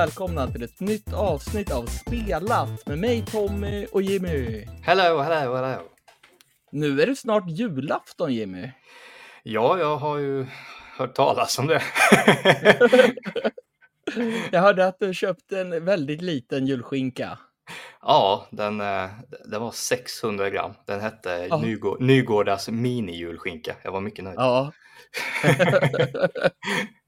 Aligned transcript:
välkomna 0.00 0.46
till 0.46 0.62
ett 0.62 0.80
nytt 0.80 1.12
avsnitt 1.12 1.72
av 1.72 1.86
Spelat 1.86 2.86
med 2.86 2.98
mig 2.98 3.24
Tommy 3.26 3.86
och 3.92 4.02
Jimmy. 4.02 4.64
Hello, 4.82 5.18
hello, 5.18 5.54
hello. 5.54 5.82
Nu 6.72 7.02
är 7.02 7.06
det 7.06 7.16
snart 7.16 7.50
julafton 7.50 8.34
Jimmy. 8.34 8.70
Ja, 9.42 9.78
jag 9.78 9.96
har 9.96 10.18
ju 10.18 10.46
hört 10.96 11.14
talas 11.14 11.58
om 11.58 11.66
det. 11.66 11.82
jag 14.52 14.60
hörde 14.60 14.86
att 14.86 14.96
du 15.00 15.14
köpte 15.14 15.60
en 15.60 15.84
väldigt 15.84 16.22
liten 16.22 16.66
julskinka. 16.66 17.38
Ja, 18.02 18.48
den, 18.50 18.80
eh, 18.80 19.08
den 19.44 19.60
var 19.60 19.70
600 19.70 20.50
gram. 20.50 20.72
Den 20.86 21.00
hette 21.00 21.46
ja. 21.50 21.60
Nygård, 21.60 22.00
Nygårdas 22.00 22.68
mini-julskinka. 22.68 23.72
Jag 23.82 23.92
var 23.92 24.00
mycket 24.00 24.24
nöjd. 24.24 24.36
Ja. 24.38 24.72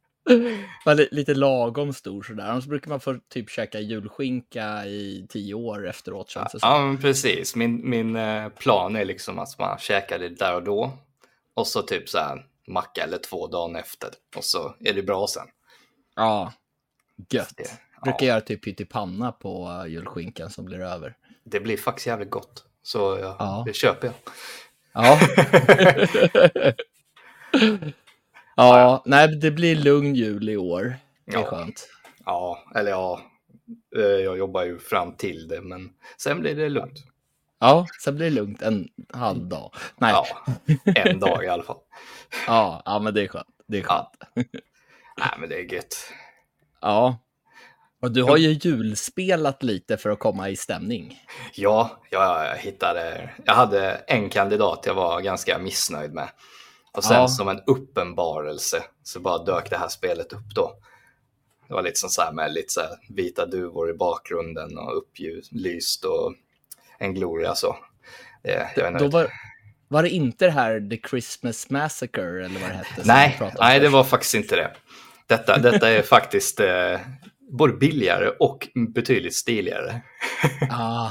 var 0.85 1.15
lite 1.15 1.35
lagom 1.35 1.93
stor 1.93 2.23
sådär. 2.23 2.45
Annars 2.45 2.67
brukar 2.67 2.89
man 2.89 3.01
få 3.01 3.19
typ 3.29 3.51
käka 3.51 3.81
julskinka 3.81 4.87
i 4.87 5.27
tio 5.29 5.55
år 5.55 5.89
efteråt. 5.89 6.31
Känns 6.31 6.53
det 6.53 6.59
ja, 6.62 6.91
ja, 6.91 6.97
precis. 7.01 7.57
Min, 7.57 7.91
min 7.91 8.17
eh, 8.17 8.48
plan 8.48 8.97
är 8.97 9.05
liksom 9.05 9.39
att 9.39 9.59
man 9.59 9.79
käkar 9.79 10.19
det 10.19 10.29
där 10.29 10.55
och 10.55 10.62
då. 10.62 10.98
Och 11.55 11.67
så 11.67 11.83
typ 11.83 12.09
så 12.09 12.19
här 12.19 12.47
macka 12.67 13.05
eller 13.05 13.19
två 13.19 13.47
dagar 13.47 13.81
efter. 13.81 14.11
Och 14.37 14.45
så 14.45 14.75
är 14.81 14.95
det 14.95 15.03
bra 15.03 15.27
sen. 15.27 15.47
Ja, 16.17 16.53
gött. 17.31 17.53
Det, 17.56 17.70
brukar 18.05 18.27
göra 18.27 18.41
typ 18.41 18.65
pyttipanna 18.65 19.33
på 19.33 19.84
julskinkan 19.89 20.50
som 20.50 20.65
blir 20.65 20.81
över. 20.81 21.17
Det 21.45 21.61
blir 21.61 21.77
faktiskt 21.77 22.06
jävligt 22.06 22.31
gott. 22.31 22.65
Så 22.83 23.19
ja, 23.20 23.37
ja. 23.39 23.62
det 23.67 23.73
köper 23.73 24.06
jag. 24.06 24.15
Ja. 24.93 25.20
ja, 28.56 29.03
nej, 29.06 29.36
det 29.36 29.50
blir 29.50 29.77
lugn 29.77 30.14
jul 30.14 30.48
i 30.48 30.56
år. 30.56 30.97
Det 31.27 31.33
är 31.33 31.39
ja. 31.39 31.45
skönt. 31.45 31.89
Ja, 32.25 32.59
eller 32.75 32.91
ja, 32.91 33.20
eh, 33.97 34.03
jag 34.03 34.39
jobbar 34.39 34.64
ju 34.64 34.78
fram 34.78 35.17
till 35.17 35.48
det, 35.48 35.61
men 35.61 35.91
sen 36.17 36.41
blir 36.41 36.55
det 36.55 36.69
lugnt. 36.69 36.98
Ja, 37.61 37.86
sen 38.05 38.17
blir 38.17 38.27
det 38.27 38.36
lugnt 38.36 38.62
en 38.62 38.89
halv 39.12 39.47
dag. 39.47 39.75
Nej. 39.97 40.12
Ja, 40.12 40.27
en 40.94 41.20
dag 41.20 41.44
i 41.44 41.48
alla 41.48 41.62
fall. 41.62 41.78
Ja, 42.47 42.83
ja 42.84 42.98
men 42.98 43.14
det 43.14 43.22
är 43.22 43.28
skönt. 43.28 43.47
Det 43.69 43.78
är 43.78 43.83
skönt. 43.83 44.09
Ja. 44.34 44.42
Nej, 45.19 45.31
men 45.39 45.48
det 45.48 45.56
är 45.56 45.75
gött. 45.75 46.12
Ja, 46.81 47.19
och 48.03 48.12
du 48.12 48.22
har 48.22 48.37
ju 48.37 48.48
julspelat 48.48 49.62
lite 49.62 49.97
för 49.97 50.11
att 50.11 50.19
komma 50.19 50.48
i 50.48 50.56
stämning. 50.56 51.20
Ja, 51.55 51.91
jag 52.11 52.56
hittade, 52.56 53.31
jag 53.44 53.55
hade 53.55 53.91
en 53.91 54.28
kandidat 54.28 54.83
jag 54.87 54.94
var 54.94 55.20
ganska 55.20 55.59
missnöjd 55.59 56.12
med. 56.12 56.28
Och 56.93 57.05
sen 57.05 57.17
ja. 57.17 57.29
som 57.29 57.48
en 57.48 57.61
uppenbarelse 57.67 58.83
så 59.03 59.21
bara 59.21 59.45
dök 59.45 59.71
det 59.71 59.77
här 59.77 59.89
spelet 59.89 60.33
upp 60.33 60.55
då. 60.55 60.75
Det 61.69 61.75
var 61.75 61.83
lite 61.83 61.99
så 61.99 62.23
här 62.23 62.33
med 62.33 62.53
lite 62.53 62.73
så 62.73 62.81
vita 63.09 63.47
duvor 63.47 63.91
i 63.91 63.95
bakgrunden 63.95 64.79
och 64.79 64.97
upplyst 64.97 66.05
och 66.05 66.34
en 66.99 67.15
gloria 67.15 67.55
så. 67.55 67.77
Det, 68.43 68.99
då 68.99 69.09
var, 69.09 69.33
var 69.89 70.03
det 70.03 70.11
inte 70.11 70.45
det 70.45 70.51
här 70.51 70.89
The 70.91 71.09
Christmas 71.09 71.71
Massacre 71.71 72.45
eller 72.45 72.61
vad 72.61 72.71
det 72.71 72.75
hette? 72.75 73.03
Nej, 73.05 73.41
nej 73.59 73.81
det 73.81 73.89
var 73.89 74.05
faktiskt 74.05 74.34
inte 74.34 74.56
det. 74.56 74.77
Detta, 75.27 75.59
detta 75.59 75.91
är 75.91 76.03
faktiskt 76.03 76.61
eh, 76.61 77.00
både 77.53 77.73
billigare 77.73 78.29
och 78.29 78.69
betydligt 78.95 79.35
stiligare. 79.35 80.03
ah. 80.71 81.11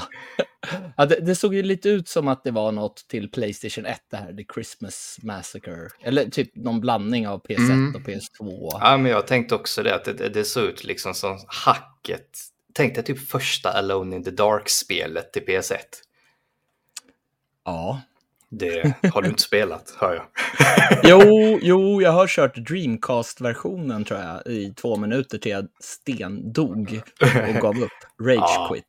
ja, 0.96 1.06
det, 1.06 1.20
det, 1.20 1.34
såg 1.34 1.54
ju 1.54 1.62
lite 1.62 1.88
ut 1.88 2.08
som 2.08 2.28
att 2.28 2.44
det 2.44 2.50
var 2.50 2.72
något 2.72 3.08
till 3.08 3.30
Playstation 3.30 3.86
1, 3.86 4.00
det 4.10 4.16
här, 4.16 4.32
The 4.32 4.44
Christmas 4.54 5.18
Massacre. 5.22 5.88
Eller 6.04 6.24
typ 6.24 6.56
någon 6.56 6.80
blandning 6.80 7.28
av 7.28 7.42
PS1 7.42 7.70
mm. 7.70 7.94
och 7.94 8.00
PS2. 8.00 8.68
Ja, 8.80 8.96
men 8.96 9.10
jag 9.10 9.26
tänkte 9.26 9.54
också 9.54 9.82
det, 9.82 9.94
att 9.94 10.04
det, 10.04 10.28
det 10.28 10.44
såg 10.44 10.64
ut 10.64 10.84
liksom 10.84 11.14
som 11.14 11.38
hacket. 11.46 12.38
Tänk 12.74 12.94
dig 12.94 13.04
typ 13.04 13.28
första 13.28 13.70
Alone 13.70 14.16
in 14.16 14.24
the 14.24 14.30
Dark-spelet 14.30 15.32
till 15.32 15.42
PS1. 15.42 15.76
Ja. 17.64 18.00
Det 18.54 18.94
har 19.14 19.22
du 19.22 19.28
inte 19.28 19.42
spelat, 19.42 19.94
hör 19.98 20.14
jag. 20.14 20.24
jo, 21.02 21.58
jo, 21.62 22.02
jag 22.02 22.12
har 22.12 22.26
kört 22.26 22.56
Dreamcast-versionen 22.56 24.04
tror 24.04 24.20
jag 24.20 24.46
i 24.46 24.74
två 24.74 24.96
minuter 24.96 25.38
till 25.38 25.52
jag 25.52 25.66
stendog 25.80 27.00
och 27.48 27.60
gav 27.60 27.78
upp. 27.78 27.90
Rage 28.22 28.36
ja. 28.36 28.68
quit. 28.70 28.86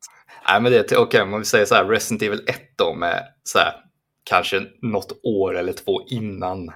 Nej, 0.47 0.62
men 0.62 0.72
det 0.72 0.78
är 0.78 0.84
okej, 0.84 0.97
okay, 0.97 1.22
om 1.22 1.40
vi 1.40 1.46
säger 1.46 1.66
så 1.66 1.75
här, 1.75 1.85
Resident 1.85 2.22
Evil 2.22 2.41
1 2.47 2.62
då 2.78 2.94
med 2.94 3.23
så 3.44 3.59
här, 3.59 3.73
kanske 4.23 4.63
något 4.81 5.19
år 5.23 5.57
eller 5.57 5.73
två 5.73 6.02
innan. 6.07 6.72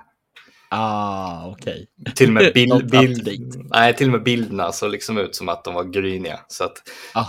Ah, 0.70 1.48
okej. 1.48 1.88
Okay. 2.02 2.14
Till, 2.14 2.28
och 2.28 2.34
med 2.34 2.54
bild, 2.92 2.92
bild, 2.92 3.68
nej, 3.70 3.96
till 3.96 4.08
och 4.08 4.12
med 4.12 4.24
bilderna 4.24 4.72
såg 4.72 4.92
liksom 4.92 5.18
ut 5.18 5.36
som 5.36 5.50
att 5.50 5.64
de 5.64 5.74
var 5.74 5.84
gryniga. 5.84 6.40
Så 6.48 6.64
att, 6.64 6.78
ah. 7.14 7.26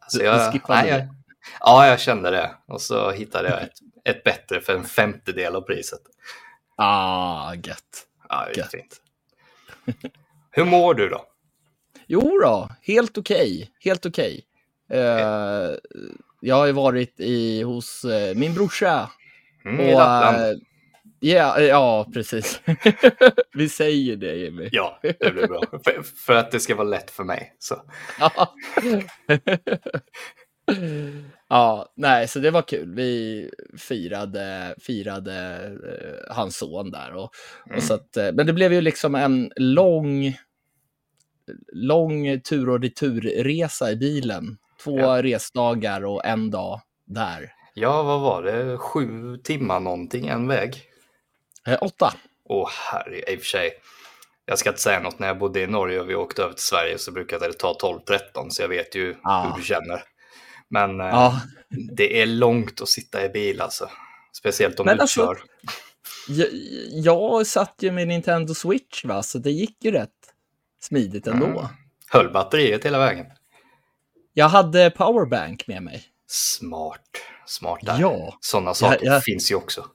alltså 0.00 0.22
jag, 0.22 0.60
nej, 0.68 0.88
jag, 0.88 1.08
Ja, 1.60 1.86
jag 1.86 2.00
kände 2.00 2.30
det. 2.30 2.50
Och 2.66 2.80
så 2.80 3.10
hittade 3.10 3.48
jag 3.48 3.62
ett, 3.62 3.78
ett 4.06 4.24
bättre 4.24 4.60
för 4.60 4.72
en 4.72 4.84
femtedel 4.84 5.56
av 5.56 5.60
priset. 5.60 6.00
Ah, 6.76 7.54
gött. 7.54 8.06
Ja, 8.28 8.48
gött. 8.56 8.70
fint. 8.70 9.02
Hur 10.50 10.64
mår 10.64 10.94
du 10.94 11.08
då? 11.08 11.24
Jo 12.06 12.38
då, 12.42 12.68
helt 12.82 13.18
okej. 13.18 13.36
Okay. 13.36 13.68
Helt 13.80 14.06
okej. 14.06 14.42
Okay. 14.88 15.00
Uh, 15.00 15.76
jag 16.40 16.56
har 16.56 16.66
ju 16.66 16.72
varit 16.72 17.20
i, 17.20 17.62
hos 17.62 18.04
uh, 18.04 18.34
min 18.34 18.54
brorsa. 18.54 19.10
Mm, 19.64 19.80
och, 19.80 19.86
I 19.86 19.94
Lappland. 19.94 20.36
Uh, 20.36 20.58
yeah, 21.20 21.62
ja, 21.62 22.06
precis. 22.14 22.60
Vi 23.54 23.68
säger 23.68 24.16
det, 24.16 24.34
Jimmy. 24.34 24.68
Ja, 24.72 25.00
det 25.02 25.34
blir 25.34 25.46
bra. 25.46 25.62
för, 25.84 26.02
för, 26.02 26.34
att 26.34 26.50
det 26.50 26.60
ska 26.60 26.74
vara 26.74 26.88
lätt 26.88 27.10
för 27.10 27.24
mig. 27.24 27.54
Så. 27.58 27.82
Ja, 31.48 31.92
nej, 31.96 32.28
så 32.28 32.38
det 32.38 32.50
var 32.50 32.62
kul. 32.62 32.94
Vi 32.94 33.50
firade, 33.78 34.74
firade 34.78 35.68
uh, 35.68 36.34
hans 36.34 36.56
son 36.56 36.90
där. 36.90 37.14
Och, 37.14 37.30
mm. 37.66 37.76
och 37.76 37.82
så 37.82 37.94
att, 37.94 38.16
uh, 38.18 38.32
men 38.32 38.46
det 38.46 38.52
blev 38.52 38.72
ju 38.72 38.80
liksom 38.80 39.14
en 39.14 39.52
lång, 39.56 40.36
lång 41.72 42.40
tur 42.40 42.68
och 42.68 42.82
returresa 42.82 43.90
i 43.90 43.96
bilen. 43.96 44.58
Två 44.84 44.98
ja. 44.98 45.22
resdagar 45.22 46.04
och 46.04 46.24
en 46.24 46.50
dag 46.50 46.80
där. 47.04 47.52
Ja, 47.74 48.02
vad 48.02 48.20
var 48.20 48.42
det? 48.42 48.78
Sju 48.78 49.36
timmar 49.36 49.80
någonting 49.80 50.26
en 50.26 50.48
väg? 50.48 50.82
Eh, 51.66 51.78
åtta. 51.80 52.12
Åh, 52.48 52.70
herre, 52.92 53.32
i 53.32 53.36
och 53.36 53.40
för 53.40 53.46
sig. 53.46 53.70
Jag 54.44 54.58
ska 54.58 54.68
inte 54.68 54.82
säga 54.82 55.00
något, 55.00 55.18
när 55.18 55.26
jag 55.26 55.38
bodde 55.38 55.60
i 55.60 55.66
Norge 55.66 56.00
och 56.00 56.10
vi 56.10 56.14
åkte 56.14 56.42
över 56.42 56.54
till 56.54 56.62
Sverige 56.62 56.98
så 56.98 57.12
brukade 57.12 57.46
det 57.46 57.52
ta 57.52 57.76
12-13, 58.06 58.50
så 58.50 58.62
jag 58.62 58.68
vet 58.68 58.94
ju 58.94 59.16
ah. 59.22 59.46
hur 59.46 59.56
du 59.56 59.62
känner. 59.62 60.02
Men 60.70 61.00
eh, 61.00 61.06
ja. 61.06 61.40
det 61.96 62.22
är 62.22 62.26
långt 62.26 62.80
att 62.80 62.88
sitta 62.88 63.24
i 63.24 63.28
bil 63.28 63.60
alltså. 63.60 63.90
Speciellt 64.38 64.80
om 64.80 64.86
Men 64.86 64.96
du 64.96 65.02
alltså, 65.02 65.20
kör. 65.20 65.38
Jag, 66.28 66.48
jag 66.92 67.46
satt 67.46 67.74
ju 67.78 67.92
med 67.92 68.08
Nintendo 68.08 68.54
Switch 68.54 69.04
va, 69.04 69.22
så 69.22 69.38
det 69.38 69.50
gick 69.50 69.84
ju 69.84 69.90
rätt 69.90 70.10
smidigt 70.80 71.26
ändå. 71.26 71.46
Mm. 71.46 71.66
Höll 72.08 72.32
batteriet 72.32 72.84
hela 72.84 72.98
vägen? 72.98 73.26
Jag 74.32 74.48
hade 74.48 74.90
powerbank 74.90 75.66
med 75.66 75.82
mig. 75.82 76.04
Smart, 76.28 77.00
smart 77.46 77.78
där. 77.82 78.00
Ja. 78.00 78.38
Sådana 78.40 78.74
saker 78.74 79.06
jag, 79.06 79.14
jag... 79.14 79.24
finns 79.24 79.50
ju 79.50 79.54
också. 79.54 79.86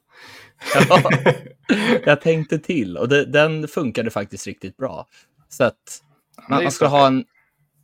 Ja, 0.90 1.12
jag 2.06 2.22
tänkte 2.22 2.60
till 2.60 2.98
och 2.98 3.10
det, 3.10 3.26
den 3.26 3.68
funkade 3.68 4.10
faktiskt 4.10 4.48
riktigt 4.48 4.78
bra. 4.78 5.08
Så 5.50 5.64
att 5.64 6.02
man, 6.50 6.64
man 6.64 6.72
skulle 6.72 6.90
ha 6.90 7.08
en 7.08 7.26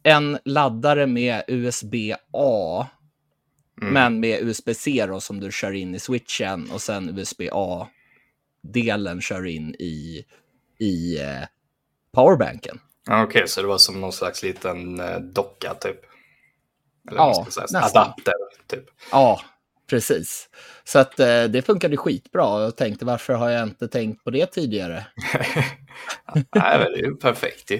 en 0.03 0.39
laddare 0.45 1.07
med 1.07 1.44
USB-A, 1.47 2.88
mm. 3.81 3.94
men 3.94 4.19
med 4.19 4.41
USB-C 4.41 5.05
då, 5.07 5.19
som 5.19 5.39
du 5.39 5.51
kör 5.51 5.71
in 5.71 5.95
i 5.95 5.99
switchen 5.99 6.71
och 6.71 6.81
sen 6.81 7.19
USB-A-delen 7.19 9.21
kör 9.21 9.45
in 9.45 9.75
i, 9.79 10.25
i 10.79 11.21
eh, 11.21 11.44
powerbanken. 12.11 12.79
Okej, 13.09 13.23
okay, 13.23 13.47
så 13.47 13.61
det 13.61 13.67
var 13.67 13.77
som 13.77 14.01
någon 14.01 14.13
slags 14.13 14.44
liten 14.44 14.99
eh, 14.99 15.19
docka 15.19 15.73
typ? 15.73 15.99
Eller 17.09 17.19
ja, 17.19 17.45
nästan. 17.71 17.83
Adapter 17.83 18.33
typ? 18.67 18.85
Ja, 19.11 19.41
precis. 19.89 20.49
Så 20.83 20.99
att 20.99 21.19
eh, 21.19 21.44
det 21.44 21.65
funkade 21.65 21.97
skitbra. 21.97 22.63
Jag 22.63 22.75
tänkte 22.75 23.05
varför 23.05 23.33
har 23.33 23.49
jag 23.49 23.63
inte 23.63 23.88
tänkt 23.88 24.23
på 24.23 24.29
det 24.29 24.45
tidigare? 24.45 25.07
Nej, 26.33 26.77
det 26.77 26.85
är 26.85 26.97
ju 26.97 27.15
perfekt 27.15 27.71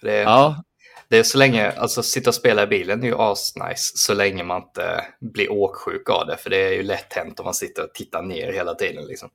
Det, 0.00 0.16
ja. 0.16 0.64
Det 1.12 1.18
är 1.18 1.22
så 1.22 1.38
länge, 1.38 1.70
alltså 1.70 2.02
sitta 2.02 2.30
och 2.30 2.34
spela 2.34 2.62
i 2.62 2.66
bilen 2.66 3.02
är 3.02 3.06
ju 3.06 3.14
asnice 3.18 3.92
så 3.94 4.14
länge 4.14 4.44
man 4.44 4.62
inte 4.62 5.04
blir 5.20 5.52
åksjuk 5.52 6.10
av 6.10 6.26
det. 6.26 6.36
För 6.36 6.50
det 6.50 6.56
är 6.56 6.72
ju 6.72 6.82
lätt 6.82 7.12
hänt 7.12 7.40
om 7.40 7.44
man 7.44 7.54
sitter 7.54 7.84
och 7.84 7.94
tittar 7.94 8.22
ner 8.22 8.52
hela 8.52 8.74
tiden. 8.74 9.04
Liksom. 9.06 9.28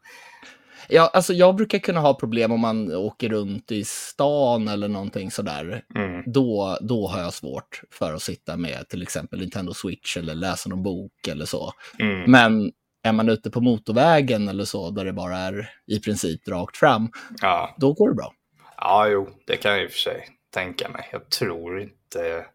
Ja, 0.90 1.12
alltså 1.14 1.34
jag 1.34 1.56
brukar 1.56 1.80
kunna 1.80 2.00
ha 2.00 2.14
problem 2.14 2.52
om 2.52 2.60
man 2.60 2.96
åker 2.96 3.30
runt 3.30 3.72
i 3.72 3.84
stan 3.84 4.68
eller 4.68 4.88
någonting 4.88 5.32
sådär. 5.32 5.84
Mm. 5.96 6.24
Då, 6.26 6.78
då 6.82 7.08
har 7.08 7.22
jag 7.22 7.34
svårt 7.34 7.82
för 7.92 8.14
att 8.14 8.22
sitta 8.22 8.58
med 8.58 8.90
till 8.90 9.02
exempel 9.02 9.40
Nintendo 9.40 9.74
Switch 9.74 10.18
eller 10.18 10.36
läsa 10.36 10.70
någon 10.70 10.84
bok 10.84 11.28
eller 11.28 11.46
så. 11.46 11.72
Mm. 12.00 12.32
Men 12.32 12.72
är 13.04 13.12
man 13.12 13.30
ute 13.30 13.50
på 13.52 13.62
motorvägen 13.62 14.48
eller 14.48 14.66
så, 14.66 14.90
där 14.90 15.06
det 15.06 15.14
bara 15.14 15.38
är 15.38 15.70
i 15.88 16.00
princip 16.00 16.48
rakt 16.48 16.78
fram, 16.78 17.10
ja. 17.42 17.76
då 17.78 17.94
går 17.94 18.10
det 18.10 18.16
bra. 18.16 18.34
Ja, 18.78 19.08
jo, 19.08 19.30
det 19.48 19.58
kan 19.58 19.72
jag 19.72 19.84
i 19.84 19.88
och 19.88 19.92
för 19.92 20.00
sig 20.00 20.37
tänka 20.58 20.90
mig. 20.90 21.10
Jag 21.12 21.30
tror 21.30 21.82
inte... 21.82 22.46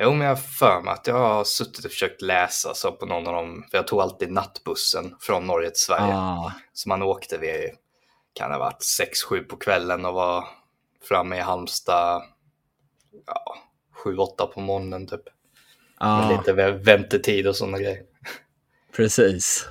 Jo, 0.00 0.10
men 0.10 0.20
jag 0.20 0.28
har 0.28 0.42
för 0.42 0.80
mig 0.80 0.92
att 0.92 1.06
jag 1.06 1.14
har 1.14 1.44
suttit 1.44 1.84
och 1.84 1.90
försökt 1.90 2.22
läsa 2.22 2.74
så 2.74 2.92
på 2.92 3.06
någon 3.06 3.26
av 3.26 3.34
dem. 3.34 3.64
För 3.70 3.78
jag 3.78 3.86
tog 3.86 4.00
alltid 4.00 4.32
nattbussen 4.32 5.16
från 5.20 5.46
Norge 5.46 5.70
till 5.70 5.82
Sverige. 5.82 6.14
Ah. 6.14 6.52
Så 6.72 6.88
man 6.88 7.02
åkte 7.02 7.38
vid, 7.38 7.70
kan 8.34 8.50
det 8.50 8.56
ha 8.56 8.64
varit 8.64 8.82
6-7 9.30 9.42
på 9.42 9.56
kvällen 9.56 10.04
och 10.04 10.14
var 10.14 10.44
framme 11.08 11.36
i 11.36 11.40
Halmstad 11.40 12.22
ja, 13.26 13.56
7-8 14.04 14.46
på 14.46 14.60
morgonen 14.60 15.06
typ. 15.06 15.22
Ah. 15.98 16.28
Med 16.28 16.38
lite 16.38 16.72
väntetid 16.72 17.46
och 17.46 17.56
sådana 17.56 17.78
grejer. 17.78 18.02
Precis. 18.96 19.68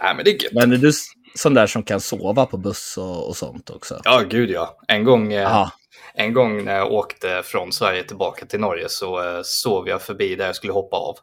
Nej, 0.00 0.14
men 0.14 0.24
det 0.24 0.30
är 0.30 0.44
gött. 0.44 0.52
Men 0.52 0.72
är 0.72 0.76
du 0.76 0.92
sån 1.34 1.54
där 1.54 1.66
som 1.66 1.82
kan 1.82 2.00
sova 2.00 2.46
på 2.46 2.56
buss 2.56 2.98
och, 2.98 3.28
och 3.28 3.36
sånt 3.36 3.70
också? 3.70 4.00
Ja, 4.04 4.20
gud 4.20 4.50
ja. 4.50 4.78
En 4.88 5.04
gång, 5.04 5.32
eh, 5.32 5.68
en 6.16 6.34
gång 6.34 6.64
när 6.64 6.76
jag 6.76 6.92
åkte 6.92 7.42
från 7.44 7.72
Sverige 7.72 8.02
tillbaka 8.02 8.46
till 8.46 8.60
Norge 8.60 8.88
så 8.88 9.22
eh, 9.22 9.40
sov 9.44 9.88
jag 9.88 10.02
förbi 10.02 10.34
där 10.34 10.46
jag 10.46 10.56
skulle 10.56 10.72
hoppa 10.72 10.96
av. 10.96 11.16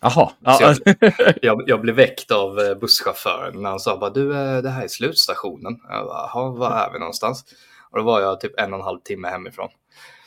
Jaha. 0.00 0.30
Jag, 0.40 0.76
jag, 1.42 1.62
jag, 1.66 1.80
blev 1.80 1.94
väckt 1.94 2.30
av 2.30 2.60
eh, 2.60 2.74
busschauffören 2.74 3.62
när 3.62 3.70
han 3.70 3.80
sa 3.80 3.96
bara 3.96 4.10
du, 4.10 4.28
det 4.62 4.70
här 4.70 4.84
är 4.84 4.88
slutstationen. 4.88 5.78
Jag 5.88 6.06
bara, 6.06 6.30
Jaha, 6.34 6.50
var 6.50 6.70
är 6.70 6.92
vi 6.92 6.98
någonstans? 6.98 7.44
Och 7.90 7.98
då 7.98 8.04
var 8.04 8.20
jag 8.20 8.40
typ 8.40 8.60
en 8.60 8.72
och 8.72 8.78
en 8.78 8.84
halv 8.84 9.00
timme 9.00 9.28
hemifrån. 9.28 9.68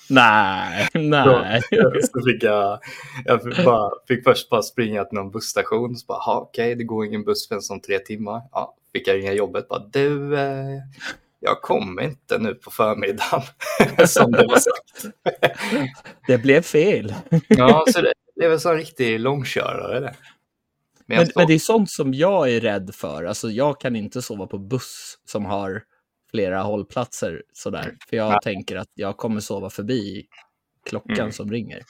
Nej, 0.09 0.87
nej. 0.93 1.61
Så, 2.13 2.21
fick 2.25 2.43
jag, 2.43 2.79
jag 3.25 3.43
fick, 3.43 3.65
bara, 3.65 3.91
fick 4.07 4.23
först 4.23 4.49
bara 4.49 4.61
springa 4.61 5.03
till 5.03 5.15
någon 5.15 5.31
busstation. 5.31 5.95
Så 5.95 6.05
bara, 6.05 6.37
okej, 6.37 6.65
okay, 6.65 6.75
det 6.75 6.83
går 6.83 7.05
ingen 7.05 7.23
buss 7.23 7.47
förrän 7.47 7.61
om 7.69 7.81
tre 7.81 7.99
timmar. 7.99 8.41
Ja, 8.51 8.75
fick 8.93 9.07
jag 9.07 9.15
ringa 9.15 9.33
jobbet. 9.33 9.67
Bara, 9.67 9.79
du, 9.79 10.37
eh, 10.37 10.81
jag 11.45 11.61
kommer 11.61 12.01
inte 12.01 12.37
nu 12.37 12.55
på 12.55 12.71
förmiddagen. 12.71 13.41
Som 14.07 14.31
det 14.31 14.45
var 14.47 14.59
sagt. 14.59 15.15
det 16.27 16.37
blev 16.37 16.61
fel. 16.61 17.13
ja, 17.47 17.85
så 17.87 18.01
det 18.01 18.13
blev 18.35 18.51
en 18.51 18.59
sån 18.59 18.75
riktig 18.75 19.19
långkörare 19.19 19.99
det. 19.99 20.15
Men, 21.07 21.17
men, 21.17 21.27
men, 21.35 21.47
det 21.47 21.53
är 21.53 21.59
sånt 21.59 21.91
som 21.91 22.13
jag 22.13 22.51
är 22.51 22.61
rädd 22.61 22.95
för. 22.95 23.23
Alltså, 23.23 23.49
jag 23.49 23.79
kan 23.79 23.95
inte 23.95 24.21
sova 24.21 24.47
på 24.47 24.57
buss 24.57 25.17
som 25.25 25.45
har 25.45 25.83
flera 26.31 26.61
hållplatser 26.61 27.43
sådär. 27.53 27.97
För 28.09 28.17
jag 28.17 28.33
ja. 28.33 28.39
tänker 28.43 28.75
att 28.75 28.91
jag 28.93 29.17
kommer 29.17 29.39
sova 29.39 29.69
förbi 29.69 30.25
klockan 30.85 31.19
mm. 31.19 31.31
som 31.31 31.51
ringer. 31.51 31.83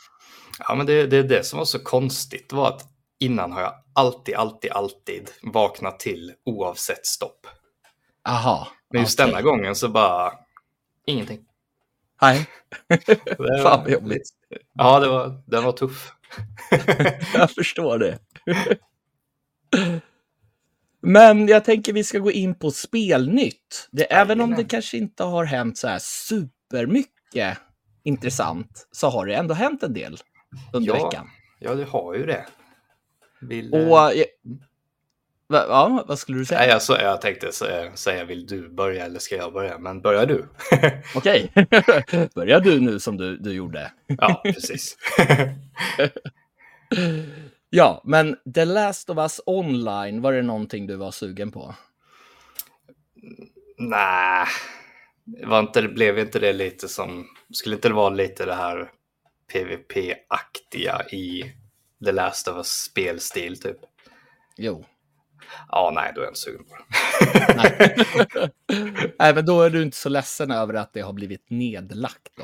Ja, 0.59 0.75
men 0.75 0.85
det, 0.85 1.07
det 1.07 1.17
är 1.17 1.23
det 1.23 1.45
som 1.45 1.57
var 1.57 1.65
så 1.65 1.79
konstigt 1.79 2.53
var 2.53 2.67
att 2.67 2.81
innan 3.19 3.51
har 3.51 3.61
jag 3.61 3.73
alltid, 3.93 4.35
alltid, 4.35 4.71
alltid 4.71 5.29
vaknat 5.43 5.99
till 5.99 6.33
oavsett 6.45 7.05
stopp. 7.05 7.47
Aha. 8.29 8.67
Men 8.95 9.03
just 9.03 9.19
okay. 9.19 9.31
denna 9.31 9.41
gången 9.41 9.75
så 9.75 9.89
bara 9.89 10.33
ingenting. 11.05 11.39
Nej. 12.21 12.47
Fan 13.63 13.83
vad 13.83 13.91
jobbigt. 13.91 14.29
Ja, 14.73 14.99
det 14.99 15.07
var, 15.07 15.43
den 15.45 15.63
var 15.63 15.71
tuff. 15.71 16.11
jag 17.33 17.51
förstår 17.51 17.97
det. 17.97 18.19
Men 21.01 21.47
jag 21.47 21.65
tänker 21.65 21.93
vi 21.93 22.03
ska 22.03 22.19
gå 22.19 22.31
in 22.31 22.59
på 22.59 22.71
spelnytt. 22.71 23.89
Det, 23.91 24.03
även 24.03 24.41
om 24.41 24.55
det 24.55 24.63
kanske 24.63 24.97
inte 24.97 25.23
har 25.23 25.45
hänt 25.45 25.77
så 25.77 25.87
här 25.87 25.99
supermycket 25.99 27.57
intressant 28.03 28.87
så 28.91 29.09
har 29.09 29.25
det 29.25 29.35
ändå 29.35 29.53
hänt 29.53 29.83
en 29.83 29.93
del 29.93 30.17
under 30.73 30.95
ja, 30.95 31.05
veckan. 31.05 31.29
Ja, 31.59 31.75
det 31.75 31.85
har 31.85 32.15
ju 32.15 32.25
det. 32.25 32.45
Vill, 33.41 33.73
Och, 33.73 33.79
jag, 33.79 34.17
eh, 34.17 34.25
va, 35.47 35.65
ja, 35.67 36.05
vad 36.07 36.19
skulle 36.19 36.37
du 36.37 36.45
säga? 36.45 36.59
Nej, 36.59 36.71
alltså, 36.71 37.01
jag 37.01 37.21
tänkte 37.21 37.51
säga, 37.95 38.25
vill 38.25 38.47
du 38.47 38.69
börja 38.69 39.05
eller 39.05 39.19
ska 39.19 39.35
jag 39.35 39.53
börja? 39.53 39.77
Men 39.77 40.01
börjar 40.01 40.25
du. 40.25 40.45
Okej, 41.15 41.51
börjar 42.35 42.59
du 42.59 42.79
nu 42.79 42.99
som 42.99 43.17
du, 43.17 43.37
du 43.37 43.53
gjorde. 43.53 43.91
ja, 44.07 44.41
precis. 44.43 44.97
Ja, 47.69 48.01
men 48.05 48.37
The 48.55 48.65
Last 48.65 49.09
of 49.09 49.17
Us 49.17 49.41
Online, 49.45 50.21
var 50.21 50.33
det 50.33 50.41
någonting 50.41 50.87
du 50.87 50.95
var 50.95 51.11
sugen 51.11 51.51
på? 51.51 51.75
Nej, 53.77 54.47
var 55.43 55.59
inte, 55.59 55.81
blev 55.81 56.19
inte 56.19 56.39
det 56.39 56.53
lite 56.53 56.87
som, 56.87 57.27
skulle 57.53 57.75
inte 57.75 57.87
det 57.87 57.93
vara 57.93 58.09
lite 58.09 58.45
det 58.45 58.53
här 58.53 58.91
PVP-aktiga 59.53 61.05
i 61.11 61.53
The 62.05 62.11
Last 62.11 62.47
of 62.47 62.55
Us 62.55 62.67
spelstil 62.67 63.61
typ? 63.61 63.77
Jo. 64.57 64.85
Ja, 65.69 65.91
nej, 65.95 66.11
då 66.15 66.21
är 66.21 66.25
jag 66.25 66.31
inte 66.31 66.39
sugen 66.39 66.63
på 66.63 66.75
det. 66.75 67.55
nej. 67.55 67.95
nej, 69.19 69.35
men 69.35 69.45
då 69.45 69.61
är 69.61 69.69
du 69.69 69.83
inte 69.83 69.97
så 69.97 70.09
ledsen 70.09 70.51
över 70.51 70.73
att 70.73 70.93
det 70.93 71.01
har 71.01 71.13
blivit 71.13 71.49
nedlagt 71.49 72.31
då? 72.37 72.43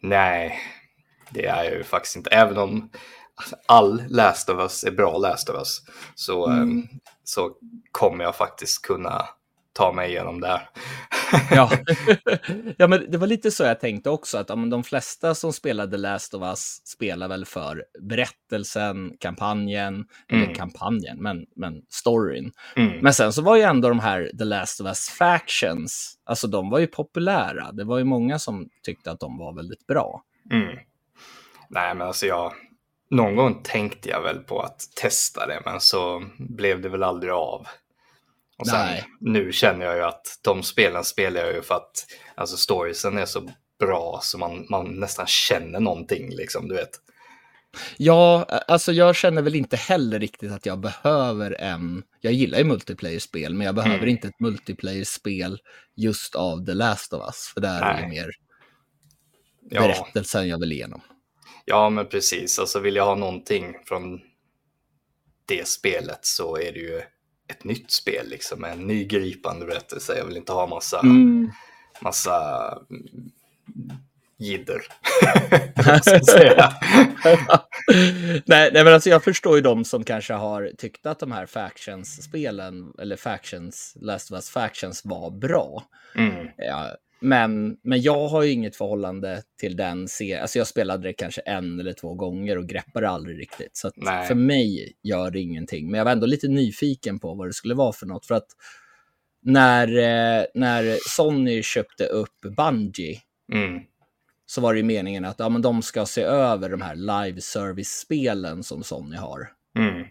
Nej, 0.00 0.60
det 1.30 1.46
är 1.46 1.64
jag 1.64 1.74
ju 1.74 1.84
faktiskt 1.84 2.16
inte. 2.16 2.30
Även 2.30 2.58
om 2.58 2.90
all 3.66 4.02
Last 4.08 4.48
of 4.48 4.58
Us 4.58 4.84
är 4.84 4.90
bra 4.90 5.18
Last 5.18 5.48
of 5.48 5.56
Us 5.56 5.80
så, 6.14 6.46
mm. 6.46 6.88
Så 7.24 7.52
kommer 7.92 8.24
jag 8.24 8.36
faktiskt 8.36 8.82
kunna 8.82 9.28
ta 9.72 9.92
mig 9.92 10.10
igenom 10.10 10.40
det 10.40 10.60
ja. 11.50 11.70
ja, 12.76 12.86
men 12.86 13.10
det 13.10 13.18
var 13.18 13.26
lite 13.26 13.50
så 13.50 13.62
jag 13.62 13.80
tänkte 13.80 14.10
också, 14.10 14.38
att 14.38 14.50
om 14.50 14.70
de 14.70 14.84
flesta 14.84 15.34
som 15.34 15.52
spelade 15.52 15.96
Last 15.96 16.34
of 16.34 16.42
Us 16.42 16.82
spelar 16.84 17.28
väl 17.28 17.44
för 17.44 17.84
berättelsen, 18.00 19.12
kampanjen, 19.20 19.94
mm. 20.28 20.42
eller 20.42 20.54
kampanjen, 20.54 21.22
men, 21.22 21.46
men 21.56 21.82
storyn. 21.88 22.52
Mm. 22.76 22.98
Men 22.98 23.14
sen 23.14 23.32
så 23.32 23.42
var 23.42 23.56
ju 23.56 23.62
ändå 23.62 23.88
de 23.88 24.00
här 24.00 24.30
The 24.38 24.44
Last 24.44 24.80
of 24.80 24.86
Us 24.86 25.08
Factions, 25.08 26.14
alltså 26.24 26.46
de 26.46 26.70
var 26.70 26.78
ju 26.78 26.86
populära. 26.86 27.72
Det 27.72 27.84
var 27.84 27.98
ju 27.98 28.04
många 28.04 28.38
som 28.38 28.68
tyckte 28.82 29.10
att 29.10 29.20
de 29.20 29.38
var 29.38 29.52
väldigt 29.56 29.86
bra. 29.86 30.22
Mm. 30.52 30.76
Nej, 31.68 31.94
men 31.94 32.06
alltså 32.06 32.26
jag, 32.26 32.52
någon 33.10 33.36
gång 33.36 33.62
tänkte 33.62 34.08
jag 34.08 34.22
väl 34.22 34.38
på 34.38 34.60
att 34.60 34.80
testa 34.96 35.46
det, 35.46 35.62
men 35.64 35.80
så 35.80 36.24
blev 36.38 36.80
det 36.80 36.88
väl 36.88 37.02
aldrig 37.02 37.32
av. 37.32 37.66
Och 38.60 38.66
sen, 38.66 38.86
Nej. 38.86 39.04
nu 39.20 39.52
känner 39.52 39.86
jag 39.86 39.96
ju 39.96 40.02
att 40.02 40.38
de 40.42 40.62
spelen 40.62 41.04
spelar 41.04 41.40
jag 41.40 41.54
ju 41.54 41.62
för 41.62 41.74
att 41.74 42.06
alltså 42.34 42.56
storiesen 42.56 43.18
är 43.18 43.26
så 43.26 43.50
bra 43.78 44.20
så 44.22 44.38
man, 44.38 44.66
man 44.70 45.00
nästan 45.00 45.26
känner 45.26 45.80
någonting, 45.80 46.30
liksom, 46.30 46.68
du 46.68 46.74
vet. 46.74 46.90
Ja, 47.96 48.44
alltså 48.44 48.92
jag 48.92 49.16
känner 49.16 49.42
väl 49.42 49.54
inte 49.54 49.76
heller 49.76 50.18
riktigt 50.18 50.52
att 50.52 50.66
jag 50.66 50.80
behöver 50.80 51.60
en... 51.60 52.02
Jag 52.20 52.32
gillar 52.32 52.58
ju 52.58 52.64
multiplayer-spel, 52.64 53.54
men 53.54 53.66
jag 53.66 53.74
behöver 53.74 53.96
mm. 53.98 54.08
inte 54.08 54.28
ett 54.28 54.40
multiplayer-spel 54.40 55.58
just 55.96 56.34
av 56.34 56.66
The 56.66 56.74
Last 56.74 57.12
of 57.12 57.22
Us, 57.26 57.50
för 57.54 57.60
där 57.60 57.80
Nej. 57.80 57.94
är 57.94 58.02
det 58.02 58.08
mer 58.08 58.30
berättelsen 59.70 60.42
ja. 60.42 60.46
jag 60.46 60.60
vill 60.60 60.72
igenom. 60.72 61.00
Ja, 61.64 61.90
men 61.90 62.06
precis. 62.06 62.58
Alltså 62.58 62.80
vill 62.80 62.96
jag 62.96 63.04
ha 63.04 63.14
någonting 63.14 63.74
från 63.84 64.20
det 65.46 65.68
spelet 65.68 66.18
så 66.22 66.56
är 66.56 66.72
det 66.72 66.78
ju 66.78 67.02
ett 67.50 67.64
nytt 67.64 67.90
spel, 67.90 68.28
liksom 68.28 68.64
en 68.64 68.86
ny 68.86 69.04
gripande 69.04 69.66
berättelse. 69.66 70.18
Jag 70.18 70.24
vill 70.24 70.36
inte 70.36 70.52
ha 70.52 70.66
massa, 70.66 71.00
mm. 71.00 71.50
massa 72.00 72.78
jidder. 74.38 74.76
nej, 78.46 78.70
nej, 78.72 78.84
men 78.84 78.94
alltså 78.94 79.10
jag 79.10 79.24
förstår 79.24 79.56
ju 79.56 79.62
de 79.62 79.84
som 79.84 80.04
kanske 80.04 80.32
har 80.32 80.70
tyckt 80.78 81.06
att 81.06 81.18
de 81.18 81.32
här 81.32 81.46
Factions-spelen, 81.46 82.92
eller 82.98 83.16
Factions, 83.16 83.96
Last 84.00 84.30
of 84.30 84.34
Us 84.34 84.50
Factions 84.50 85.04
var 85.04 85.30
bra. 85.30 85.84
Mm. 86.16 86.48
Ja, 86.56 86.96
men, 87.20 87.76
men 87.82 88.02
jag 88.02 88.28
har 88.28 88.42
ju 88.42 88.50
inget 88.50 88.76
förhållande 88.76 89.42
till 89.60 89.76
den 89.76 90.08
serien. 90.08 90.42
Alltså 90.42 90.58
jag 90.58 90.66
spelade 90.66 91.08
det 91.08 91.12
kanske 91.12 91.40
en 91.40 91.80
eller 91.80 91.92
två 91.92 92.14
gånger 92.14 92.58
och 92.58 92.66
greppade 92.66 93.08
aldrig 93.08 93.38
riktigt. 93.38 93.76
Så 93.76 93.90
för 94.28 94.34
mig 94.34 94.92
gör 95.02 95.30
det 95.30 95.40
ingenting. 95.40 95.90
Men 95.90 95.98
jag 95.98 96.04
var 96.04 96.12
ändå 96.12 96.26
lite 96.26 96.48
nyfiken 96.48 97.18
på 97.18 97.34
vad 97.34 97.48
det 97.48 97.52
skulle 97.52 97.74
vara 97.74 97.92
för 97.92 98.06
något. 98.06 98.26
För 98.26 98.34
att 98.34 98.48
när, 99.42 99.88
eh, 99.88 100.44
när 100.54 100.98
Sony 101.08 101.62
köpte 101.62 102.04
upp 102.04 102.40
Bungie 102.56 103.20
mm. 103.52 103.80
så 104.46 104.60
var 104.60 104.74
det 104.74 104.78
ju 104.78 104.84
meningen 104.84 105.24
att 105.24 105.38
ja, 105.38 105.48
men 105.48 105.62
de 105.62 105.82
ska 105.82 106.06
se 106.06 106.22
över 106.22 106.68
de 106.68 106.82
här 106.82 106.94
live 106.94 107.40
service-spelen 107.40 108.62
som 108.62 108.82
Sony 108.82 109.16
har. 109.16 109.48
Mm. 109.78 110.06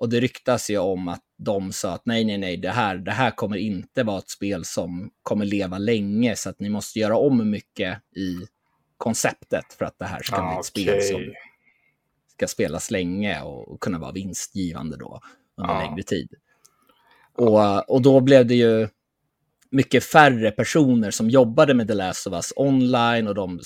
Och 0.00 0.08
det 0.08 0.20
ryktas 0.20 0.70
ju 0.70 0.78
om 0.78 1.08
att 1.08 1.22
de 1.36 1.72
sa 1.72 1.92
att 1.92 2.06
nej, 2.06 2.24
nej, 2.24 2.38
nej, 2.38 2.56
det 2.56 2.70
här, 2.70 2.96
det 2.96 3.10
här 3.10 3.30
kommer 3.30 3.56
inte 3.56 4.02
vara 4.02 4.18
ett 4.18 4.30
spel 4.30 4.64
som 4.64 5.10
kommer 5.22 5.44
leva 5.44 5.78
länge, 5.78 6.36
så 6.36 6.50
att 6.50 6.60
ni 6.60 6.68
måste 6.68 6.98
göra 6.98 7.16
om 7.16 7.50
mycket 7.50 7.98
i 8.16 8.36
konceptet 8.96 9.72
för 9.78 9.84
att 9.84 9.98
det 9.98 10.04
här 10.04 10.22
ska 10.22 10.36
ah, 10.36 10.62
bli 10.74 10.82
ett 10.82 10.94
okay. 10.94 11.00
spel 11.00 11.02
som 11.02 11.34
ska 12.32 12.46
spelas 12.46 12.90
länge 12.90 13.42
och 13.42 13.80
kunna 13.80 13.98
vara 13.98 14.12
vinstgivande 14.12 14.96
då 14.96 15.20
under 15.56 15.74
ah. 15.74 15.82
längre 15.82 16.02
tid. 16.02 16.28
Och, 17.32 17.90
och 17.90 18.02
då 18.02 18.20
blev 18.20 18.46
det 18.46 18.54
ju 18.54 18.88
mycket 19.70 20.04
färre 20.04 20.50
personer 20.50 21.10
som 21.10 21.30
jobbade 21.30 21.74
med 21.74 21.88
The 21.88 21.94
Last 21.94 22.26
of 22.26 22.32
Us 22.32 22.52
online 22.56 23.28
och 23.28 23.34
de 23.34 23.60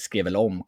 skrev 0.00 0.24
väl 0.24 0.36
om 0.36 0.62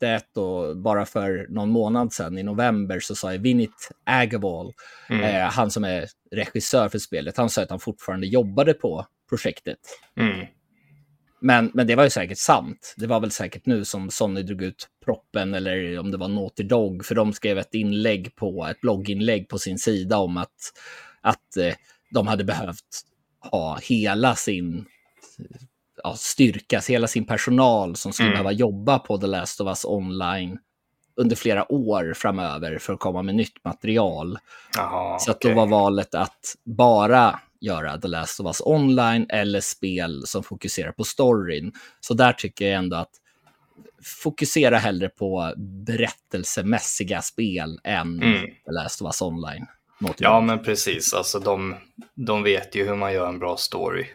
konceptet 0.00 0.36
och 0.36 0.76
bara 0.76 1.06
för 1.06 1.46
någon 1.50 1.70
månad 1.70 2.12
sedan 2.12 2.38
i 2.38 2.42
november 2.42 3.00
så 3.00 3.14
sa 3.14 3.28
Vinit 3.28 3.90
Agawal, 4.04 4.72
mm. 5.08 5.22
eh, 5.22 5.50
han 5.50 5.70
som 5.70 5.84
är 5.84 6.06
regissör 6.30 6.88
för 6.88 6.98
spelet, 6.98 7.36
han 7.36 7.50
sa 7.50 7.62
att 7.62 7.70
han 7.70 7.80
fortfarande 7.80 8.26
jobbade 8.26 8.74
på 8.74 9.06
projektet. 9.28 9.78
Mm. 10.16 10.46
Men, 11.40 11.70
men 11.74 11.86
det 11.86 11.96
var 11.96 12.04
ju 12.04 12.10
säkert 12.10 12.38
sant. 12.38 12.94
Det 12.96 13.06
var 13.06 13.20
väl 13.20 13.30
säkert 13.30 13.66
nu 13.66 13.84
som 13.84 14.10
Sony 14.10 14.42
drog 14.42 14.62
ut 14.62 14.88
proppen 15.04 15.54
eller 15.54 15.98
om 15.98 16.10
det 16.10 16.16
var 16.16 16.28
Naughty 16.28 16.62
Dog, 16.62 17.04
för 17.04 17.14
de 17.14 17.32
skrev 17.32 17.58
ett 17.58 17.74
inlägg 17.74 18.34
på, 18.36 18.66
ett 18.66 18.80
blogginlägg 18.80 19.48
på 19.48 19.58
sin 19.58 19.78
sida 19.78 20.18
om 20.18 20.36
att, 20.36 20.72
att 21.20 21.56
eh, 21.56 21.74
de 22.10 22.26
hade 22.26 22.44
behövt 22.44 23.04
ha 23.50 23.78
hela 23.82 24.34
sin 24.34 24.86
ja, 26.04 26.14
styrka, 26.16 26.80
hela 26.88 27.06
sin 27.06 27.26
personal 27.26 27.96
som 27.96 28.12
skulle 28.12 28.28
mm. 28.28 28.34
behöva 28.34 28.52
jobba 28.52 28.98
på 28.98 29.18
The 29.18 29.26
Last 29.26 29.60
of 29.60 29.68
Us 29.68 29.84
online 29.84 30.58
under 31.16 31.36
flera 31.36 31.72
år 31.72 32.14
framöver 32.16 32.78
för 32.78 32.92
att 32.92 33.00
komma 33.00 33.22
med 33.22 33.34
nytt 33.34 33.64
material. 33.64 34.38
Aha, 34.78 35.18
så 35.20 35.30
att 35.30 35.40
då 35.40 35.54
var 35.54 35.66
valet 35.66 36.14
att 36.14 36.56
bara 36.64 37.40
göra 37.60 37.98
The 37.98 38.08
Last 38.08 38.40
of 38.40 38.46
Us 38.46 38.60
online 38.60 39.26
eller 39.28 39.60
spel 39.60 40.22
som 40.26 40.42
fokuserar 40.42 40.92
på 40.92 41.04
storyn. 41.04 41.72
Så 42.00 42.14
där 42.14 42.32
tycker 42.32 42.64
jag 42.64 42.74
ändå 42.74 42.96
att 42.96 43.12
fokusera 44.22 44.78
hellre 44.78 45.08
på 45.08 45.54
berättelsemässiga 45.56 47.22
spel 47.22 47.80
än 47.84 48.22
mm. 48.22 48.46
The 48.66 48.72
Last 48.72 49.02
of 49.02 49.06
Us 49.06 49.22
online. 49.22 49.66
Ja, 50.18 50.40
men 50.40 50.62
precis. 50.62 51.14
Alltså, 51.14 51.38
de, 51.38 51.74
de 52.14 52.42
vet 52.42 52.74
ju 52.74 52.84
hur 52.84 52.96
man 52.96 53.12
gör 53.12 53.28
en 53.28 53.38
bra 53.38 53.56
story. 53.56 54.06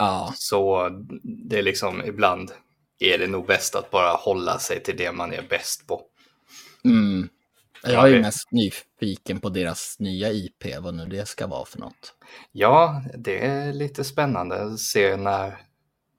Ja. 0.00 0.32
Så 0.36 0.88
det 1.22 1.58
är 1.58 1.62
liksom 1.62 2.02
ibland 2.04 2.52
är 2.98 3.18
det 3.18 3.26
nog 3.26 3.46
bäst 3.46 3.74
att 3.74 3.90
bara 3.90 4.12
hålla 4.12 4.58
sig 4.58 4.82
till 4.82 4.96
det 4.96 5.12
man 5.12 5.32
är 5.32 5.42
bäst 5.42 5.86
på. 5.86 6.02
Mm. 6.84 7.28
Jag 7.82 8.10
är 8.10 8.20
mest 8.20 8.52
nyfiken 8.52 9.40
på 9.40 9.48
deras 9.48 9.96
nya 9.98 10.32
IP, 10.32 10.64
vad 10.80 10.94
nu 10.94 11.06
det 11.06 11.28
ska 11.28 11.46
vara 11.46 11.64
för 11.64 11.78
något. 11.78 12.14
Ja, 12.52 13.02
det 13.18 13.46
är 13.46 13.72
lite 13.72 14.04
spännande 14.04 14.62
att 14.62 14.80
se 14.80 15.16
när, 15.16 15.56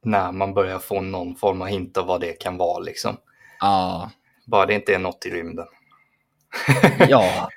när 0.03 0.31
man 0.31 0.53
börjar 0.53 0.79
få 0.79 1.01
någon 1.01 1.35
form 1.35 1.61
av 1.61 1.67
hint 1.67 1.97
av 1.97 2.07
vad 2.07 2.21
det 2.21 2.33
kan 2.33 2.57
vara 2.57 2.79
liksom. 2.79 3.17
Ja. 3.59 4.11
Bara 4.45 4.65
det 4.65 4.73
inte 4.73 4.95
är 4.95 4.99
något 4.99 5.25
i 5.25 5.29
rymden. 5.29 5.67
Ja, 7.09 7.49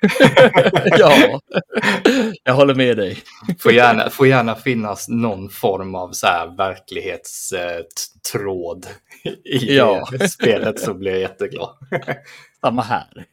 ja, 0.85 1.41
jag 2.45 2.55
håller 2.55 2.75
med 2.75 2.97
dig. 2.97 3.19
får, 3.59 3.73
gärna, 3.73 4.11
får 4.11 4.27
gärna 4.27 4.55
finnas 4.55 5.09
någon 5.09 5.51
form 5.51 5.95
av 5.95 6.13
så 6.13 6.27
här 6.27 6.57
verklighetstråd 6.57 8.87
i 9.45 9.77
ja. 9.77 10.07
spelet 10.31 10.81
så 10.81 10.95
blir 10.95 11.13
jag 11.13 11.21
jätteglad. 11.21 11.77
Samma 12.61 12.83
här. 12.83 13.27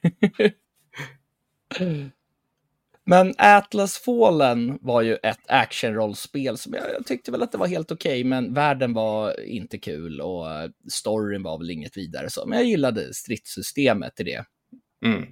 Men 3.05 3.33
Atlas 3.37 3.97
Fallen 3.97 4.77
var 4.81 5.01
ju 5.01 5.15
ett 5.15 5.39
actionrollspel 5.47 6.57
som 6.57 6.73
jag, 6.73 6.83
jag, 6.93 7.05
tyckte 7.05 7.31
väl 7.31 7.41
att 7.41 7.51
det 7.51 7.57
var 7.57 7.67
helt 7.67 7.91
okej, 7.91 8.11
okay, 8.11 8.23
men 8.23 8.53
världen 8.53 8.93
var 8.93 9.39
inte 9.39 9.77
kul 9.77 10.21
och 10.21 10.45
storyn 10.91 11.43
var 11.43 11.57
väl 11.57 11.69
inget 11.69 11.97
vidare 11.97 12.29
så. 12.29 12.45
Men 12.45 12.57
jag 12.57 12.67
gillade 12.67 13.13
stridssystemet 13.13 14.19
i 14.19 14.23
det. 14.23 14.45
Mm. 15.05 15.25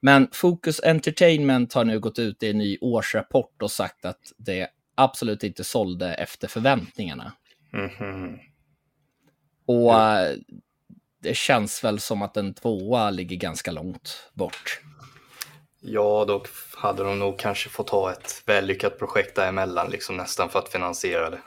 Men 0.00 0.28
Focus 0.32 0.80
Entertainment 0.84 1.72
har 1.72 1.84
nu 1.84 2.00
gått 2.00 2.18
ut 2.18 2.42
i 2.42 2.50
en 2.50 2.58
ny 2.58 2.78
årsrapport 2.80 3.62
och 3.62 3.70
sagt 3.70 4.04
att 4.04 4.32
det 4.36 4.68
absolut 4.94 5.42
inte 5.42 5.64
sålde 5.64 6.14
efter 6.14 6.48
förväntningarna. 6.48 7.32
Mm 7.72 7.88
-hmm. 7.90 8.38
Och 9.66 10.00
mm. 10.00 10.40
det 11.22 11.36
känns 11.36 11.84
väl 11.84 12.00
som 12.00 12.22
att 12.22 12.36
en 12.36 12.54
tvåa 12.54 13.10
ligger 13.10 13.36
ganska 13.36 13.70
långt 13.70 14.30
bort. 14.34 14.80
Ja, 15.80 16.24
då 16.28 16.44
hade 16.76 17.04
de 17.04 17.18
nog 17.18 17.38
kanske 17.38 17.68
fått 17.68 17.90
ha 17.90 18.12
ett 18.12 18.42
vällyckat 18.46 18.98
projekt 18.98 19.36
däremellan, 19.36 19.90
liksom 19.90 20.16
nästan 20.16 20.48
för 20.48 20.58
att 20.58 20.68
finansiera 20.68 21.30
det. 21.30 21.40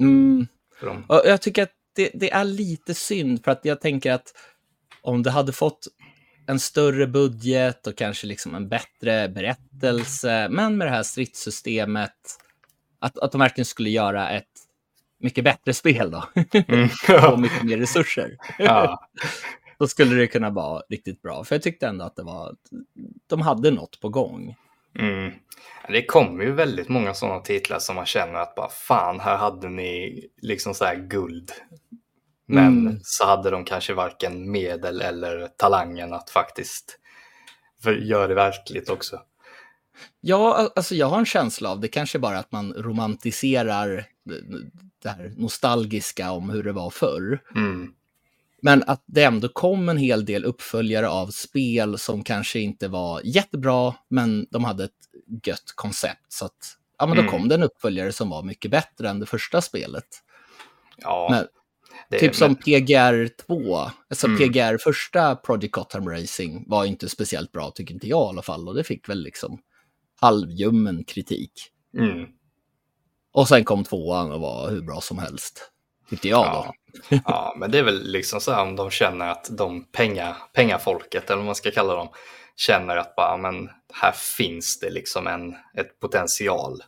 Mm. 0.00 0.46
De... 0.80 1.04
Jag 1.08 1.42
tycker 1.42 1.62
att 1.62 1.72
det, 1.94 2.10
det, 2.14 2.30
är 2.30 2.44
lite 2.44 2.94
synd, 2.94 3.44
för 3.44 3.50
att 3.50 3.64
jag 3.64 3.80
tänker 3.80 4.12
att 4.12 4.34
om 5.00 5.22
det 5.22 5.30
hade 5.30 5.52
fått 5.52 5.88
en 6.46 6.60
större 6.60 7.06
budget 7.06 7.86
och 7.86 7.96
kanske 7.96 8.26
liksom 8.26 8.54
en 8.54 8.68
bättre 8.68 9.28
berättelse, 9.28 10.48
men 10.50 10.78
med 10.78 10.86
det 10.86 10.90
här 10.90 11.02
stridssystemet, 11.02 12.16
att, 12.98 13.18
att 13.18 13.32
de 13.32 13.38
verkligen 13.38 13.66
skulle 13.66 13.90
göra 13.90 14.30
ett 14.30 14.48
mycket 15.20 15.44
bättre 15.44 15.74
spel 15.74 16.10
då. 16.10 16.24
Mm. 16.52 16.88
och 17.32 17.40
mycket 17.40 17.62
mer 17.62 17.78
resurser. 17.78 18.36
Ja. 18.58 19.08
då 19.78 19.88
skulle 19.88 20.14
det 20.14 20.26
kunna 20.26 20.50
vara 20.50 20.82
riktigt 20.88 21.22
bra. 21.22 21.44
För 21.44 21.54
jag 21.54 21.62
tyckte 21.62 21.86
ändå 21.86 22.04
att 22.04 22.16
det 22.16 22.22
var, 22.22 22.56
de 23.26 23.40
hade 23.40 23.70
något 23.70 24.00
på 24.00 24.08
gång. 24.08 24.56
Mm. 24.98 25.32
Det 25.88 26.06
kommer 26.06 26.44
ju 26.44 26.52
väldigt 26.52 26.88
många 26.88 27.14
sådana 27.14 27.40
titlar 27.40 27.78
som 27.78 27.96
man 27.96 28.06
känner 28.06 28.34
att 28.34 28.54
bara 28.54 28.68
fan, 28.68 29.20
här 29.20 29.36
hade 29.36 29.68
ni 29.68 30.20
liksom 30.42 30.74
så 30.74 30.84
här 30.84 30.96
guld. 30.96 31.52
Men 32.52 32.78
mm. 32.78 33.00
så 33.02 33.26
hade 33.26 33.50
de 33.50 33.64
kanske 33.64 33.94
varken 33.94 34.50
medel 34.50 35.00
eller 35.00 35.48
talangen 35.56 36.12
att 36.12 36.30
faktiskt 36.30 36.98
göra 38.00 38.26
det 38.26 38.34
verkligt 38.34 38.88
också. 38.88 39.20
Ja, 40.20 40.70
alltså 40.76 40.94
jag 40.94 41.06
har 41.06 41.18
en 41.18 41.26
känsla 41.26 41.70
av 41.70 41.80
det 41.80 41.88
kanske 41.88 42.18
bara 42.18 42.38
att 42.38 42.52
man 42.52 42.72
romantiserar 42.72 44.06
det 45.02 45.08
här 45.08 45.32
nostalgiska 45.36 46.30
om 46.30 46.50
hur 46.50 46.62
det 46.62 46.72
var 46.72 46.90
förr. 46.90 47.42
Mm. 47.54 47.94
Men 48.62 48.84
att 48.86 49.02
det 49.06 49.24
ändå 49.24 49.48
kom 49.48 49.88
en 49.88 49.96
hel 49.96 50.24
del 50.24 50.44
uppföljare 50.44 51.08
av 51.08 51.26
spel 51.26 51.98
som 51.98 52.24
kanske 52.24 52.60
inte 52.60 52.88
var 52.88 53.20
jättebra, 53.24 53.94
men 54.08 54.46
de 54.50 54.64
hade 54.64 54.84
ett 54.84 54.90
gött 55.44 55.72
koncept. 55.74 56.32
Så 56.32 56.44
att, 56.44 56.76
ja, 56.98 57.06
men 57.06 57.16
då 57.16 57.22
mm. 57.22 57.32
kom 57.32 57.48
det 57.48 57.54
en 57.54 57.62
uppföljare 57.62 58.12
som 58.12 58.30
var 58.30 58.42
mycket 58.42 58.70
bättre 58.70 59.08
än 59.08 59.20
det 59.20 59.26
första 59.26 59.60
spelet. 59.60 60.04
Ja, 60.96 61.28
men, 61.30 61.46
typ 62.10 62.22
men... 62.22 62.34
som 62.34 62.54
PGR 62.54 63.28
2, 63.46 63.76
alltså 64.10 64.26
mm. 64.26 64.38
PGR 64.38 64.78
första 64.78 65.36
Project 65.36 65.72
Gotham 65.72 66.08
Racing 66.08 66.64
var 66.68 66.84
inte 66.84 67.08
speciellt 67.08 67.52
bra, 67.52 67.70
tycker 67.70 67.94
inte 67.94 68.08
jag 68.08 68.26
i 68.26 68.28
alla 68.28 68.42
fall. 68.42 68.68
Och 68.68 68.74
det 68.74 68.84
fick 68.84 69.08
väl 69.08 69.22
liksom 69.22 69.58
halvljummen 70.20 71.04
kritik. 71.04 71.52
Mm. 71.98 72.26
Och 73.32 73.48
sen 73.48 73.64
kom 73.64 73.84
tvåan 73.84 74.32
och 74.32 74.40
var 74.40 74.70
hur 74.70 74.82
bra 74.82 75.00
som 75.00 75.18
helst. 75.18 75.72
Tyckte 76.10 76.28
jag 76.28 76.44
då. 76.46 76.72
Ja, 77.08 77.20
ja 77.24 77.54
men 77.58 77.70
det 77.70 77.78
är 77.78 77.82
väl 77.82 78.10
liksom 78.10 78.40
så 78.40 78.52
här 78.52 78.62
om 78.62 78.76
de 78.76 78.90
känner 78.90 79.28
att 79.28 79.48
de 79.58 79.84
penga, 79.84 80.36
pengafolket, 80.52 81.30
eller 81.30 81.36
vad 81.36 81.46
man 81.46 81.54
ska 81.54 81.70
kalla 81.70 81.94
dem, 81.94 82.08
känner 82.56 82.96
att 82.96 83.16
bara, 83.16 83.36
men 83.36 83.70
här 83.92 84.12
finns 84.12 84.80
det 84.80 84.90
liksom 84.90 85.26
en 85.26 85.54
ett 85.76 86.00
potential. 86.00 86.82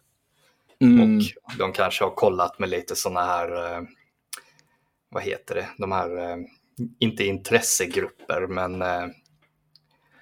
Mm. 0.81 1.19
Och 1.19 1.57
de 1.59 1.73
kanske 1.73 2.05
har 2.05 2.11
kollat 2.11 2.59
med 2.59 2.69
lite 2.69 2.97
sådana 2.97 3.25
här, 3.25 3.77
eh, 3.77 3.83
vad 5.15 5.23
heter 5.23 5.55
det, 5.55 5.69
de 5.79 5.93
här, 5.93 6.17
eh, 6.17 6.37
inte 6.99 7.25
intressegrupper, 7.25 8.47
men 8.47 8.83
eh, 8.83 9.07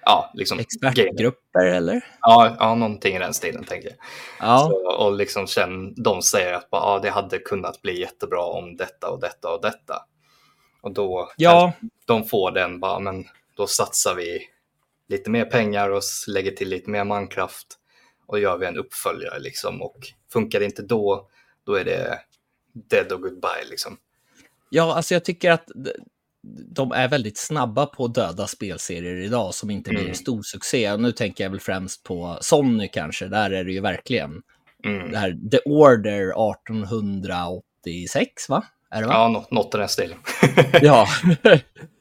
ja, 0.05 0.31
liksom 0.33 0.59
Expertgrupper 0.59 1.65
eller? 1.65 2.05
Ja, 2.21 2.55
ja, 2.59 2.75
någonting 2.75 3.15
i 3.15 3.19
den 3.19 3.33
stilen 3.33 3.63
tänker 3.63 3.89
jag. 3.89 3.97
Ja. 4.39 4.59
Så, 4.59 5.05
och 5.05 5.13
liksom 5.13 5.47
sen, 5.47 6.03
de 6.03 6.21
säger 6.21 6.53
att 6.53 6.69
bara, 6.69 6.81
ja, 6.81 6.99
det 6.99 7.09
hade 7.09 7.39
kunnat 7.39 7.81
bli 7.81 7.99
jättebra 7.99 8.45
om 8.45 8.75
detta 8.75 9.09
och 9.09 9.21
detta 9.21 9.53
och 9.53 9.61
detta. 9.61 10.05
Och 10.81 10.93
då 10.93 11.31
ja. 11.37 11.73
de 12.05 12.25
får 12.25 12.51
den 12.51 12.79
bara, 12.79 12.99
men 12.99 13.25
då 13.57 13.67
satsar 13.67 14.15
vi 14.15 14.39
lite 15.07 15.29
mer 15.29 15.45
pengar 15.45 15.89
och 15.89 16.01
lägger 16.27 16.51
till 16.51 16.69
lite 16.69 16.89
mer 16.89 17.03
mankraft 17.03 17.67
och 18.27 18.39
gör 18.39 18.57
vi 18.57 18.65
en 18.65 18.77
uppföljare 18.77 19.39
liksom. 19.39 19.81
Och 19.81 19.97
funkar 20.33 20.59
det 20.59 20.65
inte 20.65 20.81
då, 20.81 21.29
då 21.65 21.75
är 21.75 21.85
det 21.85 22.19
dead 22.73 23.11
och 23.11 23.21
goodbye 23.21 23.65
liksom. 23.69 23.97
Ja, 24.75 24.95
alltså 24.95 25.13
jag 25.13 25.25
tycker 25.25 25.51
att 25.51 25.67
de 26.75 26.91
är 26.91 27.07
väldigt 27.07 27.37
snabba 27.37 27.85
på 27.85 28.05
att 28.05 28.15
döda 28.15 28.47
spelserier 28.47 29.15
idag 29.15 29.53
som 29.53 29.69
inte 29.69 29.89
blir 29.89 29.99
en 29.99 30.05
mm. 30.05 30.15
stor 30.15 30.41
succé. 30.41 30.97
Nu 30.97 31.11
tänker 31.11 31.43
jag 31.43 31.51
väl 31.51 31.59
främst 31.59 32.03
på 32.03 32.37
Sony 32.41 32.87
kanske, 32.87 33.27
där 33.27 33.51
är 33.51 33.63
det 33.63 33.71
ju 33.71 33.81
verkligen 33.81 34.41
mm. 34.85 35.11
det 35.11 35.17
här 35.17 35.37
The 35.51 35.59
Order 35.65 36.51
1886, 36.61 38.49
va? 38.49 38.63
Är 38.91 39.01
det, 39.01 39.07
va? 39.07 39.13
Ja, 39.13 39.45
något, 39.51 39.75
i 39.75 39.77
den 39.77 39.89
stilen. 39.89 40.17
ja, 40.81 41.07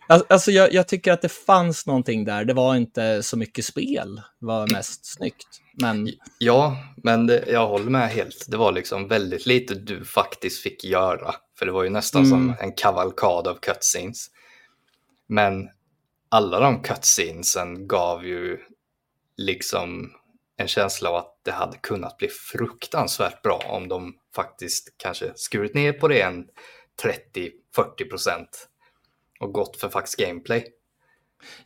alltså 0.09 0.51
jag, 0.51 0.73
jag, 0.73 0.89
tycker 0.89 1.13
att 1.13 1.23
det 1.23 1.33
fanns 1.33 1.87
någonting 1.87 2.25
där. 2.25 2.45
Det 2.45 2.55
var 2.55 2.77
inte 2.77 3.23
så 3.23 3.37
mycket 3.37 3.65
spel, 3.65 4.21
det 4.41 4.47
var 4.47 4.73
mest 4.73 5.07
snyggt. 5.07 5.49
Men... 5.81 6.09
Ja, 6.39 6.77
men 6.97 7.27
det, 7.27 7.45
jag 7.49 7.69
håller 7.69 7.91
med 7.91 8.09
helt. 8.09 8.47
Det 8.49 8.57
var 8.57 8.73
liksom 8.73 9.09
väldigt 9.09 9.47
lite 9.47 9.75
du 9.75 10.05
faktiskt 10.05 10.63
fick 10.63 10.85
göra. 10.85 11.35
För 11.63 11.67
det 11.67 11.73
var 11.73 11.85
ju 11.85 11.91
nästan 11.91 12.25
mm. 12.25 12.31
som 12.31 12.55
en 12.61 12.73
kavalkad 12.73 13.47
av 13.49 13.55
cutscenes. 13.55 14.31
Men 15.27 15.69
alla 16.29 16.61
de 16.61 16.83
cutscenesen 16.83 17.89
gav 17.89 18.27
ju 18.27 18.59
liksom 19.37 20.13
en 20.57 20.69
känsla 20.69 21.11
av 21.11 21.17
att 21.17 21.41
det 21.43 21.53
hade 21.53 21.77
kunnat 21.77 22.19
bli 22.19 22.29
fruktansvärt 22.29 23.43
bra 23.43 23.63
om 23.69 23.89
de 23.89 24.15
faktiskt 24.35 24.95
kanske 24.97 25.33
skurit 25.35 25.75
ner 25.75 25.93
på 25.93 26.09
det 26.09 26.21
en 26.21 26.47
30-40 27.03 28.09
procent 28.11 28.69
och 29.41 29.53
gått 29.53 29.77
för 29.77 29.89
faktiskt 29.89 30.19
gameplay. 30.19 30.67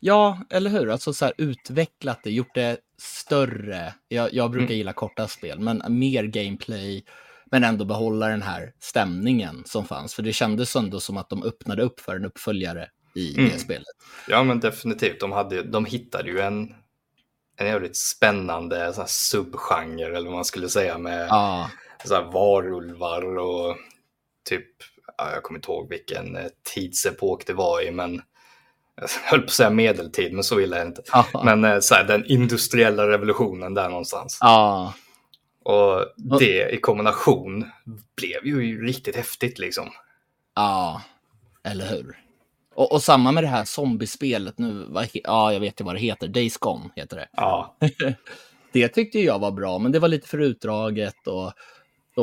Ja, 0.00 0.40
eller 0.50 0.70
hur? 0.70 0.90
Alltså 0.90 1.12
så 1.12 1.24
här, 1.24 1.34
utvecklat 1.38 2.20
det, 2.22 2.30
gjort 2.30 2.54
det 2.54 2.76
större. 2.98 3.94
Jag, 4.08 4.34
jag 4.34 4.50
brukar 4.50 4.66
mm. 4.66 4.76
gilla 4.76 4.92
korta 4.92 5.28
spel, 5.28 5.60
men 5.60 5.82
mer 5.88 6.24
gameplay. 6.24 7.04
Men 7.56 7.64
ändå 7.64 7.84
behålla 7.84 8.28
den 8.28 8.42
här 8.42 8.72
stämningen 8.80 9.62
som 9.66 9.84
fanns. 9.84 10.14
För 10.14 10.22
det 10.22 10.32
kändes 10.32 10.76
ändå 10.76 11.00
som 11.00 11.16
att 11.16 11.30
de 11.30 11.42
öppnade 11.42 11.82
upp 11.82 12.00
för 12.00 12.16
en 12.16 12.25
uppföljare 12.25 12.88
i 13.14 13.38
mm. 13.38 13.50
det 13.50 13.58
spelet. 13.58 13.86
Ja, 14.28 14.44
men 14.44 14.60
definitivt. 14.60 15.20
De, 15.20 15.32
hade, 15.32 15.62
de 15.62 15.84
hittade 15.84 16.30
ju 16.30 16.40
en, 16.40 16.75
en 17.56 17.66
jävligt 17.66 17.96
spännande 17.96 18.92
så 18.92 19.00
här, 19.00 19.08
subgenre, 19.08 20.16
eller 20.16 20.28
vad 20.28 20.34
man 20.34 20.44
skulle 20.44 20.68
säga, 20.68 20.98
med 20.98 21.26
ja. 21.28 21.70
så 22.04 22.14
här, 22.14 22.22
varulvar 22.22 23.38
och 23.38 23.76
typ, 24.48 24.66
ja, 25.18 25.30
jag 25.32 25.42
kommer 25.42 25.58
inte 25.58 25.70
ihåg 25.70 25.88
vilken 25.88 26.36
eh, 26.36 26.46
tidsepok 26.75 27.46
det 27.46 27.54
var 27.54 27.86
i, 27.86 27.90
men 27.90 28.22
jag 28.96 29.08
höll 29.25 29.40
på 29.40 29.46
att 29.46 29.50
säga 29.50 29.70
medeltid, 29.70 30.32
men 30.32 30.44
så 30.44 30.60
illa 30.60 30.76
är 30.76 30.80
det 30.80 30.86
inte. 30.86 31.02
Aha. 31.12 31.44
Men 31.44 31.64
eh, 31.64 31.80
så 31.80 31.94
här, 31.94 32.04
den 32.04 32.25
industriella 32.26 33.08
revolutionen 33.08 33.75
där 33.75 33.88
någonstans. 33.88 34.38
Ja. 34.40 34.94
Och 35.66 36.06
det 36.38 36.70
i 36.70 36.80
kombination 36.80 37.70
blev 38.16 38.46
ju 38.46 38.87
riktigt 38.87 39.16
häftigt 39.16 39.58
liksom. 39.58 39.90
Ja, 40.54 41.02
eller 41.64 41.87
hur? 41.87 42.18
Och, 42.75 42.92
och 42.92 43.02
samma 43.02 43.32
med 43.32 43.44
det 43.44 43.49
här 43.49 43.64
zombiespelet 43.64 44.58
nu. 44.58 44.87
Ja, 45.12 45.52
jag 45.52 45.61
vet 45.61 45.80
ju 45.80 45.85
vad 45.85 45.94
det 45.94 46.00
heter. 46.00 46.28
Days 46.28 46.58
Gone 46.58 46.90
heter 46.96 47.16
det. 47.16 47.28
Ja. 47.32 47.76
det 48.73 48.88
tyckte 48.88 49.20
jag 49.20 49.38
var 49.38 49.50
bra, 49.50 49.78
men 49.78 49.92
det 49.92 49.99
var 49.99 50.08
lite 50.08 50.28
för 50.28 50.38
utdraget 50.38 51.26
och, 51.26 51.52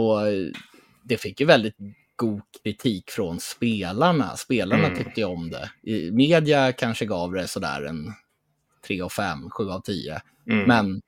och 0.01 0.19
det 1.03 1.17
fick 1.17 1.39
ju 1.39 1.45
väldigt 1.45 1.77
god 2.15 2.41
kritik 2.63 3.12
från 3.12 3.39
spelarna. 3.39 4.38
Spelarna 4.38 4.85
mm. 4.85 4.97
tyckte 4.97 5.21
ju 5.21 5.27
om 5.27 5.50
det. 5.50 5.91
I 5.91 6.12
media 6.12 6.71
kanske 6.71 7.05
gav 7.05 7.31
det 7.31 7.47
sådär 7.47 7.83
en 7.83 8.13
3 8.88 9.01
av 9.01 9.09
5, 9.09 9.50
7 9.50 9.69
av 9.69 9.81
10. 9.81 10.21
Mm. 10.50 10.67
Men, 10.67 11.01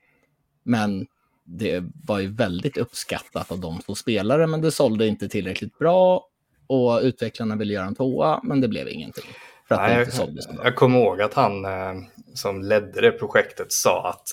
men 0.63 1.07
det 1.45 1.83
var 2.03 2.19
ju 2.19 2.27
väldigt 2.27 2.77
uppskattat 2.77 3.51
av 3.51 3.59
de 3.59 3.81
som 3.81 3.95
spelade, 3.95 4.47
men 4.47 4.61
det 4.61 4.71
sålde 4.71 5.07
inte 5.07 5.29
tillräckligt 5.29 5.79
bra 5.79 6.27
och 6.67 6.99
utvecklarna 7.01 7.55
ville 7.55 7.73
göra 7.73 7.85
en 7.85 7.95
tvåa, 7.95 8.39
men 8.43 8.61
det 8.61 8.67
blev 8.67 8.87
ingenting. 8.87 9.25
För 9.67 9.75
att 9.75 9.81
Nej, 9.81 9.95
det 9.95 10.01
inte 10.01 10.15
sålde 10.15 10.41
så 10.41 10.53
bra. 10.53 10.63
Jag 10.63 10.75
kommer 10.75 10.99
ihåg 10.99 11.21
att 11.21 11.33
han 11.33 11.65
eh, 11.65 11.93
som 12.33 12.61
ledde 12.61 13.01
det 13.01 13.11
projektet 13.11 13.71
sa 13.71 14.09
att 14.09 14.27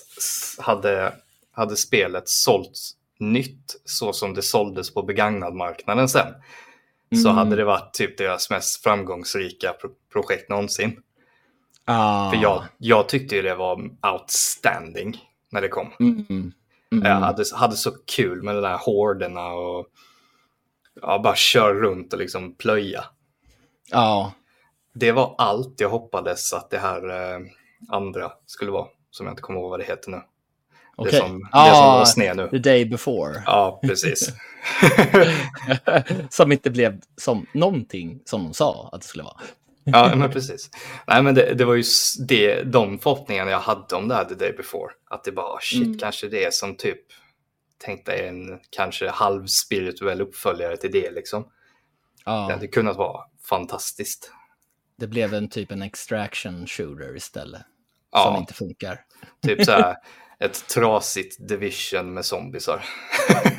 hade, 0.65 1.13
hade 1.51 1.75
spelet 1.75 2.29
sålts 2.29 2.95
nytt 3.19 3.81
så 3.85 4.13
som 4.13 4.33
det 4.33 4.41
såldes 4.41 4.93
på 4.93 5.03
begagnadmarknaden 5.03 6.09
sen 6.09 6.27
mm. 7.11 7.23
så 7.23 7.29
hade 7.29 7.55
det 7.55 7.65
varit 7.65 7.93
typ 7.93 8.17
deras 8.17 8.49
mest 8.49 8.83
framgångsrika 8.83 9.73
pro 9.73 9.89
projekt 10.13 10.49
någonsin. 10.49 10.99
Ah. 11.85 12.31
För 12.31 12.41
jag, 12.41 12.63
jag 12.77 13.09
tyckte 13.09 13.35
ju 13.35 13.41
det 13.41 13.55
var 13.55 13.89
outstanding 14.13 15.17
när 15.51 15.61
det 15.61 15.67
kom. 15.67 15.87
Mm. 15.99 16.53
Mm. 16.93 17.11
Jag 17.11 17.19
hade, 17.19 17.43
hade 17.55 17.75
så 17.75 17.91
kul 17.91 18.43
med 18.43 18.55
de 18.55 18.61
där 18.61 18.77
horderna 18.77 19.47
och 19.53 19.87
ja, 21.01 21.19
bara 21.23 21.35
köra 21.35 21.73
runt 21.73 22.13
och 22.13 22.19
liksom 22.19 22.55
plöja. 22.55 23.05
Ja. 23.91 24.33
Det 24.93 25.11
var 25.11 25.35
allt 25.37 25.81
jag 25.81 25.89
hoppades 25.89 26.53
att 26.53 26.69
det 26.69 26.77
här 26.77 27.09
eh, 27.09 27.39
andra 27.89 28.31
skulle 28.45 28.71
vara, 28.71 28.87
som 29.11 29.25
jag 29.25 29.31
inte 29.31 29.41
kommer 29.41 29.59
ihåg 29.59 29.69
vad 29.69 29.79
det 29.79 29.85
heter 29.85 30.11
nu. 30.11 30.21
Okay. 30.97 31.11
Det 31.11 31.17
som, 31.17 31.49
ah, 31.51 31.69
det 31.69 31.75
som 31.75 31.85
var 31.85 32.05
sned 32.05 32.37
nu. 32.37 32.49
The 32.49 32.57
day 32.57 32.85
before. 32.85 33.43
Ja, 33.45 33.79
precis. 33.83 34.29
som 36.29 36.51
inte 36.51 36.69
blev 36.69 37.01
som 37.17 37.45
någonting 37.53 38.19
som 38.25 38.43
de 38.43 38.53
sa 38.53 38.89
att 38.91 39.01
det 39.01 39.07
skulle 39.07 39.23
vara. 39.23 39.37
Ja, 39.85 40.15
men 40.15 40.31
precis. 40.31 40.69
Nej, 41.07 41.23
men 41.23 41.35
det, 41.35 41.53
det 41.53 41.65
var 41.65 41.75
ju 41.75 41.83
det, 42.27 42.63
de 42.63 42.99
förhoppningarna 42.99 43.51
jag 43.51 43.59
hade 43.59 43.95
om 43.95 44.07
det 44.07 44.15
här 44.15 44.25
The 44.25 44.35
Day 44.35 44.53
Before. 44.53 44.93
Att 45.09 45.23
det 45.23 45.31
bara, 45.31 45.59
shit, 45.61 45.85
mm. 45.85 45.97
kanske 45.97 46.27
det 46.27 46.43
är 46.43 46.51
som 46.51 46.77
typ, 46.77 47.01
tänk 47.77 48.05
dig 48.05 48.27
en 48.27 48.59
kanske 48.69 49.09
halvspirituell 49.09 50.21
uppföljare 50.21 50.77
till 50.77 50.91
det 50.91 51.11
liksom. 51.11 51.47
Ja. 52.25 52.45
Det 52.47 52.53
hade 52.53 52.67
kunnat 52.67 52.97
vara 52.97 53.23
fantastiskt. 53.49 54.31
Det 54.97 55.07
blev 55.07 55.33
en 55.33 55.49
typ 55.49 55.71
en 55.71 55.81
extraction 55.81 56.67
shooter 56.67 57.15
istället. 57.15 57.61
Ja. 58.11 58.23
Som 58.23 58.35
inte 58.35 58.53
funkar. 58.53 58.99
Typ 59.47 59.65
så 59.65 59.71
här, 59.71 59.95
ett 60.39 60.67
trasigt 60.67 61.47
division 61.47 62.13
med 62.13 62.25
zombisar. 62.25 62.85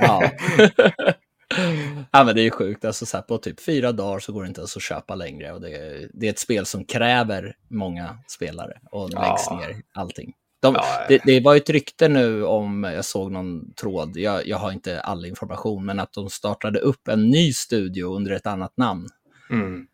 ja. 0.01 0.31
ja, 2.11 2.25
men 2.25 2.35
det 2.35 2.43
är 2.43 2.51
sjukt. 2.51 2.85
Alltså, 2.85 3.07
så 3.07 3.17
här, 3.17 3.23
på 3.23 3.39
typ 3.39 3.61
fyra 3.61 3.93
dagar 3.93 4.19
så 4.19 4.33
går 4.33 4.43
det 4.43 4.49
inte 4.49 4.61
ens 4.61 4.77
att 4.77 4.83
köpa 4.83 5.15
längre. 5.15 5.53
Och 5.53 5.61
det, 5.61 5.71
är, 5.71 6.11
det 6.15 6.27
är 6.27 6.31
ett 6.31 6.39
spel 6.39 6.67
som 6.67 6.85
kräver 6.85 7.57
många 7.69 8.19
spelare 8.27 8.79
och 8.91 9.11
läggs 9.11 9.47
ja. 9.47 9.61
ner 9.61 9.83
allting. 9.93 10.33
De, 10.61 10.75
ja, 10.75 11.07
det, 11.09 11.21
det, 11.25 11.41
var 11.41 11.57
ett 11.57 11.71
rykte 11.71 12.09
nu 12.09 12.45
om, 12.45 12.85
jag 12.85 13.05
såg 13.05 13.33
någon 13.33 13.75
tråd, 13.75 14.17
jag, 14.17 14.47
jag 14.47 14.57
har 14.57 14.73
inte 14.73 15.01
all 15.01 15.25
information, 15.25 15.85
men 15.85 16.01
att 16.01 16.13
de 16.13 16.31
startade 16.31 16.79
upp 16.79 17.09
en 17.09 17.31
ny 17.31 17.53
studio 17.53 18.17
under 18.17 18.33
ett 18.33 18.47
annat 18.47 18.77
namn. 18.77 19.09
Mm. 19.51 19.87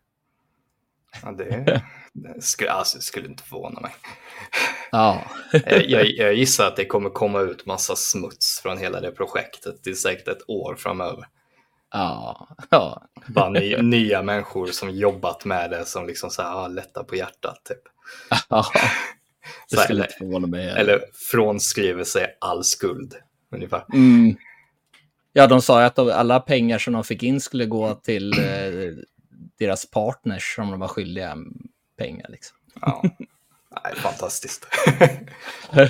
Ja, 1.23 1.31
det, 1.31 1.81
det 2.13 2.41
skulle, 2.41 2.71
alltså, 2.71 2.99
skulle 2.99 3.27
inte 3.27 3.43
förvåna 3.43 3.81
mig. 3.81 3.91
Ja. 4.91 5.23
jag, 5.65 6.05
jag, 6.09 6.33
gissar 6.33 6.67
att 6.67 6.75
det 6.75 6.85
kommer 6.85 7.09
komma 7.09 7.39
ut 7.39 7.65
massa 7.65 7.95
smuts 7.95 8.59
från 8.63 8.77
hela 8.77 9.01
det 9.01 9.11
projektet. 9.11 9.75
Det 9.83 9.89
är 9.89 9.93
säkert 9.93 10.27
ett 10.27 10.49
år 10.49 10.75
framöver. 10.75 11.27
Ja. 11.91 12.47
ja. 12.69 13.03
Bara 13.27 13.49
ny, 13.49 13.77
nya 13.77 14.23
människor 14.23 14.67
som 14.67 14.89
jobbat 14.89 15.45
med 15.45 15.69
det 15.69 15.85
som 15.85 16.07
liksom 16.07 16.29
så 16.29 16.41
här, 16.41 16.55
ah, 16.55 16.67
lättar 16.67 17.03
på 17.03 17.15
hjärtat. 17.15 17.61
Typ. 17.63 17.81
Ja. 18.49 18.65
Det 19.69 19.77
skulle 19.77 20.03
inte 20.03 20.15
förvåna 20.17 20.47
mig. 20.47 20.69
Eller 20.69 21.01
frånskriver 21.31 22.03
sig 22.03 22.37
all 22.41 22.63
skuld. 22.63 23.15
Ungefär. 23.51 23.85
Mm. 23.93 24.35
Ja, 25.33 25.47
de 25.47 25.61
sa 25.61 25.79
ju 25.79 25.85
att 25.85 25.99
alla 25.99 26.39
pengar 26.39 26.77
som 26.79 26.93
de 26.93 27.03
fick 27.03 27.23
in 27.23 27.41
skulle 27.41 27.65
gå 27.65 27.93
till 27.93 28.39
eh, 28.39 29.03
deras 29.59 29.85
partners 29.85 30.55
som 30.55 30.71
de 30.71 30.79
var 30.79 30.87
skyldiga 30.87 31.37
pengar. 31.97 32.27
Liksom. 32.29 32.57
Ja, 32.81 33.03
Nej, 33.83 33.95
fantastiskt. 33.95 34.67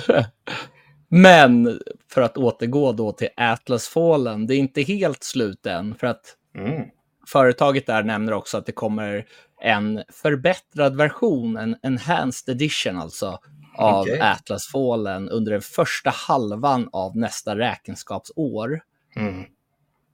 Men 1.14 1.80
för 2.08 2.22
att 2.22 2.36
återgå 2.36 2.92
då 2.92 3.12
till 3.12 3.28
Atlas 3.36 3.88
Fallen, 3.88 4.46
det 4.46 4.54
är 4.54 4.58
inte 4.58 4.82
helt 4.82 5.22
slut 5.22 5.66
än. 5.66 5.94
För 5.94 6.06
att 6.06 6.36
mm. 6.54 6.82
företaget 7.26 7.86
där 7.86 8.02
nämner 8.02 8.32
också 8.32 8.58
att 8.58 8.66
det 8.66 8.72
kommer 8.72 9.26
en 9.60 10.02
förbättrad 10.08 10.96
version, 10.96 11.56
en 11.56 11.76
enhanced 11.82 12.54
edition 12.54 12.98
alltså, 12.98 13.38
av 13.76 14.02
okay. 14.02 14.18
Atlas 14.18 14.66
Fallen 14.72 15.28
under 15.28 15.52
den 15.52 15.60
första 15.60 16.10
halvan 16.10 16.88
av 16.92 17.16
nästa 17.16 17.58
räkenskapsår. 17.58 18.80
Mm. 19.16 19.44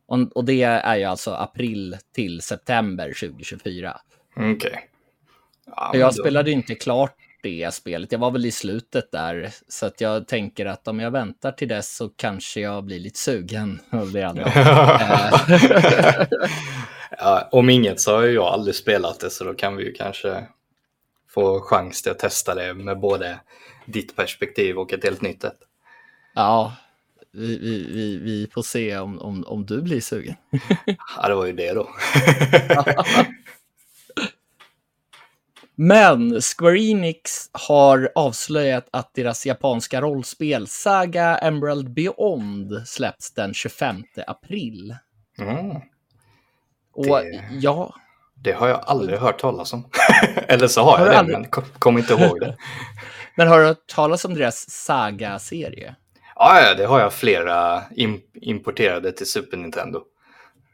Och, 0.06 0.37
och, 0.37 0.44
det 0.44 0.62
är 0.62 0.96
ju 0.96 1.04
alltså 1.04 1.30
april 1.30 1.96
till 2.14 2.40
september 2.40 3.06
2024. 3.06 4.00
Okej. 4.37 4.52
Okay. 4.52 4.76
Ja, 5.66 5.90
jag 5.94 6.08
då... 6.08 6.12
spelade 6.12 6.50
inte 6.50 6.74
klart 6.74 7.16
det 7.42 7.74
spelet. 7.74 8.12
Jag 8.12 8.18
var 8.18 8.31
väl 8.31 8.46
i 8.46 8.51
slutet 8.51 9.12
där, 9.12 9.51
så 9.68 9.87
att 9.87 10.01
jag 10.01 10.27
tänker 10.27 10.66
att 10.66 10.88
om 10.88 11.01
jag 11.01 11.11
väntar 11.11 11.53
till 11.53 11.68
dess 11.68 11.96
så 11.96 12.09
kanske 12.09 12.61
jag 12.61 12.85
blir 12.85 13.01
lite 13.01 13.18
sugen. 13.18 13.81
ja, 17.18 17.48
om 17.53 17.70
inget 17.70 18.01
så 18.01 18.16
har 18.16 18.22
jag 18.22 18.46
aldrig 18.46 18.74
spelat 18.74 19.20
det, 19.20 19.31
så 19.31 19.44
då 19.44 19.55
kan 19.55 19.77
vi 19.77 19.85
ju 19.85 19.92
kanske 19.92 20.46
få 21.29 21.61
chans 21.61 22.03
till 22.03 22.12
att 22.12 22.18
testa 22.18 22.55
det 22.55 22.74
med 22.74 23.01
både 23.01 23.40
ditt 23.87 24.16
perspektiv 24.16 24.79
och 24.79 24.92
ett 24.92 25.05
helt 25.05 25.22
nytt 25.22 25.44
ett. 25.44 25.59
Ja, 26.35 26.77
vi, 27.33 27.59
vi, 27.59 27.92
vi, 27.92 28.16
vi 28.16 28.48
får 28.53 28.62
se 28.62 28.98
om, 28.98 29.18
om, 29.18 29.44
om 29.46 29.66
du 29.66 29.83
blir 29.83 30.01
sugen. 30.01 30.35
ja, 31.16 31.29
det 31.29 31.35
var 31.35 31.46
ju 31.46 31.53
det 31.53 31.72
då. 31.72 31.88
Men 35.80 36.40
Square 36.40 36.78
Enix 36.78 37.50
har 37.52 38.12
avslöjat 38.14 38.88
att 38.92 39.14
deras 39.14 39.46
japanska 39.46 40.00
rollspel 40.00 40.66
Saga 40.66 41.38
Emerald 41.38 41.94
Beyond 41.94 42.88
släpps 42.88 43.34
den 43.34 43.54
25 43.54 44.02
april. 44.26 44.96
Mm. 45.38 45.76
Och 46.92 47.06
det, 47.06 47.48
ja... 47.50 47.94
Det 48.34 48.52
har 48.52 48.68
jag 48.68 48.80
aldrig 48.86 49.18
hört 49.18 49.40
talas 49.40 49.72
om. 49.72 49.90
Eller 50.48 50.68
så 50.68 50.82
har, 50.82 50.98
har 50.98 51.06
jag 51.06 51.14
det, 51.14 51.18
aldrig... 51.18 51.38
men 51.38 51.50
kom, 51.50 51.64
kom 51.78 51.98
inte 51.98 52.14
ihåg 52.14 52.40
det. 52.40 52.56
men 53.36 53.48
har 53.48 53.58
du 53.58 53.66
hört 53.66 53.86
talas 53.86 54.24
om 54.24 54.34
deras 54.34 54.70
Saga-serie? 54.70 55.94
Ja, 56.34 56.60
ja, 56.60 56.74
det 56.74 56.86
har 56.86 57.00
jag 57.00 57.12
flera 57.12 57.82
importerade 58.34 59.12
till 59.12 59.26
Super 59.26 59.56
Nintendo. 59.56 60.02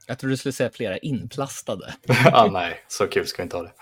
Jag 0.06 0.18
trodde 0.18 0.32
du 0.32 0.36
skulle 0.36 0.52
säga 0.52 0.70
flera 0.70 0.98
inplastade. 0.98 1.94
ah, 2.32 2.46
nej, 2.46 2.84
så 2.88 3.06
kul 3.06 3.26
ska 3.26 3.42
vi 3.42 3.44
inte 3.44 3.56
ha 3.56 3.62
det. 3.62 3.72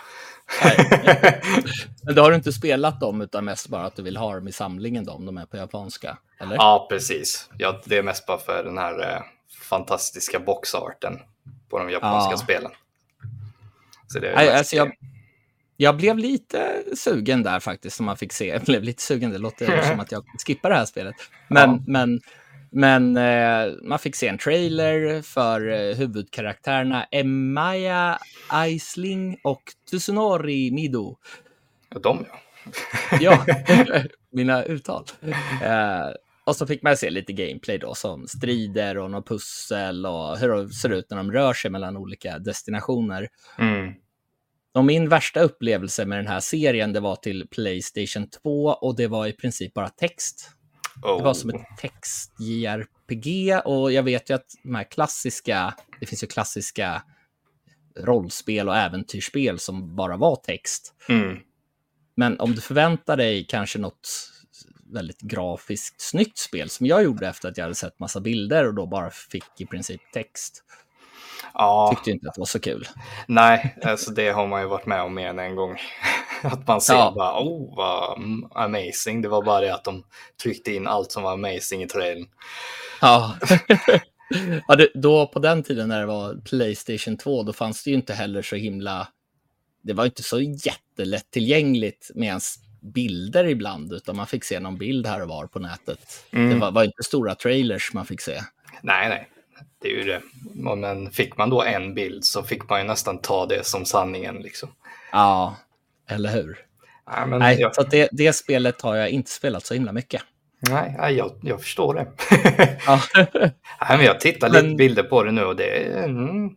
Men 2.03 2.15
då 2.15 2.23
har 2.23 2.31
du 2.31 2.37
inte 2.37 2.53
spelat 2.53 3.01
dem 3.01 3.21
utan 3.21 3.45
mest 3.45 3.69
bara 3.69 3.85
att 3.85 3.97
du 3.97 4.03
vill 4.03 4.17
ha 4.17 4.35
dem 4.35 4.49
i 4.49 4.53
samlingen 4.53 5.05
då, 5.05 5.13
om 5.13 5.27
de 5.27 5.39
är 5.39 5.47
på 5.47 5.57
japanska? 5.57 6.19
Eller? 6.41 6.55
Ja, 6.55 6.87
precis. 6.91 7.51
Ja, 7.59 7.81
det 7.85 7.99
är 7.99 8.03
mest 8.03 8.27
bara 8.27 8.39
för 8.39 8.65
den 8.65 8.79
här 8.79 9.01
eh, 9.01 9.23
fantastiska 9.61 10.39
boxarten 10.39 11.19
på 11.71 11.79
de 11.79 11.91
japanska 11.91 12.31
ja. 12.31 12.37
spelen. 12.37 12.71
Så 14.07 14.19
det 14.19 14.29
är 14.29 14.57
alltså, 14.57 14.77
jag, 14.77 14.93
jag 15.77 15.97
blev 15.97 16.19
lite 16.19 16.83
sugen 16.97 17.43
där 17.43 17.61
faktiskt, 17.61 17.97
som 17.97 18.07
man 18.07 18.17
fick 18.17 18.33
se. 18.33 18.47
Jag 18.47 18.63
blev 18.63 18.83
lite 18.83 19.03
sugen, 19.03 19.31
det 19.31 19.39
låter 19.39 19.83
som 19.91 20.01
att 20.01 20.13
jag 20.13 20.25
skippar 20.47 20.71
det 20.71 20.77
här 20.77 20.85
spelet. 20.85 21.15
Men, 21.49 21.71
ja. 21.71 21.83
men 21.87 22.21
Men 22.75 23.17
eh, 23.17 23.73
man 23.83 23.99
fick 23.99 24.17
se 24.17 24.29
en 24.29 24.39
trailer 24.39 25.23
för 25.23 25.69
eh, 25.69 25.97
huvudkaraktärerna 25.97 27.05
Emaya 27.11 28.19
Aisling 28.49 29.41
och 29.45 29.63
Tsunori 29.91 30.71
Mido. 30.71 31.17
Ja, 31.89 31.99
de 31.99 32.27
ja. 33.21 33.45
ja, 33.47 33.47
mina 34.33 34.65
uttal. 34.65 35.05
Eh, 35.63 36.09
och 36.45 36.57
så 36.57 36.67
fick 36.67 36.83
man 36.83 36.97
se 36.97 37.11
lite 37.11 37.33
gameplay 37.33 37.79
då 37.79 37.95
som 37.95 38.27
strider 38.29 38.99
och 38.99 39.11
något 39.11 39.29
pussel 39.29 40.07
och 40.07 40.39
hur 40.39 40.49
det 40.49 40.69
ser 40.73 40.91
ut 40.91 41.11
när 41.11 41.17
de 41.17 41.33
rör 41.33 41.53
sig 41.53 41.71
mellan 41.71 41.97
olika 41.97 42.39
destinationer. 42.39 43.29
Mm. 43.59 43.93
Och 44.75 44.85
min 44.85 45.09
värsta 45.09 45.41
upplevelse 45.41 46.07
med 46.07 46.19
den 46.19 46.27
här 46.27 46.41
serien, 46.41 46.93
det 46.93 47.01
var 47.01 47.17
till 47.17 47.49
Playstation 47.51 48.29
2 48.29 48.65
och 48.65 48.97
det 48.97 49.07
var 49.07 49.27
i 49.27 49.33
princip 49.33 49.75
bara 49.75 49.89
text. 49.89 50.51
Oh. 51.03 51.17
Det 51.17 51.25
var 51.25 51.35
som 51.35 51.51
ett 51.51 51.67
text-JRPG 51.79 53.63
och 53.65 53.93
jag 53.93 54.03
vet 54.03 54.31
ju 54.31 54.35
att 54.35 54.47
de 54.63 54.75
här 54.75 54.85
klassiska, 54.85 55.75
det 56.01 56.07
finns 56.07 56.23
ju 56.23 56.27
klassiska 56.27 57.03
rollspel 57.97 58.69
och 58.69 58.77
äventyrsspel 58.77 59.59
som 59.59 59.97
bara 59.97 60.17
var 60.17 60.37
text. 60.37 60.95
Mm. 61.09 61.37
Men 62.15 62.41
om 62.41 62.55
du 62.55 62.61
förväntar 62.61 63.17
dig 63.17 63.47
kanske 63.49 63.79
något 63.79 64.33
väldigt 64.93 65.21
grafiskt 65.21 66.01
snyggt 66.01 66.39
spel 66.39 66.71
som 66.71 66.87
jag 66.87 67.05
gjorde 67.05 67.29
efter 67.29 67.49
att 67.49 67.57
jag 67.57 67.65
hade 67.65 67.75
sett 67.75 67.99
massa 67.99 68.21
bilder 68.21 68.67
och 68.67 68.75
då 68.75 68.87
bara 68.87 69.11
fick 69.11 69.61
i 69.61 69.67
princip 69.67 70.01
text. 70.13 70.65
Ja. 71.55 71.95
Tyckte 71.95 72.11
inte 72.11 72.29
att 72.29 72.35
det 72.35 72.41
var 72.41 72.47
så 72.47 72.61
kul. 72.61 72.89
Nej, 73.27 73.77
alltså 73.85 74.11
det 74.11 74.31
har 74.31 74.47
man 74.47 74.61
ju 74.61 74.69
varit 74.69 74.87
med 74.87 75.03
om 75.03 75.15
mer 75.15 75.29
än 75.29 75.39
en 75.39 75.57
gång. 75.57 75.77
Att 76.53 76.67
man 76.67 76.81
ser 76.81 76.95
Ja. 76.95 77.13
bara, 77.17 77.41
oh 77.43 77.77
vad 77.77 78.19
amazing. 78.65 79.23
Det 79.23 79.29
var 79.29 79.43
bara 79.43 79.61
det 79.61 79.75
att 79.75 79.85
de 79.85 80.05
tryckte 80.43 80.73
in 80.73 80.87
allt 80.87 81.13
som 81.13 81.23
var 81.23 81.33
amazing 81.33 81.83
i 81.83 81.87
trailern. 81.89 82.29
Ja. 83.01 83.37
ja 84.69 84.77
det, 84.77 84.89
då 84.95 85.27
på 85.27 85.39
den 85.39 85.63
tiden 85.63 85.89
när 85.89 86.01
det 86.01 86.07
var 86.07 86.35
Playstation 86.45 87.17
2, 87.17 87.43
då 87.43 87.53
fanns 87.53 87.85
det 87.85 87.91
ju 87.91 87.97
inte 87.97 88.15
heller 88.15 88.43
så 88.43 88.57
himla... 88.57 89.09
Det 89.83 89.93
var 89.93 90.05
inte 90.05 90.23
så 90.23 90.41
jättelättillgängligt 90.41 92.11
med 92.15 92.29
ens 92.29 92.55
bilder 92.81 93.45
ibland, 93.45 93.93
utan 93.93 94.17
man 94.17 94.27
fick 94.27 94.45
se 94.45 94.61
någon 94.61 94.79
bild 94.79 95.07
här 95.07 95.23
och 95.23 95.29
var 95.29 95.47
på 95.47 95.59
nätet. 95.59 96.25
Mm. 96.31 96.51
Det 96.51 96.57
var, 96.57 96.71
var 96.71 96.85
inte 96.85 97.03
stora 97.03 97.35
trailers 97.35 97.93
man 97.93 98.07
fick 98.07 98.21
se. 98.21 98.41
Nej, 98.83 99.09
nej. 99.09 99.29
Det 99.83 99.89
är 99.89 99.97
ju 99.97 100.03
det. 100.03 100.23
Men 100.55 101.11
fick 101.11 101.37
man 101.37 101.51
då 101.51 101.63
en 101.63 101.95
bild 101.95 102.25
så 102.25 102.43
fick 102.43 102.69
man 102.69 102.81
ju 102.81 102.87
nästan 102.87 103.19
ta 103.19 103.47
det 103.47 103.67
som 103.67 103.85
sanningen 103.85 104.37
liksom. 104.37 104.69
Ja, 105.13 105.57
eller 106.09 106.33
hur? 106.33 106.59
Nej, 107.11 107.27
men 107.27 107.39
Nej, 107.39 107.61
jag, 107.61 107.75
så 107.75 107.83
det, 107.83 108.09
det 108.13 108.33
spelet 108.33 108.83
har 108.83 108.97
jag 108.97 109.09
inte 109.11 109.31
spelat 109.31 109.67
så 109.67 109.75
himla 109.75 109.93
mycket. 109.93 110.23
nej, 110.71 111.15
jag, 111.15 111.31
jag 111.43 111.61
förstår 111.61 111.95
det. 111.95 112.07
Ja. 112.87 113.01
nej, 113.89 113.97
men 113.97 114.05
jag 114.05 114.21
tittar 114.21 114.51
Men- 114.51 114.65
lite 114.65 114.77
bilder 114.77 115.03
på 115.03 115.23
det 115.23 115.33
nu 115.33 115.45
och 115.45 115.57
det, 115.57 115.99
mm, 116.05 116.49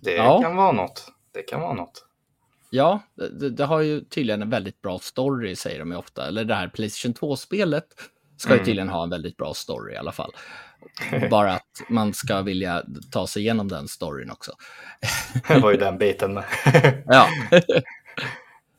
det 0.00 0.12
Ja. 0.16 0.42
kan 0.42 0.56
vara 0.56 0.72
något. 0.72 1.08
Det 1.34 1.42
kan 1.42 1.60
vara 1.60 1.74
något. 1.74 2.02
Ja, 2.70 3.00
det, 3.40 3.50
det 3.50 3.64
har 3.64 3.80
ju 3.80 4.00
tydligen 4.00 4.42
en 4.42 4.50
väldigt 4.50 4.82
bra 4.82 4.98
story, 4.98 5.56
säger 5.56 5.78
de 5.78 5.90
ju 5.90 5.96
ofta. 5.96 6.26
Eller 6.26 6.44
det 6.44 6.54
här 6.54 6.68
Playstation 6.68 7.14
2-spelet 7.14 7.84
ska 8.36 8.48
ju 8.50 8.54
Mm. 8.54 8.66
tydligen 8.66 8.88
ha 8.88 9.02
en 9.02 9.10
väldigt 9.10 9.36
bra 9.36 9.54
story 9.54 9.94
i 9.94 9.96
alla 9.96 10.12
fall. 10.12 10.32
Bara 11.30 11.52
att 11.52 11.82
man 11.88 12.14
ska 12.14 12.42
vilja 12.42 12.82
ta 13.12 13.26
sig 13.26 13.42
igenom 13.42 13.68
den 13.68 13.88
storyn 13.88 14.30
också. 14.30 14.52
Det 15.48 15.58
var 15.58 15.70
ju 15.70 15.76
den 15.76 15.98
biten 15.98 16.34
med. 16.34 16.44
Ja. 17.06 17.28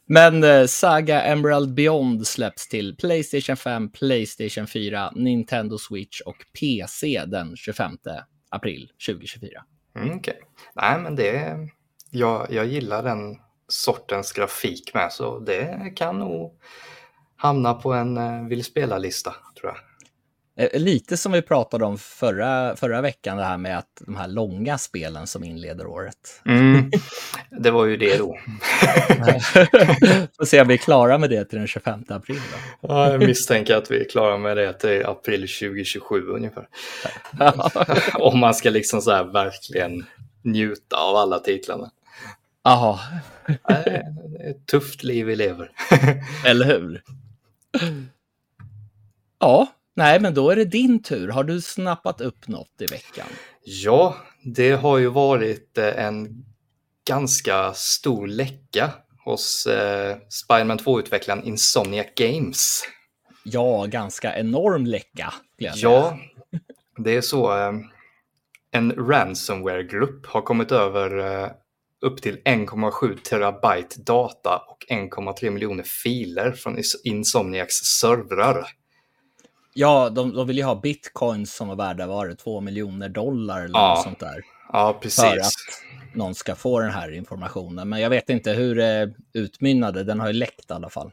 Men 0.09 0.43
eh, 0.43 0.65
Saga 0.65 1.21
Emerald 1.21 1.73
Beyond 1.73 2.27
släpps 2.27 2.67
till 2.67 2.95
Playstation 2.97 3.57
5, 3.57 3.91
Playstation 3.91 4.67
4, 4.67 5.11
Nintendo 5.15 5.77
Switch 5.77 6.21
och 6.21 6.35
PC 6.59 7.25
den 7.25 7.55
25 7.55 7.91
april 8.49 8.91
2024. 9.07 9.63
Mm, 9.95 10.17
Okej. 10.17 10.39
Nej, 10.75 10.99
men 10.99 11.15
det... 11.15 11.57
Jag, 12.11 12.47
jag 12.49 12.65
gillar 12.65 13.03
den 13.03 13.37
sortens 13.67 14.31
grafik 14.31 14.93
med, 14.93 15.11
så 15.11 15.39
det 15.39 15.93
kan 15.95 16.19
nog 16.19 16.59
hamna 17.35 17.73
på 17.73 17.93
en 17.93 18.17
eh, 18.17 18.47
vill 18.47 18.63
spela-lista, 18.63 19.35
tror 19.59 19.71
jag. 19.71 19.86
Eh, 20.57 20.79
Lite 20.81 21.17
som 21.17 21.31
vi 21.31 21.41
pratade 21.41 21.85
om 21.85 21.97
förra, 21.97 22.75
förra 22.75 23.01
veckan, 23.01 23.37
det 23.37 23.43
här 23.43 23.57
med 23.57 23.77
att 23.77 24.01
de 24.05 24.15
här 24.15 24.27
långa 24.27 24.77
spelen 24.77 25.27
som 25.27 25.43
inleder 25.43 25.87
året. 25.87 26.41
Mm. 26.45 26.91
Det 27.59 27.71
var 27.71 27.85
ju 27.85 27.97
det 27.97 28.17
då. 28.17 28.37
Får 30.37 30.45
se 30.45 30.61
om 30.61 30.67
vi 30.67 30.73
är 30.73 30.77
klara 30.77 31.17
med 31.17 31.29
det 31.29 31.45
till 31.45 31.57
den 31.57 31.67
25 31.67 32.03
april. 32.09 32.39
Då. 32.51 32.87
Ja, 32.87 33.11
jag 33.11 33.19
misstänker 33.23 33.75
att 33.75 33.91
vi 33.91 33.99
är 33.99 34.09
klara 34.09 34.37
med 34.37 34.57
det 34.57 34.73
till 34.73 35.05
april 35.05 35.41
2027 35.41 36.21
ungefär. 36.21 36.67
Om 38.19 38.39
man 38.39 38.53
ska 38.55 38.69
liksom 38.69 39.01
så 39.01 39.11
här 39.11 39.23
verkligen 39.23 40.05
njuta 40.43 40.95
av 40.95 41.15
alla 41.15 41.39
titlarna. 41.39 41.91
Jaha, 42.63 42.99
ett 44.49 44.65
tufft 44.65 45.03
liv 45.03 45.25
vi 45.25 45.35
lever. 45.35 45.71
eller 46.45 46.65
hur? 46.65 47.03
Ja, 49.39 49.67
nej, 49.97 50.19
men 50.19 50.33
då 50.33 50.49
är 50.49 50.55
det 50.55 50.65
din 50.65 51.03
tur. 51.03 51.27
Har 51.29 51.43
du 51.43 51.61
snappat 51.61 52.21
upp 52.21 52.47
något 52.47 52.81
i 52.81 52.85
veckan? 52.85 53.27
Ja, 53.63 54.17
det 54.43 54.71
har 54.71 54.97
ju 54.97 55.07
varit 55.07 55.77
eh, 55.77 56.05
en 56.05 56.45
ganska 57.07 57.73
stor 57.73 58.27
läcka 58.27 58.91
hos 59.25 59.65
eh, 59.67 60.17
Spiderman 60.29 60.79
2-utvecklaren 60.79 61.43
Insomniac 61.43 62.07
Games. 62.15 62.83
Ja, 63.43 63.85
ganska 63.85 64.37
enorm 64.37 64.85
läcka. 64.85 65.33
Ja, 65.57 66.19
det 66.97 67.15
är 67.15 67.21
så. 67.21 67.57
Eh, 67.57 67.73
en 68.71 68.91
ransomware-grupp 68.91 70.25
har 70.25 70.41
kommit 70.41 70.71
över 70.71 71.17
eh, 71.43 71.49
upp 72.01 72.21
till 72.21 72.37
1,7 72.37 73.17
terabyte 73.17 74.01
data 74.01 74.61
och 74.67 74.77
1,3 74.89 75.49
miljoner 75.49 75.83
filer 75.83 76.51
från 76.51 76.77
Insomniacs 77.03 77.75
servrar. 77.75 78.67
Ja, 79.79 80.09
de, 80.09 80.33
de 80.33 80.47
vill 80.47 80.57
ju 80.57 80.63
ha 80.63 80.75
bitcoins 80.75 81.53
som 81.55 81.67
var 81.67 81.75
värda, 81.75 82.07
var 82.07 82.27
det, 82.27 82.35
två 82.35 82.61
miljoner 82.61 83.09
dollar 83.09 83.65
eller 83.65 83.79
Ja, 83.79 83.89
något 83.95 84.03
sånt 84.03 84.19
där. 84.19 84.41
Ja, 84.73 84.93
För 84.93 84.99
precis. 84.99 85.23
att 85.23 86.15
någon 86.15 86.35
ska 86.35 86.55
få 86.55 86.79
den 86.79 86.91
här 86.91 87.11
informationen. 87.11 87.89
Men 87.89 88.01
jag 88.01 88.09
vet 88.09 88.29
inte 88.29 88.51
hur 88.51 88.75
det 88.75 89.13
utmynnade. 89.33 90.03
Den 90.03 90.19
har 90.19 90.27
ju 90.27 90.33
läckt 90.33 90.71
i 90.71 90.73
alla 90.73 90.89
fall. 90.89 91.11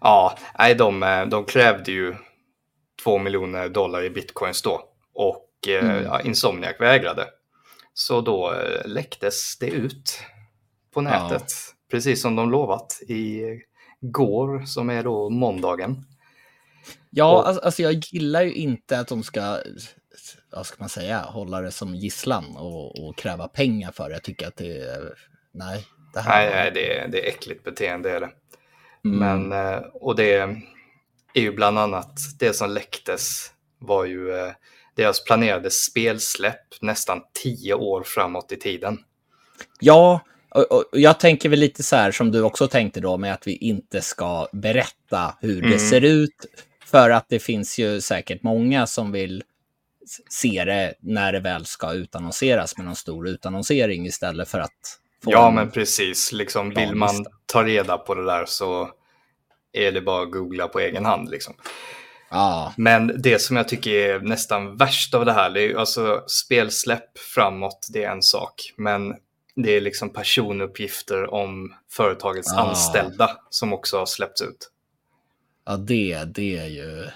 Ja, 0.00 0.38
nej, 0.58 0.74
de, 0.74 1.02
eh, 1.02 1.26
de 1.26 1.44
krävde 1.44 1.92
ju 1.92 2.14
2 3.04 3.18
miljoner 3.18 3.68
dollar 3.68 4.02
i 4.02 4.10
bitcoins 4.10 4.62
då 4.62 4.80
och 5.14 5.50
eh, 5.68 5.84
Mm. 5.90 6.04
ja, 6.04 6.20
Insomniac 6.20 6.76
vägrade. 6.80 7.24
Så 7.94 8.20
då 8.20 8.52
eh, 8.52 8.86
läcktes 8.88 9.58
det 9.58 9.66
ut 9.70 10.20
på 10.94 11.00
nätet, 11.00 11.52
precis 11.90 12.22
som 12.22 12.36
de 12.36 12.50
lovat 12.50 13.00
i 13.08 13.42
eh, 13.42 13.48
går 14.00 14.62
som 14.66 14.90
är 14.90 15.02
då 15.02 15.30
måndagen. 15.30 16.04
Ja, 17.10 17.38
Och- 17.38 17.48
alltså, 17.48 17.62
alltså 17.64 17.82
jag 17.82 17.92
gillar 17.94 18.42
ju 18.42 18.52
inte 18.54 18.98
att 18.98 19.08
de 19.08 19.22
ska, 19.22 19.58
vad 20.52 20.66
ska 20.66 20.76
man 20.78 20.88
säga, 20.88 21.18
hålla 21.18 21.60
det 21.60 21.70
som 21.70 21.94
gisslan 21.94 22.56
och, 22.56 22.98
och 23.08 23.16
kräva 23.18 23.48
pengar 23.48 23.92
för 23.92 24.08
det. 24.08 24.14
Jag 24.14 24.22
tycker 24.22 24.46
att 24.48 24.56
det 24.56 24.78
är, 24.78 25.14
nej. 25.54 25.86
Det 26.14 26.20
här, 26.20 26.46
Nej, 26.46 26.54
nej 26.54 26.70
det, 26.74 26.98
är- 26.98 27.08
det 27.08 27.24
är 27.26 27.28
äckligt 27.28 27.64
beteende 27.64 28.10
är 28.10 28.20
det. 28.20 28.30
Mm. 29.04 29.18
Men, 29.48 29.66
eh, 29.74 29.78
och 29.78 30.16
det 30.16 30.32
är 31.34 31.40
ju 31.40 31.52
bland 31.52 31.78
annat 31.78 32.12
det 32.38 32.52
som 32.56 32.70
läcktes 32.70 33.50
var 33.78 34.04
ju 34.04 34.30
eh, 34.38 34.52
deras 34.94 35.24
planerade 35.24 35.70
spelsläpp 35.70 36.82
nästan 36.82 37.20
tio 37.42 37.74
år 37.74 38.02
framåt 38.02 38.52
i 38.52 38.56
tiden. 38.56 38.98
Ja, 39.80 40.20
och, 40.70 40.84
jag 40.92 41.20
tänker 41.20 41.48
väl 41.48 41.58
lite 41.58 41.82
så 41.82 41.96
här 41.96 42.12
som 42.12 42.30
du 42.32 42.42
också 42.42 42.68
tänkte 42.68 43.00
då 43.00 43.16
med 43.16 43.32
att 43.32 43.46
vi 43.46 43.56
inte 43.56 44.00
ska 44.02 44.48
berätta 44.52 45.34
hur 45.40 45.60
det 45.62 45.66
Mm. 45.66 45.78
ser 45.78 46.00
ut. 46.04 46.46
För 46.86 47.10
att 47.10 47.28
det 47.28 47.38
finns 47.38 47.78
ju 47.78 48.00
säkert 48.00 48.42
många 48.42 48.86
som 48.86 49.12
vill 49.12 49.42
se 50.30 50.64
det 50.64 50.94
när 51.00 51.32
det 51.32 51.40
väl 51.40 51.66
ska 51.66 51.92
utannonseras 51.92 52.76
med 52.76 52.86
någon 52.86 52.96
stor 52.96 53.28
utannonsering 53.28 54.06
istället 54.06 54.48
för 54.48 54.58
att 54.60 54.98
få 55.24 55.32
Ja, 55.32 55.48
en- 55.48 55.54
men 55.54 55.70
precis. 55.70 56.32
Liksom, 56.32 56.70
vill 56.70 56.94
man 56.94 57.26
ta 57.46 57.64
reda 57.64 57.98
på 57.98 58.14
det 58.14 58.24
där 58.24 58.44
så 58.46 58.90
är 59.72 59.92
det 59.92 60.00
bara 60.00 60.22
att 60.22 60.30
googla 60.30 60.68
på 60.68 60.80
egen 60.80 61.04
hand. 61.04 61.30
Liksom. 61.30 61.54
Ja, 62.30 62.72
Men 62.76 63.22
det 63.22 63.38
som 63.38 63.56
jag 63.56 63.68
tycker 63.68 63.90
är 63.90 64.20
nästan 64.20 64.76
värst 64.76 65.14
av 65.14 65.24
det 65.24 65.32
här, 65.32 65.50
det 65.50 65.60
är 65.60 65.68
ju 65.68 65.78
alltså 65.78 66.24
spelsläpp 66.26 67.18
framåt, 67.18 67.86
det 67.92 68.04
är 68.04 68.10
en 68.10 68.22
sak. 68.22 68.72
Men 68.76 69.14
det 69.56 69.70
är 69.76 69.80
liksom 69.80 70.12
personuppgifter 70.12 71.34
om 71.34 71.74
företagets 71.90 72.52
Ah. 72.52 72.60
anställda 72.60 73.30
som 73.50 73.72
också 73.72 73.98
har 73.98 74.06
släppts 74.06 74.42
ut. 74.42 74.70
Ja 75.66 75.76
det, 75.76 76.24
det 76.24 76.58
är 76.58 76.66
ju... 76.66 77.08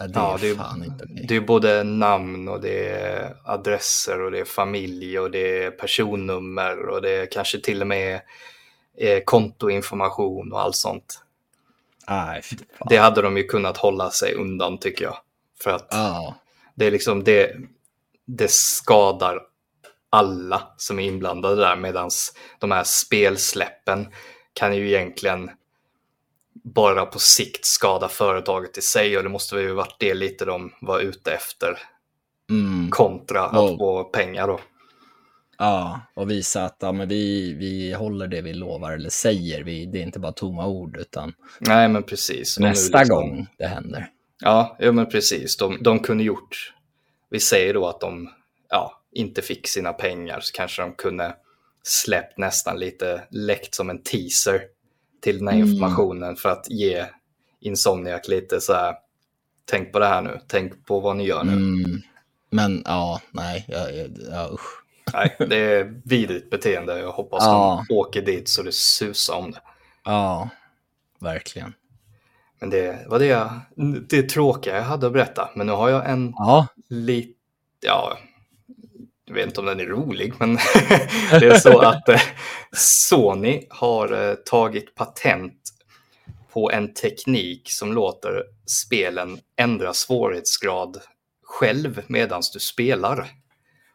Ja, 0.00 0.06
det 0.06 0.12
Ja, 0.14 0.34
är 0.34 0.38
det 0.38 0.48
är- 0.50 0.54
fan 0.54 0.84
inte 0.84 1.04
okej. 1.04 1.24
Det 1.28 1.36
är 1.36 1.40
både 1.40 1.82
namn 1.84 2.48
och 2.48 2.60
det 2.60 2.88
är 2.88 3.36
adresser 3.44 4.20
och 4.20 4.30
det 4.30 4.38
är 4.40 4.44
familj 4.44 5.18
och 5.18 5.30
det 5.30 5.64
är 5.64 5.70
personnummer 5.70 6.88
och 6.88 7.02
det 7.02 7.10
är 7.10 7.26
kanske 7.26 7.60
till 7.60 7.80
och 7.80 7.86
med 7.86 8.20
eh, 8.98 9.20
kontoinformation 9.24 10.52
och 10.52 10.60
allt 10.60 10.76
sånt. 10.76 11.22
Fan. 12.78 12.88
Det 12.88 12.96
hade 12.96 13.22
de 13.22 13.36
ju 13.36 13.42
kunnat 13.44 13.76
hålla 13.76 14.10
sig 14.10 14.34
undan 14.34 14.78
tycker 14.78 15.04
jag. 15.04 15.16
För 15.62 15.70
att 15.70 15.86
Ja, 15.90 16.34
Det 16.74 16.86
är 16.86 16.90
liksom 16.90 17.24
det, 17.24 17.56
det 18.26 18.50
skadar 18.50 19.40
alla 20.10 20.62
som 20.76 20.98
är 20.98 21.02
inblandade 21.04 21.56
där 21.56 21.76
medan 21.76 22.10
de 22.58 22.70
här 22.70 22.84
spelsläppen 22.84 24.08
kan 24.52 24.76
ju 24.76 24.88
egentligen 24.88 25.50
bara 26.74 27.06
på 27.06 27.18
sikt 27.18 27.64
skada 27.64 28.08
företaget 28.08 28.78
i 28.78 28.80
sig 28.80 29.16
och 29.16 29.22
det 29.22 29.28
måste 29.28 29.56
ju 29.56 29.72
varit 29.72 29.96
det 29.98 30.14
lite 30.14 30.44
de 30.44 30.72
var 30.80 31.00
ute 31.00 31.32
efter. 31.32 31.78
Mm. 32.50 32.90
Kontra 32.90 33.44
att 33.44 33.78
få 33.78 34.04
pengar 34.04 34.46
då. 34.46 34.60
Ja, 35.58 36.00
och 36.14 36.30
visa 36.30 36.64
att 36.64 36.76
ja, 36.80 36.92
men 36.92 37.08
vi, 37.08 37.52
vi 37.52 37.92
håller 37.92 38.26
det 38.26 38.42
vi 38.42 38.54
lovar 38.54 38.92
eller 38.92 39.10
säger. 39.10 39.62
Vi, 39.62 39.86
det 39.86 39.98
är 39.98 40.02
inte 40.02 40.18
bara 40.18 40.32
tomma 40.32 40.66
ord 40.66 40.96
utan 40.96 41.32
Nej, 41.58 41.88
men 41.88 42.02
precis. 42.02 42.58
nästa 42.58 42.98
liksom... 42.98 43.16
gång 43.16 43.46
det 43.58 43.66
händer. 43.66 44.06
Ja, 44.40 44.76
ja 44.78 44.92
men 44.92 45.08
precis. 45.08 45.56
De, 45.56 45.78
de 45.82 45.98
kunde 45.98 46.24
gjort, 46.24 46.72
vi 47.30 47.40
säger 47.40 47.74
då 47.74 47.86
att 47.86 48.00
de 48.00 48.30
ja, 48.68 49.02
inte 49.12 49.42
fick 49.42 49.68
sina 49.68 49.92
pengar 49.92 50.40
så 50.40 50.52
kanske 50.52 50.82
de 50.82 50.92
kunde 50.92 51.34
släppt 51.82 52.38
nästan 52.38 52.78
lite 52.78 53.22
läckt 53.30 53.74
som 53.74 53.90
en 53.90 54.02
teaser 54.02 54.60
till 55.20 55.38
den 55.38 55.48
här 55.48 55.54
mm. 55.54 55.68
informationen 55.68 56.36
för 56.36 56.48
att 56.48 56.70
ge 56.70 57.06
Insomniac 57.60 58.28
lite 58.28 58.60
så 58.60 58.72
här, 58.72 58.94
tänk 59.64 59.92
på 59.92 59.98
det 59.98 60.06
här 60.06 60.22
nu, 60.22 60.40
tänk 60.46 60.86
på 60.86 61.00
vad 61.00 61.16
ni 61.16 61.26
gör 61.26 61.44
nu. 61.44 61.52
Mm. 61.52 62.00
Men 62.50 62.82
ja, 62.84 63.20
nej, 63.30 63.64
ja, 63.68 63.90
ja, 64.30 64.50
usch. 64.52 64.84
Nej, 65.12 65.36
det 65.38 65.56
är 65.56 66.00
vidrigt 66.04 66.50
beteende. 66.50 66.98
Jag 66.98 67.12
hoppas 67.12 67.44
ja. 67.44 67.84
de 67.88 67.94
åker 67.94 68.22
dit 68.22 68.48
så 68.48 68.62
det 68.62 68.74
susar 68.74 69.36
om 69.36 69.50
det. 69.50 69.60
Ja, 70.04 70.48
verkligen. 71.18 71.74
Men 72.60 72.70
det 72.70 73.06
var 73.08 73.18
det, 73.18 73.26
jag, 73.26 73.60
det 74.08 74.22
tråkiga 74.22 74.76
jag 74.76 74.82
hade 74.82 75.06
att 75.06 75.12
berätta. 75.12 75.50
Men 75.54 75.66
nu 75.66 75.72
har 75.72 75.88
jag 75.88 76.10
en 76.10 76.34
ja. 76.36 76.66
lite, 76.88 77.34
ja, 77.80 78.18
jag 79.28 79.34
vet 79.34 79.46
inte 79.46 79.60
om 79.60 79.66
den 79.66 79.80
är 79.80 79.86
rolig, 79.86 80.32
men 80.38 80.54
det 81.30 81.46
är 81.46 81.58
så 81.58 81.78
att 81.78 82.08
eh, 82.08 82.20
Sony 82.72 83.66
har 83.70 84.28
eh, 84.28 84.34
tagit 84.34 84.94
patent 84.94 85.54
på 86.52 86.70
en 86.70 86.94
teknik 86.94 87.62
som 87.64 87.92
låter 87.92 88.42
spelen 88.84 89.38
ändra 89.56 89.92
svårighetsgrad 89.92 91.00
själv 91.42 92.02
medan 92.06 92.42
du 92.52 92.60
spelar. 92.60 93.28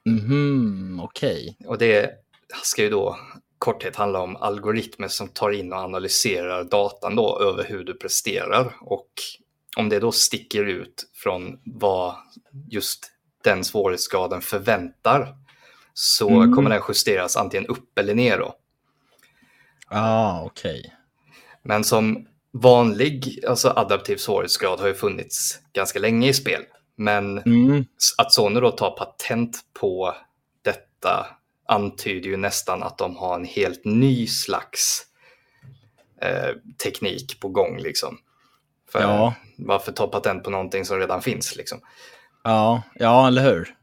Mhm, 0.05 0.99
okej. 1.03 1.55
Okay. 1.59 1.67
Och 1.67 1.77
det 1.77 2.11
ska 2.63 2.83
ju 2.83 2.89
då 2.89 3.17
korthet 3.57 3.95
handla 3.95 4.21
om 4.21 4.35
algoritmer 4.35 5.07
som 5.07 5.27
tar 5.27 5.51
in 5.51 5.73
och 5.73 5.79
analyserar 5.79 6.63
datan 6.63 7.15
då 7.15 7.39
över 7.41 7.63
hur 7.63 7.83
du 7.83 7.93
presterar 7.93 8.75
och 8.81 9.09
om 9.77 9.89
det 9.89 9.99
då 9.99 10.11
sticker 10.11 10.65
ut 10.65 11.09
från 11.13 11.59
vad 11.65 12.15
just 12.69 13.12
den 13.43 13.63
svårighetsgraden 13.63 14.41
förväntar 14.41 15.36
så 15.93 16.29
mm. 16.29 16.56
kommer 16.56 16.69
den 16.69 16.82
justeras 16.88 17.38
antingen 17.38 17.67
upp 17.67 17.99
eller 17.99 18.15
ner 18.15 18.38
då. 18.38 18.56
Ah, 19.88 20.41
okej. 20.41 20.79
Okay. 20.79 20.91
Men 21.63 21.84
som 21.84 22.27
vanlig 22.51 23.39
alltså 23.47 23.69
adaptiv 23.69 24.17
svårighetsgrad 24.17 24.79
har 24.79 24.88
ju 24.88 24.93
funnits 24.93 25.60
ganska 25.73 25.99
länge 25.99 26.29
i 26.29 26.34
spel. 26.34 26.63
Men 26.95 27.38
mm. 27.38 27.86
att 28.17 28.34
Sony 28.34 28.60
då 28.60 28.71
tar 28.71 28.91
patent 28.91 29.60
på 29.73 30.15
detta 30.62 31.27
antyder 31.67 32.29
ju 32.29 32.38
nästan 32.38 32.84
att 32.84 32.97
de 32.97 33.15
har 33.15 33.36
en 33.36 33.45
helt 33.45 33.86
ny 33.86 34.27
slags 34.27 35.06
eh, 36.21 36.56
teknik 36.84 37.39
på 37.39 37.49
gång. 37.49 37.77
Liksom. 37.77 38.17
För 38.91 39.01
ja. 39.01 39.34
Varför 39.58 39.91
ta 39.91 40.08
patent 40.08 40.43
på 40.43 40.49
någonting 40.49 40.86
som 40.86 40.99
redan 40.99 41.21
finns? 41.21 41.56
Liksom? 41.56 41.79
Ja, 42.43 42.84
ja 42.95 43.27
eller 43.27 43.43
hur? 43.43 43.75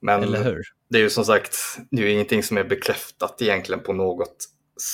Men 0.00 0.22
eller 0.22 0.44
hur? 0.44 0.62
det 0.88 0.98
är 0.98 1.02
ju 1.02 1.10
som 1.10 1.24
sagt 1.24 1.56
det 1.90 2.02
är 2.02 2.06
ingenting 2.06 2.42
som 2.42 2.56
är 2.56 2.64
bekräftat 2.64 3.42
egentligen 3.42 3.82
på 3.82 3.92
något 3.92 4.36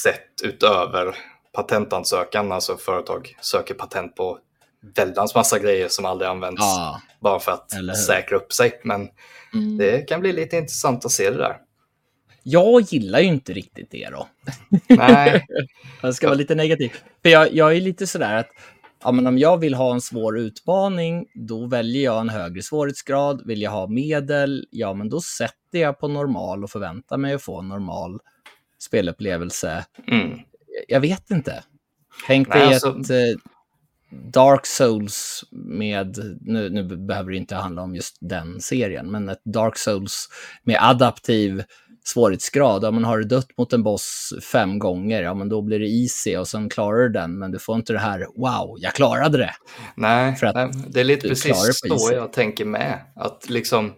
sätt 0.02 0.42
utöver 0.42 1.16
patentansökan. 1.52 2.52
Alltså 2.52 2.76
företag 2.76 3.37
söker 3.40 3.74
patent 3.74 4.16
på 4.16 4.38
väldans 4.96 5.35
massa 5.35 5.59
grejer 5.59 5.88
som 5.88 6.05
aldrig 6.05 6.31
används 6.31 6.61
ja. 6.61 7.00
bara 7.20 7.40
för 7.40 7.52
att 7.52 7.96
säkra 8.07 8.37
upp 8.37 8.52
sig. 8.52 8.81
Men 8.85 9.09
mm. 9.55 9.78
det 9.78 10.09
kan 10.09 10.20
bli 10.20 10.33
lite 10.33 10.57
intressant 10.57 11.05
att 11.05 11.12
se 11.12 11.31
det 11.31 11.38
där. 11.38 11.57
Jag 12.42 12.81
gillar 12.81 13.20
ju 13.20 13.26
inte 13.26 13.52
riktigt 13.52 13.90
det 13.90 14.09
då. 14.11 14.28
Nej. 14.88 15.46
jag 16.02 16.14
ska 16.14 16.26
vara 16.26 16.37
lite 16.37 16.55
negativ. 16.55 16.92
För 17.22 17.28
jag, 17.28 17.55
jag 17.55 17.76
är 17.76 17.81
lite 17.81 18.07
sådär 18.07 18.37
att 18.37 18.48
ja, 19.04 19.12
men 19.12 19.26
om 19.26 19.38
jag 19.38 19.58
vill 19.58 19.74
ha 19.74 19.92
en 19.92 20.00
svår 20.00 20.38
utmaning, 20.38 21.26
då 21.34 21.66
väljer 21.66 22.04
jag 22.04 22.20
en 22.20 22.28
högre 22.28 22.62
svårighetsgrad. 22.62 23.46
Vill 23.46 23.62
jag 23.62 23.70
ha 23.70 23.86
medel, 23.86 24.66
ja 24.70 24.94
men 24.94 25.08
då 25.08 25.20
sätter 25.20 25.78
jag 25.78 25.98
på 25.98 26.08
normal 26.08 26.64
och 26.64 26.70
förväntar 26.70 27.16
mig 27.16 27.34
att 27.34 27.42
få 27.42 27.60
en 27.60 27.68
normal 27.68 28.20
spelupplevelse. 28.78 29.84
Mm. 30.08 30.38
Jag 30.88 31.00
vet 31.00 31.30
inte. 31.30 31.64
Tänk 32.26 32.52
dig 32.52 32.62
alltså... 32.62 32.88
ett 33.00 33.10
eh, 33.10 33.40
Dark 34.12 34.66
Souls 34.66 35.44
med, 35.50 36.38
nu, 36.40 36.70
nu 36.70 36.96
behöver 36.96 37.30
det 37.30 37.36
inte 37.36 37.54
handla 37.54 37.82
om 37.82 37.94
just 37.94 38.16
den 38.20 38.60
serien, 38.60 39.10
men 39.10 39.28
ett 39.28 39.44
Dark 39.44 39.78
Souls 39.78 40.28
med 40.62 40.78
adaptiv 40.80 41.62
svårighetsgrad. 42.04 42.84
Ja, 42.84 42.90
men 42.90 43.04
har 43.04 43.18
du 43.18 43.24
dött 43.24 43.48
mot 43.58 43.72
en 43.72 43.82
boss 43.82 44.32
fem 44.52 44.78
gånger, 44.78 45.22
ja 45.22 45.34
men 45.34 45.48
då 45.48 45.62
blir 45.62 45.78
det 45.78 45.88
easy 45.88 46.36
och 46.36 46.48
sen 46.48 46.68
klarar 46.68 46.98
du 46.98 47.08
den. 47.08 47.38
Men 47.38 47.50
du 47.50 47.58
får 47.58 47.76
inte 47.76 47.92
det 47.92 47.98
här, 47.98 48.26
wow, 48.36 48.76
jag 48.78 48.94
klarade 48.94 49.38
det. 49.38 49.54
Nej, 49.94 50.36
nej 50.42 50.70
det 50.88 51.00
är 51.00 51.04
lite 51.04 51.28
precis 51.28 51.80
så 51.80 52.12
jag 52.12 52.32
tänker 52.32 52.64
med. 52.64 53.00
Att 53.16 53.50
liksom 53.50 53.92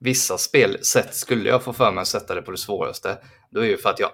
vissa 0.00 0.38
spelsätt 0.38 1.14
skulle 1.14 1.48
jag 1.48 1.62
få 1.62 1.72
för 1.72 1.92
mig 1.92 2.02
att 2.02 2.08
sätta 2.08 2.34
det 2.34 2.42
på 2.42 2.50
det 2.50 2.58
svåraste. 2.58 3.18
Då 3.50 3.60
är 3.60 3.64
det 3.64 3.70
ju 3.70 3.76
för 3.76 3.90
att 3.90 4.00
jag 4.00 4.10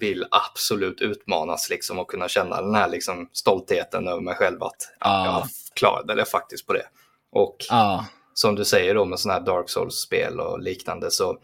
vill 0.00 0.26
absolut 0.30 1.00
utmanas 1.00 1.70
liksom 1.70 1.98
och 1.98 2.10
kunna 2.10 2.28
känna 2.28 2.62
den 2.62 2.74
här 2.74 2.88
liksom 2.88 3.28
stoltheten 3.32 4.08
över 4.08 4.20
mig 4.20 4.34
själv 4.34 4.62
att 4.62 4.92
ah. 5.00 5.24
jag 5.24 5.48
klarade 5.74 6.14
det 6.14 6.24
faktiskt 6.24 6.66
på 6.66 6.72
det. 6.72 6.86
Och 7.32 7.56
ah. 7.70 8.04
som 8.34 8.54
du 8.54 8.64
säger 8.64 8.94
då 8.94 9.04
med 9.04 9.18
sådana 9.18 9.38
här 9.38 9.46
Dark 9.46 9.70
Souls-spel 9.70 10.40
och 10.40 10.60
liknande 10.60 11.10
så 11.10 11.38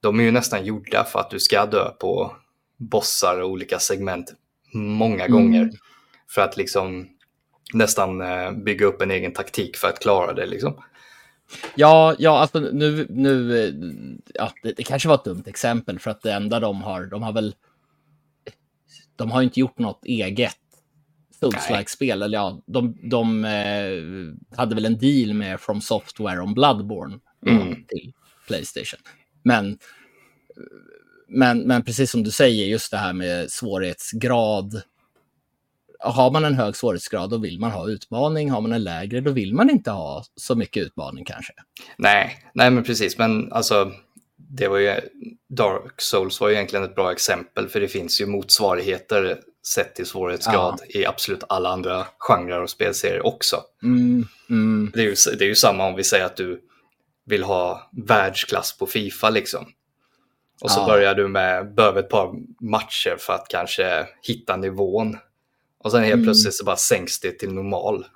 de 0.00 0.20
är 0.20 0.24
ju 0.24 0.30
nästan 0.30 0.64
gjorda 0.64 1.04
för 1.04 1.18
att 1.18 1.30
du 1.30 1.40
ska 1.40 1.66
dö 1.66 1.90
på 1.90 2.36
bossar 2.76 3.40
och 3.40 3.50
olika 3.50 3.78
segment 3.78 4.34
många 4.72 5.24
mm. 5.24 5.32
gånger. 5.32 5.70
För 6.30 6.42
att 6.42 6.56
liksom 6.56 7.08
nästan 7.72 8.20
eh, 8.20 8.52
bygga 8.52 8.86
upp 8.86 9.02
en 9.02 9.10
egen 9.10 9.32
taktik 9.32 9.76
för 9.76 9.88
att 9.88 10.00
klara 10.00 10.32
det. 10.32 10.46
Liksom. 10.46 10.82
Ja, 11.74 12.14
ja 12.18 12.38
alltså 12.38 12.60
nu, 12.60 13.06
nu 13.10 13.64
eh, 13.64 13.74
ja, 14.34 14.52
det, 14.62 14.72
det, 14.72 14.82
kanske 14.82 15.08
var 15.08 15.14
ett 15.14 15.24
dumt 15.24 15.42
exempel 15.46 15.98
för 15.98 16.10
att 16.10 16.22
det 16.22 16.32
enda 16.32 16.60
de 16.60 16.82
har, 16.82 17.06
de 17.06 17.22
har 17.22 17.32
väl, 17.32 17.54
de 19.16 19.30
har 19.30 19.42
inte 19.42 19.60
gjort 19.60 19.78
något 19.78 20.04
eget 20.04 20.56
Souls-like-spel. 21.40 22.22
Eller 22.22 22.38
ja, 22.38 22.62
de, 22.66 22.98
de 23.02 23.44
eh, 23.44 24.56
hade 24.58 24.74
väl 24.74 24.86
en 24.86 24.98
deal 24.98 25.34
med 25.34 25.60
From 25.60 25.80
Software 25.80 26.40
om 26.40 26.54
Bloodborne 26.54 27.18
mm. 27.46 27.84
till 27.88 28.12
Playstation. 28.46 29.00
Men, 29.46 29.78
men, 31.28 31.60
men 31.60 31.84
precis 31.84 32.10
som 32.10 32.22
du 32.22 32.30
säger, 32.30 32.66
just 32.66 32.90
det 32.90 32.96
här 32.96 33.12
med 33.12 33.50
svårighetsgrad. 33.50 34.82
Har 35.98 36.30
man 36.30 36.44
en 36.44 36.54
hög 36.54 36.76
svårighetsgrad 36.76 37.30
då 37.30 37.38
vill 37.38 37.60
man 37.60 37.70
ha 37.70 37.88
utmaning. 37.88 38.50
Har 38.50 38.60
man 38.60 38.72
en 38.72 38.84
lägre 38.84 39.20
då 39.20 39.30
vill 39.30 39.54
man 39.54 39.70
inte 39.70 39.90
ha 39.90 40.24
så 40.36 40.54
mycket 40.54 40.86
utmaning 40.86 41.24
kanske. 41.24 41.52
Nej, 41.96 42.44
nej 42.54 42.70
men 42.70 42.84
precis. 42.84 43.18
Men 43.18 43.52
alltså, 43.52 43.92
det 44.36 44.68
var 44.68 44.78
ju, 44.78 44.94
Dark 45.48 46.00
Souls 46.00 46.40
var 46.40 46.48
ju 46.48 46.54
egentligen 46.54 46.84
ett 46.84 46.94
bra 46.94 47.12
exempel 47.12 47.68
för 47.68 47.80
det 47.80 47.88
finns 47.88 48.20
ju 48.20 48.26
motsvarigheter 48.26 49.40
sett 49.74 49.94
till 49.94 50.06
svårighetsgrad 50.06 50.80
ja. 50.88 51.00
i 51.00 51.06
absolut 51.06 51.44
alla 51.48 51.68
andra 51.68 52.06
genrer 52.18 52.62
och 52.62 52.70
spelserier 52.70 53.26
också. 53.26 53.56
Mm, 53.82 54.26
mm. 54.50 54.92
Det, 54.94 55.00
är 55.00 55.04
ju, 55.04 55.14
det 55.38 55.44
är 55.44 55.48
ju 55.48 55.54
samma 55.54 55.86
om 55.86 55.94
vi 55.94 56.04
säger 56.04 56.24
att 56.24 56.36
du 56.36 56.60
vill 57.26 57.42
ha 57.42 57.90
världsklass 57.92 58.78
på 58.78 58.86
Fifa 58.86 59.30
liksom. 59.30 59.66
Och 60.60 60.70
så 60.70 60.80
ja. 60.80 60.86
börjar 60.86 61.14
du 61.14 61.28
med, 61.28 61.74
behöver 61.74 62.00
ett 62.00 62.08
par 62.08 62.34
matcher 62.60 63.16
för 63.18 63.32
att 63.32 63.48
kanske 63.48 64.06
hitta 64.22 64.56
nivån. 64.56 65.18
Och 65.78 65.90
sen 65.90 66.02
helt 66.02 66.14
mm. 66.14 66.24
plötsligt 66.24 66.54
så 66.54 66.64
bara 66.64 66.76
sänks 66.76 67.20
det 67.20 67.38
till 67.38 67.52
normal. 67.52 68.06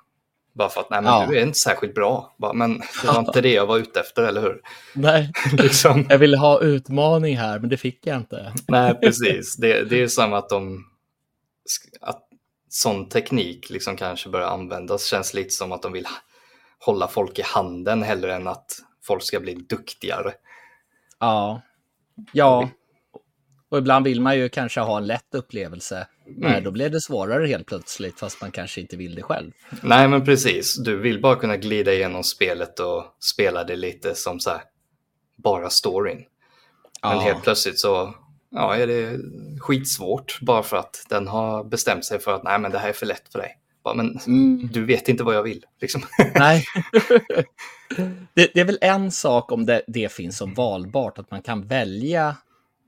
Bara 0.53 0.69
för 0.69 0.81
att, 0.81 0.89
nej 0.89 1.01
men 1.01 1.13
ja. 1.13 1.27
du 1.29 1.37
är 1.37 1.41
inte 1.41 1.59
särskilt 1.59 1.95
bra. 1.95 2.35
Bara, 2.37 2.53
men 2.53 2.79
det 3.01 3.07
var 3.07 3.19
inte 3.19 3.41
det 3.41 3.53
jag 3.53 3.65
var 3.65 3.77
ute 3.77 3.99
efter, 3.99 4.23
eller 4.23 4.41
hur? 4.41 4.61
Nej, 4.93 5.31
liksom. 5.53 6.05
jag 6.09 6.17
ville 6.17 6.37
ha 6.37 6.61
utmaning 6.61 7.37
här, 7.37 7.59
men 7.59 7.69
det 7.69 7.77
fick 7.77 8.07
jag 8.07 8.17
inte. 8.17 8.53
nej, 8.67 8.93
precis. 9.01 9.55
Det, 9.57 9.83
det 9.83 10.03
är 10.03 10.07
samma 10.07 10.37
att 10.37 10.49
de, 10.49 10.85
att 12.01 12.23
sån 12.69 13.09
teknik 13.09 13.69
liksom 13.69 13.95
kanske 13.95 14.29
börjar 14.29 14.47
användas. 14.47 15.05
Känns 15.05 15.33
lite 15.33 15.49
som 15.49 15.71
att 15.71 15.81
de 15.81 15.91
vill 15.91 16.07
hålla 16.79 17.07
folk 17.07 17.39
i 17.39 17.43
handen 17.45 18.03
hellre 18.03 18.35
än 18.35 18.47
att 18.47 18.71
folk 19.03 19.23
ska 19.23 19.39
bli 19.39 19.53
duktigare. 19.53 20.33
Ja, 21.19 21.61
ja. 22.31 22.69
Och 23.69 23.77
ibland 23.77 24.05
vill 24.05 24.21
man 24.21 24.37
ju 24.37 24.49
kanske 24.49 24.79
ha 24.79 24.97
en 24.97 25.07
lätt 25.07 25.35
upplevelse 25.35 26.07
Nej, 26.37 26.51
mm. 26.51 26.63
då 26.63 26.71
blev 26.71 26.91
det 26.91 27.01
svårare 27.01 27.47
helt 27.47 27.67
plötsligt, 27.67 28.19
fast 28.19 28.41
man 28.41 28.51
kanske 28.51 28.81
inte 28.81 28.97
vill 28.97 29.15
det 29.15 29.21
själv. 29.21 29.51
Nej, 29.81 30.07
men 30.07 30.25
precis. 30.25 30.77
Du 30.77 30.99
vill 30.99 31.21
bara 31.21 31.35
kunna 31.35 31.57
glida 31.57 31.93
igenom 31.93 32.23
spelet 32.23 32.79
och 32.79 33.03
spela 33.19 33.63
det 33.63 33.75
lite 33.75 34.15
som 34.15 34.39
så 34.39 34.49
här, 34.49 34.61
bara 35.37 35.69
storyn. 35.69 36.25
Men 37.03 37.11
ja. 37.11 37.19
helt 37.19 37.43
plötsligt 37.43 37.79
så 37.79 38.15
ja, 38.49 38.75
är 38.75 38.87
det 38.87 39.19
skitsvårt 39.59 40.39
bara 40.41 40.63
för 40.63 40.77
att 40.77 41.05
den 41.09 41.27
har 41.27 41.63
bestämt 41.63 42.05
sig 42.05 42.19
för 42.19 42.35
att 42.35 42.43
nej, 42.43 42.59
men 42.59 42.71
det 42.71 42.79
här 42.79 42.89
är 42.89 42.93
för 42.93 43.05
lätt 43.05 43.31
för 43.31 43.39
dig. 43.39 43.57
Bara, 43.83 43.93
men 43.93 44.19
mm. 44.27 44.69
du 44.71 44.85
vet 44.85 45.09
inte 45.09 45.23
vad 45.23 45.35
jag 45.35 45.43
vill. 45.43 45.65
Liksom. 45.81 46.01
Nej. 46.35 46.65
det, 48.33 48.51
det, 48.53 48.59
är 48.59 48.65
väl 48.65 48.77
en 48.81 49.11
sak 49.11 49.51
om 49.51 49.65
det, 49.65 49.81
det 49.87 50.11
finns 50.11 50.37
som 50.37 50.53
valbart, 50.53 51.17
att 51.17 51.31
man 51.31 51.41
kan 51.41 51.67
välja 51.67 52.35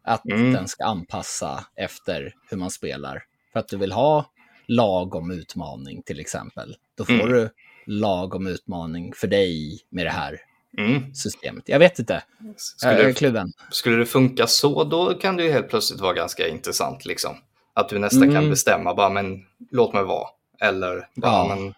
att 0.04 0.26
mm. 0.26 0.54
den 0.54 0.68
ska 0.68 0.86
anpassa 0.86 1.66
efter 1.76 2.34
hur 2.50 2.58
man 2.58 2.72
spelar. 2.72 3.24
För 3.54 3.60
att 3.60 3.68
du 3.68 3.78
vill 3.78 3.92
ha 3.92 4.26
lagom 4.68 5.32
utmaning 5.32 6.04
till 6.04 6.20
exempel. 6.20 6.76
Då 6.98 7.06
får 7.06 7.14
mm. 7.14 7.28
du 7.28 7.50
lagom 7.86 8.48
utmaning 8.48 9.14
för 9.14 9.28
dig 9.28 9.80
med 9.90 10.06
det 10.06 10.12
här 10.12 10.40
mm. 10.78 11.14
systemet. 11.14 11.64
Jag 11.70 11.80
vet 11.80 12.00
inte. 12.00 12.24
Skulle, 12.58 13.14
kluven. 13.14 13.52
Skulle 13.72 13.96
det 13.96 14.06
funka 14.06 14.48
så, 14.48 14.84
då 14.84 15.14
kan 15.14 15.38
det 15.38 15.44
ju 15.44 15.52
helt 15.52 15.70
plötsligt 15.70 16.02
vara 16.02 16.14
ganska 16.14 16.48
intressant. 16.48 17.06
Liksom. 17.06 17.36
Att 17.74 17.90
du 17.90 18.00
nästan 18.00 18.24
mm. 18.24 18.36
kan 18.36 18.50
bestämma, 18.50 18.94
bara 18.94 19.10
men 19.10 19.46
låt 19.72 19.94
mig 19.94 20.04
vara. 20.04 20.28
Eller 20.60 21.08
bara, 21.16 21.32
ja. 21.32 21.56
men, 21.56 21.74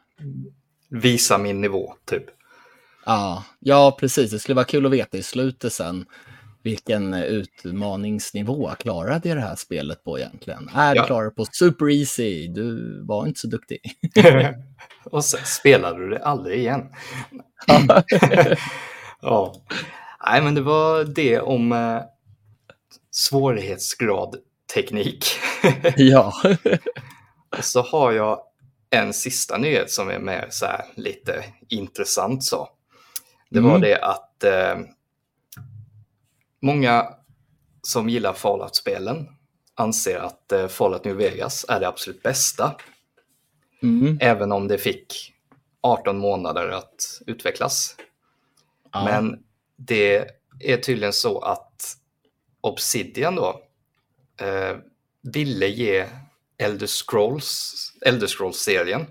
visa 1.01 1.37
min 1.37 1.61
nivå, 1.61 1.93
typ. 2.05 2.23
Ja, 3.05 3.43
ja, 3.59 3.97
precis. 3.99 4.31
Det 4.31 4.39
skulle 4.39 4.55
vara 4.55 4.65
kul 4.65 4.85
att 4.85 4.91
veta 4.91 5.17
i 5.17 5.23
slutet 5.23 5.73
sen 5.73 6.05
vilken 6.65 7.13
utmaningsnivå 7.13 8.71
klarade 8.79 9.29
jag 9.29 9.37
det 9.37 9.41
här 9.41 9.55
spelet 9.55 10.03
på 10.03 10.19
egentligen? 10.19 10.69
Är 10.75 10.95
ja. 10.95 11.01
du 11.01 11.07
klarade 11.07 11.31
på 11.31 11.45
super 11.45 11.89
easy, 11.89 12.47
du 12.47 12.99
var 13.05 13.27
inte 13.27 13.39
så 13.39 13.47
duktig. 13.47 13.79
och 15.03 15.25
sen 15.25 15.39
spelade 15.45 15.99
du 15.99 16.09
det 16.09 16.25
aldrig 16.25 16.59
igen. 16.59 16.89
ja. 19.21 19.55
Nej, 20.25 20.41
men 20.41 20.55
det 20.55 20.61
var 20.61 21.03
det 21.03 21.39
om 21.39 21.71
eh, 21.71 22.01
svårighetsgrad 23.11 24.35
teknik. 24.73 25.25
ja. 25.95 26.33
och 27.57 27.63
så 27.63 27.81
har 27.81 28.11
jag 28.11 28.39
en 28.95 29.13
sista 29.13 29.57
nyhet 29.57 29.91
som 29.91 30.09
är 30.09 30.19
mer 30.19 30.47
så 30.49 30.65
här 30.65 30.85
lite 30.95 31.43
intressant 31.69 32.43
så. 32.43 32.69
Det 33.49 33.59
var 33.59 33.69
mm. 33.69 33.81
det 33.81 33.97
att 34.01 34.43
eh, 34.43 34.75
Många 36.65 37.07
som 37.81 38.09
gillar 38.09 38.33
Fallout-spelen 38.33 39.27
anser 39.75 40.17
att 40.17 40.51
eh, 40.51 40.67
Fallout 40.67 41.05
New 41.05 41.15
Vegas 41.15 41.65
är 41.69 41.79
det 41.79 41.87
absolut 41.87 42.23
bästa. 42.23 42.75
Mm. 43.83 44.17
Även 44.21 44.51
om 44.51 44.67
det 44.67 44.77
fick 44.77 45.33
18 45.81 46.17
månader 46.17 46.69
att 46.69 47.21
utvecklas. 47.27 47.95
Ja. 48.91 49.05
Men 49.05 49.43
det 49.75 50.29
är 50.59 50.77
tydligen 50.77 51.13
så 51.13 51.39
att 51.39 51.97
Obsidian 52.61 53.35
då 53.35 53.61
eh, 54.41 54.77
ville 55.21 55.67
ge 55.67 56.05
Elder 56.57 56.87
Scrolls, 56.87 57.73
Elder 58.01 58.27
Scrolls-serien 58.27 59.05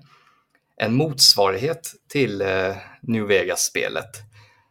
en 0.76 0.94
motsvarighet 0.94 1.94
till 2.08 2.40
eh, 2.40 2.76
New 3.00 3.26
Vegas-spelet 3.26 4.10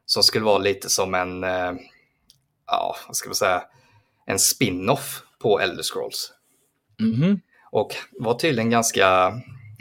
som 0.06 0.24
skulle 0.24 0.46
vara 0.46 0.58
lite 0.58 0.90
som 0.90 1.14
en 1.14 1.44
eh, 1.44 1.74
ja, 2.68 2.96
vad 3.08 3.16
ska 3.16 3.30
man 3.30 3.36
säga, 3.36 3.64
en 4.26 4.40
spin-off 4.40 5.24
på 5.40 5.60
Elder 5.60 5.84
Scrolls. 5.84 6.32
Mm 7.00 7.14
-hmm. 7.14 7.40
Och 7.72 7.96
var 8.12 8.34
tydligen 8.34 8.70
ganska 8.70 9.34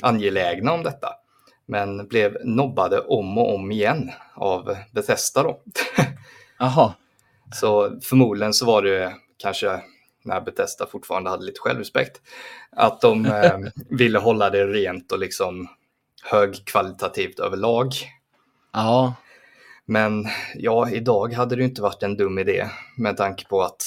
angelägna 0.02 0.72
om 0.72 0.82
detta. 0.82 1.08
Men 1.66 2.08
blev 2.08 2.36
nobbade 2.44 3.00
om 3.00 3.38
och 3.38 3.54
om 3.54 3.72
igen 3.72 4.10
av 4.34 4.76
Bethesda 4.90 5.42
då. 5.42 5.62
Aha. 6.60 6.94
Så 7.54 8.00
förmodligen 8.02 8.54
så 8.54 8.66
var 8.66 8.82
det 8.82 9.14
kanske 9.38 9.80
när 10.22 10.40
Bethesda 10.40 10.86
fortfarande 10.86 11.30
hade 11.30 11.44
lite 11.44 11.60
självrespekt. 11.60 12.20
Att 12.70 13.00
de 13.00 13.26
eh, 13.26 13.58
ville 13.90 14.18
hålla 14.18 14.50
det 14.50 14.66
rent 14.66 15.12
och 15.12 15.18
liksom 15.18 15.68
högkvalitativt 16.22 17.38
överlag. 17.38 17.92
Ja. 18.72 19.14
Men 19.84 20.26
ja, 20.54 20.90
idag 20.90 21.32
hade 21.32 21.56
det 21.56 21.64
inte 21.64 21.82
varit 21.82 22.02
en 22.02 22.16
dum 22.16 22.38
idé 22.38 22.68
med 22.96 23.16
tanke 23.16 23.44
på 23.48 23.62
att, 23.62 23.84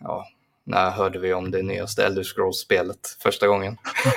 ja, 0.00 0.26
när 0.64 0.90
hörde 0.90 1.18
vi 1.18 1.34
om 1.34 1.50
det 1.50 1.62
nyaste 1.62 2.04
Elder 2.06 2.22
Scrolls-spelet 2.22 3.16
första 3.22 3.46
gången? 3.46 3.76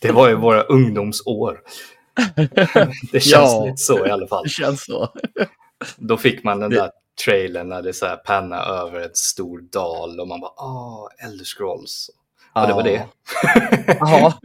det 0.00 0.12
var 0.12 0.28
ju 0.28 0.34
våra 0.34 0.62
ungdomsår. 0.62 1.60
det 3.12 3.20
känns 3.20 3.32
ja, 3.32 3.64
lite 3.64 3.76
så 3.76 4.06
i 4.06 4.10
alla 4.10 4.26
fall. 4.26 4.44
Det 4.44 4.50
känns 4.50 4.84
så. 4.84 5.08
Då 5.96 6.16
fick 6.16 6.44
man 6.44 6.60
den 6.60 6.70
där 6.70 6.90
trailern 7.24 7.68
när 7.68 7.82
det 7.82 7.92
så 7.92 8.06
här 8.06 8.16
panna 8.16 8.62
över 8.62 9.00
ett 9.00 9.16
stor 9.16 9.60
dal 9.60 10.20
och 10.20 10.28
man 10.28 10.40
bara, 10.40 10.50
ah, 10.50 11.08
Elder 11.24 11.44
Scrolls. 11.44 12.10
Och 12.54 12.66
det 12.66 12.72
var 12.72 12.82
det. 12.82 13.06
Ja. 14.00 14.38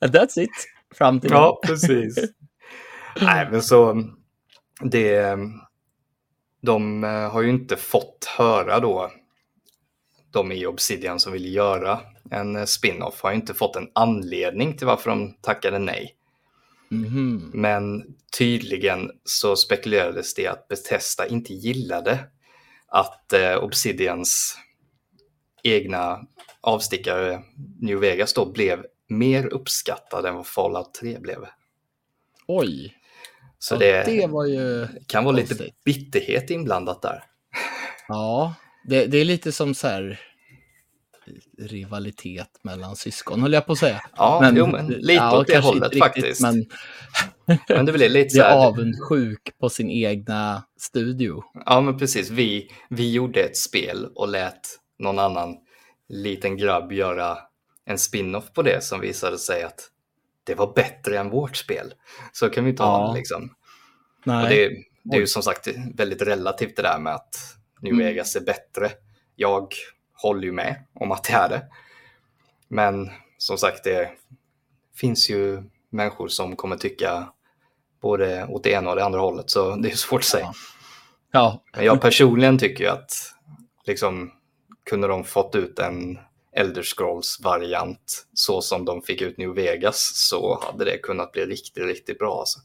That's 0.00 0.38
it. 0.38 0.50
Fram 0.94 1.20
till 1.20 1.30
Ja, 1.30 1.60
precis. 1.66 2.16
Nej, 3.20 3.48
men 3.50 3.62
så 3.62 4.04
det, 4.80 5.38
de 6.62 7.04
eh, 7.04 7.30
har 7.30 7.42
ju 7.42 7.50
inte 7.50 7.76
fått 7.76 8.24
höra 8.38 8.80
då, 8.80 9.10
de 10.32 10.52
i 10.52 10.66
Obsidian 10.66 11.20
som 11.20 11.32
vill 11.32 11.54
göra 11.54 12.00
en 12.30 12.56
eh, 12.56 12.64
spin-off 12.64 13.22
har 13.22 13.30
ju 13.30 13.36
inte 13.36 13.54
fått 13.54 13.76
en 13.76 13.88
anledning 13.92 14.76
till 14.76 14.86
varför 14.86 15.10
de 15.10 15.34
tackade 15.40 15.78
nej. 15.78 16.14
Mm. 16.90 17.50
Men 17.54 18.04
tydligen 18.38 19.10
så 19.24 19.56
spekulerades 19.56 20.34
det 20.34 20.46
att 20.46 20.68
Bethesda 20.68 21.26
inte 21.26 21.54
gillade 21.54 22.18
att 22.88 23.32
eh, 23.32 23.64
Obsidians 23.64 24.58
egna 25.62 26.20
avstickare 26.60 27.42
New 27.80 27.98
Vegas 27.98 28.34
då 28.34 28.52
blev 28.52 28.86
mer 29.08 29.46
uppskattad 29.46 30.26
än 30.26 30.34
vad 30.34 30.46
Fallout 30.46 30.94
3 30.94 31.18
blev. 31.18 31.38
Oj! 32.46 32.94
Så 33.58 33.74
ja, 33.74 33.78
det, 33.78 34.04
det 34.06 34.26
var 34.26 34.46
kan 35.06 35.24
vara 35.24 35.36
konstigt. 35.36 35.60
lite 35.60 35.72
bitterhet 35.84 36.50
inblandat 36.50 37.02
där. 37.02 37.24
Ja, 38.08 38.54
det, 38.88 39.06
det 39.06 39.18
är 39.18 39.24
lite 39.24 39.52
som 39.52 39.74
så 39.74 39.88
här 39.88 40.20
rivalitet 41.58 42.48
mellan 42.62 42.96
syskon, 42.96 43.42
höll 43.42 43.52
jag 43.52 43.66
på 43.66 43.72
att 43.72 43.78
säga. 43.78 44.02
Ja, 44.16 44.38
men, 44.42 44.56
jo, 44.56 44.66
men 44.66 44.86
lite 44.86 45.12
ja, 45.12 45.38
åt 45.38 45.46
det 45.46 45.58
hållet 45.58 45.82
riktigt, 45.82 46.02
faktiskt. 46.02 46.40
Men, 46.40 46.66
men 47.68 47.86
det 47.86 47.92
blir 47.92 48.08
lite 48.08 48.30
så 48.34 48.42
här... 48.42 48.66
avundsjuk 48.66 49.58
på 49.60 49.68
sin 49.68 49.90
egna 49.90 50.64
studio. 50.76 51.42
Ja, 51.66 51.80
men 51.80 51.98
precis. 51.98 52.30
Vi, 52.30 52.70
vi 52.88 53.12
gjorde 53.12 53.40
ett 53.40 53.56
spel 53.56 54.08
och 54.14 54.28
lät 54.28 54.78
någon 54.98 55.18
annan 55.18 55.56
liten 56.08 56.56
grabb 56.56 56.92
göra 56.92 57.38
en 57.86 57.98
spin-off 57.98 58.52
på 58.52 58.62
det 58.62 58.84
som 58.84 59.00
visade 59.00 59.38
sig 59.38 59.62
att 59.62 59.90
det 60.44 60.54
var 60.54 60.72
bättre 60.74 61.18
än 61.18 61.30
vårt 61.30 61.56
spel. 61.56 61.94
Så 62.32 62.50
kan 62.50 62.64
vi 62.64 62.70
inte 62.70 62.82
ja. 62.82 62.86
ha 62.86 63.08
det 63.08 63.18
liksom. 63.18 63.50
Nej. 64.24 64.42
Och 64.42 64.48
det, 64.48 64.70
det 65.02 65.16
är 65.16 65.20
ju 65.20 65.26
som 65.26 65.42
sagt 65.42 65.68
väldigt 65.94 66.22
relativt 66.22 66.76
det 66.76 66.82
där 66.82 66.98
med 66.98 67.14
att 67.14 67.36
New 67.80 67.92
mm. 67.92 68.06
Vegas 68.06 68.36
är 68.36 68.40
bättre. 68.40 68.90
Jag 69.36 69.74
håller 70.14 70.42
ju 70.42 70.52
med 70.52 70.84
om 70.94 71.12
att 71.12 71.24
det 71.24 71.32
är 71.32 71.48
det. 71.48 71.66
Men 72.68 73.10
som 73.38 73.58
sagt, 73.58 73.84
det 73.84 74.10
finns 74.94 75.30
ju 75.30 75.62
människor 75.90 76.28
som 76.28 76.56
kommer 76.56 76.76
tycka 76.76 77.28
både 78.00 78.46
åt 78.46 78.64
det 78.64 78.70
ena 78.70 78.90
och 78.90 78.96
det 78.96 79.04
andra 79.04 79.20
hållet, 79.20 79.50
så 79.50 79.76
det 79.76 79.90
är 79.90 79.96
svårt 79.96 80.20
att 80.20 80.24
säga. 80.24 80.52
Ja. 81.32 81.62
Men 81.76 81.84
jag 81.84 82.00
personligen 82.00 82.58
tycker 82.58 82.84
ju 82.84 82.90
att 82.90 83.12
liksom, 83.86 84.32
kunde 84.84 85.08
de 85.08 85.24
fått 85.24 85.54
ut 85.54 85.78
en 85.78 86.18
Elder 86.52 86.82
Scrolls-variant 86.82 88.26
så 88.34 88.62
som 88.62 88.84
de 88.84 89.02
fick 89.02 89.22
ut 89.22 89.38
New 89.38 89.54
Vegas 89.54 90.12
så 90.14 90.60
hade 90.62 90.84
det 90.84 90.98
kunnat 90.98 91.32
bli 91.32 91.46
riktigt, 91.46 91.84
riktigt 91.84 92.18
bra. 92.18 92.38
Alltså. 92.40 92.60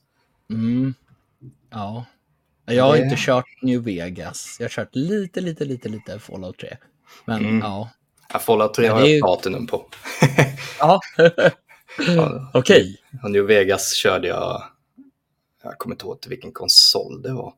Mm. 0.50 0.94
Ja. 1.70 2.06
Jag 2.66 2.84
har 2.84 2.98
det... 2.98 3.04
inte 3.04 3.16
kört 3.20 3.62
New 3.62 3.84
Vegas. 3.84 4.56
Jag 4.60 4.64
har 4.64 4.70
kört 4.70 4.96
lite, 4.96 5.42
lite, 5.42 5.66
lite, 5.66 5.90
lite 5.90 6.20
Fallout 6.20 6.58
3. 6.58 6.78
Men 7.26 7.46
mm. 7.46 7.60
ja. 7.60 7.90
ja. 8.34 8.40
Fallout 8.40 8.74
3 8.74 8.88
har 8.88 9.00
jag 9.00 9.10
ju... 9.10 9.22
Platinum 9.22 9.68
på. 9.68 9.86
ja. 10.80 11.00
Okej. 12.54 12.98
Okay. 13.14 13.32
New 13.32 13.44
Vegas 13.44 13.94
körde 13.94 14.28
jag, 14.28 14.64
jag 15.64 15.78
kommer 15.78 15.96
inte 15.96 16.06
ihåg 16.06 16.22
till 16.22 16.30
vilken 16.30 16.52
konsol 16.52 17.22
det 17.22 17.34
var. 17.34 17.54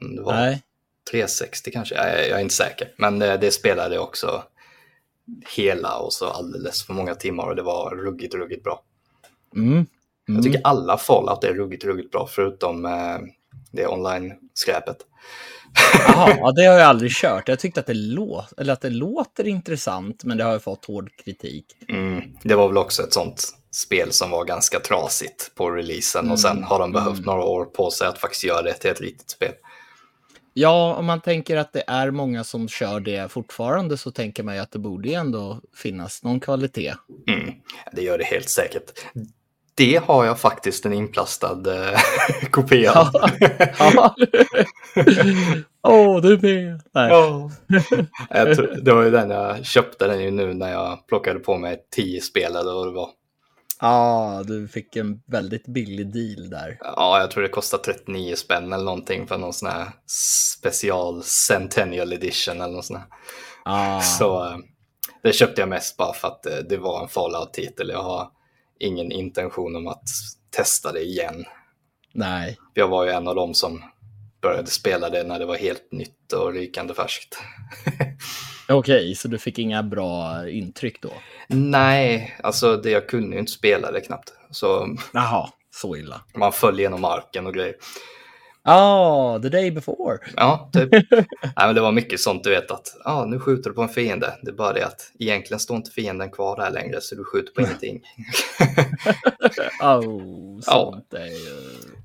Om 0.00 0.16
det 0.16 0.22
var 0.22 0.34
Nej. 0.34 0.62
360 1.10 1.70
kanske, 1.70 1.94
jag, 1.94 2.28
jag 2.28 2.38
är 2.38 2.42
inte 2.42 2.54
säker. 2.54 2.92
Men 2.96 3.18
det, 3.18 3.36
det 3.36 3.50
spelade 3.50 3.94
jag 3.94 4.04
också 4.04 4.42
hela 5.56 5.98
och 5.98 6.12
så 6.12 6.26
alldeles 6.26 6.86
för 6.86 6.94
många 6.94 7.14
timmar 7.14 7.46
och 7.46 7.56
det 7.56 7.62
var 7.62 7.90
ruggigt, 7.90 8.34
ruggigt 8.34 8.64
bra. 8.64 8.82
Mm. 9.56 9.68
Mm. 9.72 9.86
Jag 10.26 10.42
tycker 10.42 10.60
alla 10.64 10.98
Fallout 10.98 11.44
är 11.44 11.54
ruggigt, 11.54 11.84
ruggigt 11.84 12.10
bra 12.10 12.28
förutom 12.30 12.84
eh, 12.84 13.18
det 13.72 13.86
online-skräpet. 13.86 14.96
Jaha, 16.06 16.52
det 16.56 16.64
har 16.64 16.78
jag 16.78 16.88
aldrig 16.88 17.12
kört. 17.12 17.48
Jag 17.48 17.58
tyckte 17.58 17.80
att 17.80 17.86
det, 17.86 17.94
lå 17.94 18.46
eller 18.56 18.72
att 18.72 18.80
det 18.80 18.90
låter 18.90 19.46
intressant, 19.46 20.24
men 20.24 20.38
det 20.38 20.44
har 20.44 20.52
ju 20.52 20.58
fått 20.58 20.84
hård 20.84 21.10
kritik. 21.24 21.66
Mm, 21.88 22.22
det 22.42 22.54
var 22.54 22.68
väl 22.68 22.78
också 22.78 23.02
ett 23.02 23.12
sånt 23.12 23.48
spel 23.70 24.12
som 24.12 24.30
var 24.30 24.44
ganska 24.44 24.80
trasigt 24.80 25.54
på 25.54 25.70
releasen 25.70 26.20
mm. 26.20 26.32
och 26.32 26.40
sen 26.40 26.56
mm, 26.56 26.64
har 26.64 26.78
de 26.78 26.92
behövt 26.92 27.12
mm. 27.12 27.24
några 27.24 27.44
år 27.44 27.64
på 27.64 27.90
sig 27.90 28.06
att 28.06 28.18
faktiskt 28.18 28.44
göra 28.44 28.62
det 28.62 28.74
till 28.74 28.90
ett 28.90 29.00
riktigt 29.00 29.30
spel. 29.30 29.52
Ja, 30.54 30.94
om 30.94 31.06
man 31.06 31.20
tänker 31.20 31.56
att 31.56 31.72
det 31.72 31.84
är 31.86 32.10
många 32.10 32.44
som 32.44 32.68
kör 32.68 33.00
det 33.00 33.32
fortfarande 33.32 33.98
så 33.98 34.10
tänker 34.10 34.42
man 34.42 34.54
ju 34.54 34.60
att 34.60 34.70
det 34.70 34.78
borde 34.78 35.14
ändå 35.14 35.60
finnas 35.76 36.22
någon 36.22 36.40
kvalitet. 36.40 36.94
Mm, 37.28 37.54
det 37.92 38.02
gör 38.02 38.18
det 38.18 38.24
helt 38.24 38.50
säkert. 38.50 38.90
Det 39.74 40.00
har 40.06 40.24
jag 40.24 40.40
faktiskt 40.40 40.86
en 40.86 40.92
inplastad 40.92 41.62
eh, 41.74 42.00
kopia 42.50 42.92
av. 42.92 43.10
Åh, 45.82 46.16
oh, 46.16 46.20
du 46.20 46.38
med! 46.38 46.80
Nej. 46.94 47.10
Ja. 47.10 47.50
det 48.82 48.92
var 48.92 49.02
ju 49.02 49.10
den 49.10 49.30
jag 49.30 49.64
köpte 49.64 50.06
den 50.06 50.20
ju 50.20 50.30
nu 50.30 50.54
när 50.54 50.72
jag 50.72 51.06
plockade 51.06 51.38
på 51.38 51.58
mig 51.58 51.86
tio 51.90 52.20
spel 52.20 52.56
eller 52.56 52.72
vad 52.72 52.86
det 52.86 52.92
var. 52.92 53.08
Ja, 53.80 53.88
ah, 53.88 54.42
du 54.42 54.68
fick 54.68 54.96
en 54.96 55.22
väldigt 55.26 55.66
billig 55.66 56.12
deal 56.12 56.50
där. 56.50 56.78
Ja, 56.80 57.20
jag 57.20 57.30
tror 57.30 57.42
det 57.42 57.48
kostar 57.48 57.78
39 57.78 58.34
spänn 58.36 58.72
eller 58.72 58.84
någonting 58.84 59.26
för 59.26 59.38
någon 59.38 59.52
sån 59.52 59.68
här 59.68 59.88
special 60.58 61.22
Centennial 61.22 62.12
edition 62.12 62.60
eller 62.60 62.74
något 62.74 62.84
sånt 62.84 62.98
här. 62.98 63.08
Ah. 63.64 64.00
Så 64.00 64.44
eh, 64.44 64.56
det 65.22 65.32
köpte 65.32 65.62
jag 65.62 65.68
mest 65.68 65.96
bara 65.96 66.12
för 66.12 66.28
att 66.28 66.46
eh, 66.46 66.56
det 66.68 66.76
var 66.76 67.02
en 67.02 67.08
Fallout-titel. 67.08 67.88
Jag 67.88 68.02
har 68.02 68.28
ingen 68.82 69.12
intention 69.12 69.76
om 69.76 69.86
att 69.86 70.08
testa 70.50 70.92
det 70.92 71.00
igen. 71.00 71.44
Nej. 72.14 72.58
Jag 72.74 72.88
var 72.88 73.04
ju 73.04 73.10
en 73.10 73.28
av 73.28 73.34
dem 73.34 73.54
som 73.54 73.82
började 74.42 74.70
spela 74.70 75.10
det 75.10 75.24
när 75.24 75.38
det 75.38 75.46
var 75.46 75.56
helt 75.56 75.92
nytt 75.92 76.32
och 76.32 76.52
rykande 76.52 76.94
färskt. 76.94 77.38
Okej, 78.68 78.96
okay, 78.96 79.14
så 79.14 79.28
du 79.28 79.38
fick 79.38 79.58
inga 79.58 79.82
bra 79.82 80.48
intryck 80.48 81.02
då? 81.02 81.12
Nej, 81.48 82.36
alltså 82.42 82.76
det, 82.76 82.90
jag 82.90 83.08
kunde 83.08 83.36
ju 83.36 83.40
inte 83.40 83.52
spela 83.52 83.92
det 83.92 84.00
knappt. 84.00 84.32
Så 84.50 84.96
Jaha, 85.12 85.48
så 85.70 85.96
illa. 85.96 86.20
Man 86.34 86.52
föll 86.52 86.80
genom 86.80 87.00
marken 87.00 87.46
och 87.46 87.54
grejer. 87.54 87.74
Ja, 88.64 89.34
oh, 89.36 89.42
the 89.42 89.48
day 89.48 89.70
before. 89.70 90.18
Ja, 90.36 90.70
typ. 90.72 90.90
Nej, 90.90 91.26
men 91.56 91.74
det 91.74 91.80
var 91.80 91.92
mycket 91.92 92.20
sånt 92.20 92.44
du 92.44 92.50
vet 92.50 92.70
att 92.70 92.96
ah, 93.04 93.24
nu 93.24 93.38
skjuter 93.38 93.70
du 93.70 93.76
på 93.76 93.82
en 93.82 93.88
fiende. 93.88 94.38
Det 94.42 94.50
är 94.50 94.54
bara 94.54 94.72
det 94.72 94.86
att 94.86 95.12
egentligen 95.18 95.60
står 95.60 95.76
inte 95.76 95.90
fienden 95.90 96.30
kvar 96.30 96.56
där 96.56 96.70
längre 96.70 97.00
så 97.00 97.14
du 97.14 97.24
skjuter 97.24 97.52
på 97.52 97.60
ingenting. 97.66 98.02
oh, 99.82 100.60
sånt 100.60 101.06
ja. 101.10 101.18
är 101.18 101.26
ju... 101.26 101.56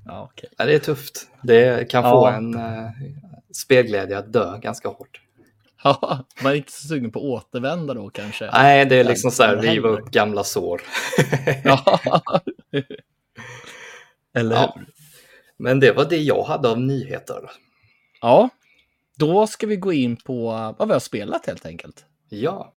Ja, 0.06 0.30
okay. 0.32 0.50
ja, 0.56 0.64
det 0.64 0.74
är 0.74 0.78
tufft. 0.78 1.26
Det 1.42 1.90
kan 1.90 2.02
få 2.02 2.26
en 2.26 2.54
uh, 2.54 2.90
spelglädje 3.52 4.18
att 4.18 4.32
dö 4.32 4.58
ganska 4.58 4.88
hårt. 4.88 5.20
Ja, 5.84 6.24
man 6.42 6.52
är 6.52 6.56
inte 6.56 6.72
så 6.72 6.88
sugen 6.88 7.10
på 7.10 7.18
att 7.18 7.24
återvända 7.24 7.94
då 7.94 8.10
kanske. 8.10 8.50
Nej, 8.52 8.86
det 8.86 8.96
är 8.96 9.04
liksom 9.04 9.30
så 9.30 9.42
här 9.42 9.56
riva 9.56 9.88
upp 9.88 10.10
gamla 10.10 10.44
sår. 10.44 10.82
ja. 11.64 12.00
Eller 14.34 14.56
hur? 14.56 14.86
Men 15.60 15.80
det 15.80 15.92
var 15.92 16.04
det 16.04 16.16
jag 16.16 16.42
hade 16.42 16.68
av 16.68 16.80
nyheter. 16.80 17.50
Ja, 18.20 18.48
då 19.16 19.46
ska 19.46 19.66
vi 19.66 19.76
gå 19.76 19.92
in 19.92 20.16
på 20.16 20.50
vad 20.78 20.88
vi 20.88 20.92
har 20.92 21.00
spelat 21.00 21.46
helt 21.46 21.66
enkelt. 21.66 22.04
Ja. 22.28 22.74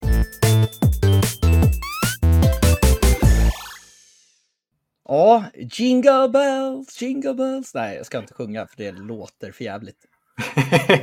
Ja, 5.08 5.44
Jingle 5.54 6.28
Bells, 6.28 7.02
Jingle 7.02 7.34
Bells. 7.34 7.74
Nej, 7.74 7.96
jag 7.96 8.06
ska 8.06 8.18
inte 8.18 8.34
sjunga 8.34 8.66
för 8.66 8.76
det 8.76 8.92
låter 8.92 9.52
för 9.52 9.64
jävligt. 9.64 10.06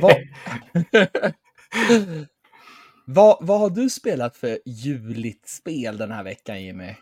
vad... 0.00 0.14
vad, 3.04 3.38
vad 3.40 3.60
har 3.60 3.70
du 3.70 3.90
spelat 3.90 4.36
för 4.36 4.58
juligt 4.66 5.48
spel 5.48 5.96
den 5.96 6.10
här 6.10 6.24
veckan, 6.24 6.62
Jimmy? 6.62 6.94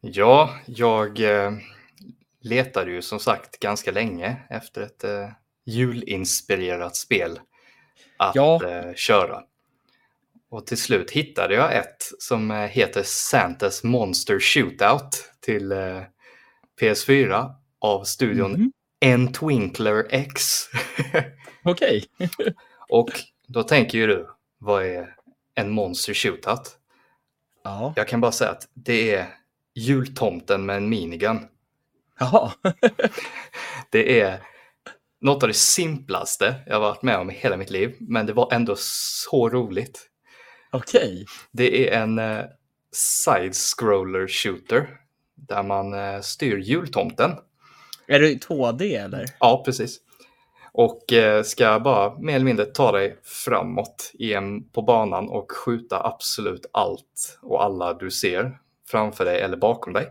Ja, 0.00 0.50
jag 0.66 1.20
eh, 1.20 1.52
letade 2.42 2.90
ju 2.90 3.02
som 3.02 3.20
sagt 3.20 3.60
ganska 3.60 3.90
länge 3.90 4.36
efter 4.50 4.82
ett 4.82 5.04
eh, 5.04 5.28
julinspirerat 5.66 6.96
spel 6.96 7.40
att 8.16 8.34
ja. 8.34 8.68
eh, 8.68 8.94
köra. 8.94 9.42
Och 10.50 10.66
till 10.66 10.78
slut 10.78 11.10
hittade 11.10 11.54
jag 11.54 11.76
ett 11.76 12.12
som 12.18 12.50
eh, 12.50 12.56
heter 12.56 13.02
Santas 13.02 13.84
Monster 13.84 14.40
Shootout 14.40 15.30
till 15.40 15.72
eh, 15.72 16.02
PS4 16.80 17.54
av 17.78 18.04
studion 18.04 18.54
mm. 18.54 18.72
N-Twinkler 19.00 20.06
X. 20.10 20.64
Okej. 21.62 22.04
och 22.88 23.10
då 23.46 23.62
tänker 23.62 23.98
ju 23.98 24.06
du, 24.06 24.28
vad 24.58 24.86
är 24.86 25.14
en 25.54 25.70
Monster 25.70 26.14
Shootout? 26.14 26.76
Ja. 27.64 27.92
Jag 27.96 28.08
kan 28.08 28.20
bara 28.20 28.32
säga 28.32 28.50
att 28.50 28.68
det 28.74 29.14
är 29.14 29.26
jultomten 29.74 30.66
med 30.66 30.76
en 30.76 30.88
minigun. 30.88 31.48
Jaha. 32.18 32.52
det 33.90 34.20
är 34.20 34.40
något 35.20 35.42
av 35.42 35.48
det 35.48 35.54
simplaste 35.54 36.54
jag 36.66 36.80
varit 36.80 37.02
med 37.02 37.18
om 37.18 37.30
i 37.30 37.34
hela 37.34 37.56
mitt 37.56 37.70
liv, 37.70 37.96
men 38.00 38.26
det 38.26 38.32
var 38.32 38.52
ändå 38.52 38.74
så 38.78 39.48
roligt. 39.48 40.08
Okej. 40.72 41.00
Okay. 41.00 41.24
Det 41.52 41.88
är 41.88 42.02
en 42.02 42.18
uh, 42.18 42.44
side-scroller 42.92 44.28
shooter 44.28 44.88
där 45.34 45.62
man 45.62 45.94
uh, 45.94 46.20
styr 46.20 46.58
jultomten. 46.58 47.30
Är 48.06 48.20
det 48.20 48.46
2D 48.46 49.04
eller? 49.04 49.26
Ja, 49.40 49.62
precis. 49.64 49.98
Och 50.72 51.12
uh, 51.12 51.42
ska 51.42 51.80
bara 51.80 52.18
mer 52.18 52.34
eller 52.34 52.44
mindre 52.44 52.64
ta 52.64 52.92
dig 52.92 53.18
framåt 53.22 54.10
igen 54.14 54.70
på 54.70 54.82
banan 54.82 55.28
och 55.28 55.52
skjuta 55.52 56.06
absolut 56.06 56.66
allt 56.72 57.38
och 57.42 57.64
alla 57.64 57.94
du 57.94 58.10
ser 58.10 58.58
framför 58.88 59.24
dig 59.24 59.40
eller 59.40 59.56
bakom 59.56 59.92
dig. 59.92 60.08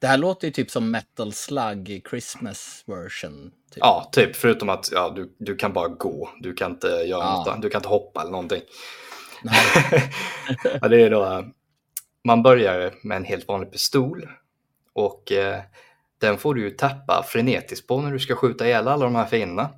Det 0.00 0.06
här 0.06 0.18
låter 0.18 0.46
ju 0.46 0.52
typ 0.52 0.70
som 0.70 0.90
Metal 0.90 1.32
Slug 1.32 2.06
Christmas 2.10 2.84
version. 2.86 3.50
Typ. 3.70 3.78
Ja, 3.80 4.08
typ 4.12 4.36
förutom 4.36 4.68
att 4.68 4.88
ja, 4.92 5.12
du, 5.16 5.36
du 5.38 5.56
kan 5.56 5.72
bara 5.72 5.88
gå. 5.88 6.30
Du 6.40 6.54
kan 6.54 6.70
inte 6.70 6.88
göra 6.88 7.24
ja. 7.24 7.44
något, 7.46 7.62
du 7.62 7.70
kan 7.70 7.78
inte 7.78 7.88
hoppa 7.88 8.20
eller 8.20 8.30
någonting. 8.30 8.62
ja, 10.80 10.88
det 10.88 11.02
är 11.02 11.10
då, 11.10 11.44
man 12.24 12.42
börjar 12.42 12.94
med 13.02 13.16
en 13.16 13.24
helt 13.24 13.48
vanlig 13.48 13.72
pistol 13.72 14.28
och 14.92 15.32
eh, 15.32 15.60
den 16.20 16.38
får 16.38 16.54
du 16.54 16.62
ju 16.62 16.70
tappa 16.70 17.24
frenetiskt 17.28 17.86
på 17.86 18.00
när 18.00 18.12
du 18.12 18.18
ska 18.18 18.36
skjuta 18.36 18.66
ihjäl 18.66 18.88
alla 18.88 19.04
de 19.04 19.14
här 19.14 19.26
fienderna. 19.26 19.70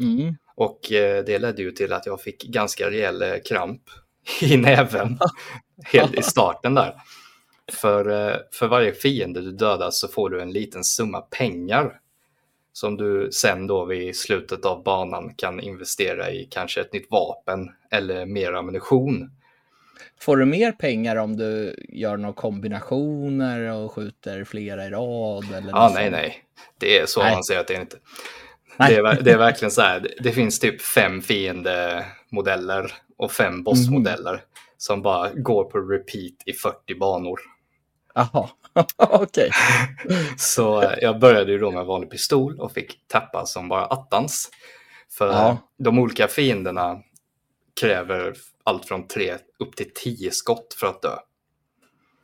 Mm. 0.00 0.36
Och 0.54 0.92
eh, 0.92 1.24
det 1.24 1.38
ledde 1.38 1.62
ju 1.62 1.70
till 1.70 1.92
att 1.92 2.06
jag 2.06 2.20
fick 2.20 2.42
ganska 2.42 2.90
rejäl 2.90 3.22
eh, 3.22 3.34
kramp 3.48 3.82
i 4.40 4.56
näven 4.56 5.18
helt 5.84 6.14
i 6.14 6.22
starten 6.22 6.74
där. 6.74 7.02
För, 7.72 8.30
eh, 8.30 8.36
för 8.52 8.68
varje 8.68 8.92
fiende 8.92 9.40
du 9.40 9.52
dödar 9.52 9.90
så 9.90 10.08
får 10.08 10.30
du 10.30 10.42
en 10.42 10.52
liten 10.52 10.84
summa 10.84 11.20
pengar 11.20 11.98
som 12.72 12.96
du 12.96 13.28
sen 13.32 13.66
då 13.66 13.84
vid 13.84 14.16
slutet 14.16 14.64
av 14.64 14.82
banan 14.82 15.34
kan 15.34 15.60
investera 15.60 16.30
i 16.30 16.48
kanske 16.50 16.80
ett 16.80 16.92
nytt 16.92 17.10
vapen 17.10 17.70
eller 17.90 18.26
mer 18.26 18.52
ammunition. 18.52 19.30
Får 20.20 20.36
du 20.36 20.44
mer 20.44 20.72
pengar 20.72 21.16
om 21.16 21.36
du 21.36 21.76
gör 21.88 22.16
några 22.16 22.34
kombinationer 22.34 23.72
och 23.72 23.92
skjuter 23.92 24.44
flera 24.44 24.86
i 24.86 24.90
rad? 24.90 25.44
Eller 25.54 25.70
ja, 25.70 25.90
nej, 25.94 26.10
nej. 26.10 26.44
Det 26.78 26.98
är 26.98 27.06
så 27.06 27.22
nej. 27.22 27.32
avancerat 27.32 27.66
det 27.66 27.74
är 27.74 27.80
inte. 27.80 27.96
Det 28.78 28.96
är, 28.96 29.22
det 29.22 29.32
är, 29.32 29.38
verkligen 29.38 29.70
så 29.70 29.82
här, 29.82 30.08
det 30.20 30.32
finns 30.32 30.58
typ 30.58 30.82
fem 30.82 31.22
fiendemodeller 31.22 32.92
och 33.16 33.32
fem 33.32 33.62
bossmodeller 33.62 34.30
mm. 34.30 34.44
Som 34.82 35.02
bara 35.02 35.32
går 35.34 35.64
på 35.64 35.78
repeat 35.78 36.34
i 36.46 36.52
40 36.52 36.98
banor. 36.98 37.40
Jaha, 38.14 38.48
okej. 38.96 39.50
så 40.36 40.82
eh, 40.82 40.98
jag 41.00 41.20
började 41.20 41.52
ju 41.52 41.58
då 41.58 41.70
med 41.70 41.86
vanlig 41.86 42.10
pistol 42.10 42.60
och 42.60 42.72
fick 42.72 43.08
tappa 43.08 43.46
som 43.46 43.68
bara 43.68 43.86
attans. 43.86 44.50
För 45.10 45.28
ja. 45.28 45.58
de 45.78 45.98
olika 45.98 46.28
fienderna 46.28 47.02
kräver 47.80 48.34
allt 48.64 48.84
från 48.84 49.08
tre 49.08 49.34
upp 49.58 49.76
till 49.76 49.90
tio 49.94 50.30
skott 50.30 50.74
för 50.80 50.86
att 50.86 51.02
dö. 51.02 51.16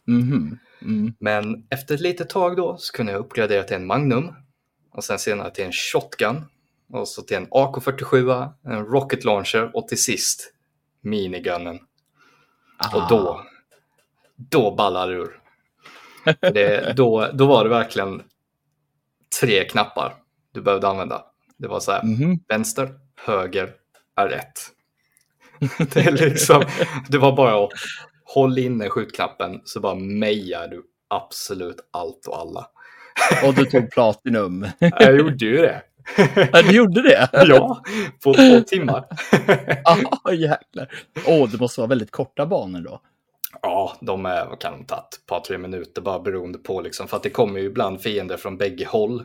Mm. 0.09 0.59
Mm. 0.83 1.15
Men 1.21 1.67
efter 1.71 1.95
ett 1.95 2.01
litet 2.01 2.29
tag 2.29 2.57
då 2.57 2.77
så 2.79 2.93
kunde 2.93 3.13
jag 3.13 3.19
uppgradera 3.19 3.63
till 3.63 3.77
en 3.77 3.87
Magnum 3.87 4.35
och 4.93 5.05
sen 5.05 5.19
senare 5.19 5.51
till 5.51 5.65
en 5.65 5.73
Shotgun 5.73 6.45
och 6.93 7.09
så 7.09 7.23
till 7.23 7.37
en 7.37 7.49
AK47, 7.49 8.49
en 8.65 8.85
Rocket 8.85 9.25
Launcher 9.25 9.71
och 9.75 9.89
till 9.89 10.03
sist 10.03 10.53
minigunnen. 11.01 11.79
Aha. 12.79 12.97
Och 12.97 13.09
då, 13.09 13.43
då 14.37 14.75
ballar 14.75 15.09
det 15.09 15.15
ur. 15.15 15.41
Det, 16.41 16.97
då, 16.97 17.29
då 17.33 17.47
var 17.47 17.65
det 17.65 17.71
verkligen 17.71 18.23
tre 19.41 19.65
knappar 19.65 20.15
du 20.53 20.63
behövde 20.63 20.89
använda. 20.89 21.25
Det 21.57 21.69
var 21.69 21.81
så 21.81 21.93
här, 21.93 22.03
mm-hmm. 22.03 22.39
vänster, 22.49 22.95
höger, 23.27 23.71
är 24.17 24.29
rätt. 24.29 24.59
Det, 25.95 26.01
är 26.01 26.13
liksom, 26.13 26.65
det 27.09 27.19
var 27.19 27.37
bara 27.37 27.65
att 27.65 27.71
hålla 28.25 28.61
inne 28.61 28.89
skjutknappen 28.89 29.61
så 29.65 29.81
bara 29.81 29.95
mejar 29.95 30.69
du 30.69 30.83
absolut 31.09 31.89
allt 31.91 32.27
och 32.27 32.39
alla. 32.39 32.67
Och 33.45 33.55
du 33.55 33.65
tog 33.65 33.91
platinum. 33.91 34.67
Jag 34.79 35.17
gjorde 35.17 35.45
ju 35.45 35.57
det. 35.57 35.83
Ja, 36.53 36.63
du 36.63 36.77
gjorde 36.77 37.03
det? 37.03 37.29
ja, 37.33 37.83
på 38.25 38.35
två 38.35 38.61
timmar. 38.61 39.05
Ja, 40.25 40.33
jäklar. 40.33 40.93
Åh, 41.27 41.49
det 41.51 41.61
måste 41.61 41.81
vara 41.81 41.89
väldigt 41.89 42.11
korta 42.11 42.47
banor 42.47 42.81
då. 42.81 43.01
Ja, 43.63 43.97
de 44.01 44.27
är, 44.27 44.47
vad 44.47 44.61
kan 44.61 44.73
de 44.73 44.85
ta, 44.85 44.97
ett 44.97 45.27
par, 45.27 45.41
tre 45.41 45.59
minuter 45.59 46.03
bara 46.03 46.21
beroende 46.21 46.59
på 46.59 46.81
liksom. 46.81 47.09
För 47.09 47.17
att 47.17 47.23
det 47.23 47.31
kommer 47.31 47.61
ju 47.61 47.67
ibland 47.67 48.01
fiender 48.01 48.37
från 48.37 48.57
bägge 48.57 48.87
håll. 48.87 49.25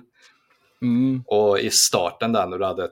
Mm. 0.81 1.23
Och 1.27 1.59
i 1.59 1.69
starten 1.69 2.31
där 2.34 2.47
när 2.47 2.57
du 2.57 2.65
hade 2.65 2.84
ett, 2.84 2.91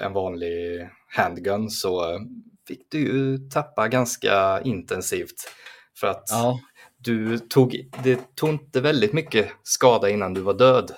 en 0.00 0.12
vanlig 0.12 0.88
handgun 1.16 1.70
så 1.70 2.20
fick 2.68 2.90
du 2.90 2.98
ju 2.98 3.38
tappa 3.38 3.88
ganska 3.88 4.60
intensivt. 4.62 5.50
För 6.00 6.06
att 6.06 6.24
Ja, 6.30 6.60
du 6.98 7.38
tog, 7.38 7.90
det 8.04 8.36
tog 8.36 8.50
inte 8.50 8.80
väldigt 8.80 9.12
mycket 9.12 9.48
skada 9.62 10.10
innan 10.10 10.34
du 10.34 10.40
var 10.40 10.54
död. 10.54 10.92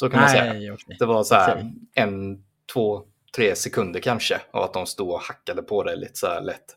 Så 0.00 0.10
kan 0.10 0.20
man 0.20 0.28
säga. 0.28 0.72
okej. 0.74 0.96
Det 0.98 1.06
var 1.06 1.22
så 1.24 1.34
här 1.34 1.70
en, 1.94 2.44
två, 2.72 3.02
tre 3.36 3.56
sekunder 3.56 4.00
kanske. 4.00 4.40
Och 4.52 4.64
att 4.64 4.72
de 4.72 4.86
stod 4.86 5.10
och 5.10 5.20
hackade 5.20 5.62
på 5.62 5.82
dig 5.82 5.96
lite 5.96 6.14
så 6.18 6.26
här 6.26 6.40
lätt. 6.40 6.76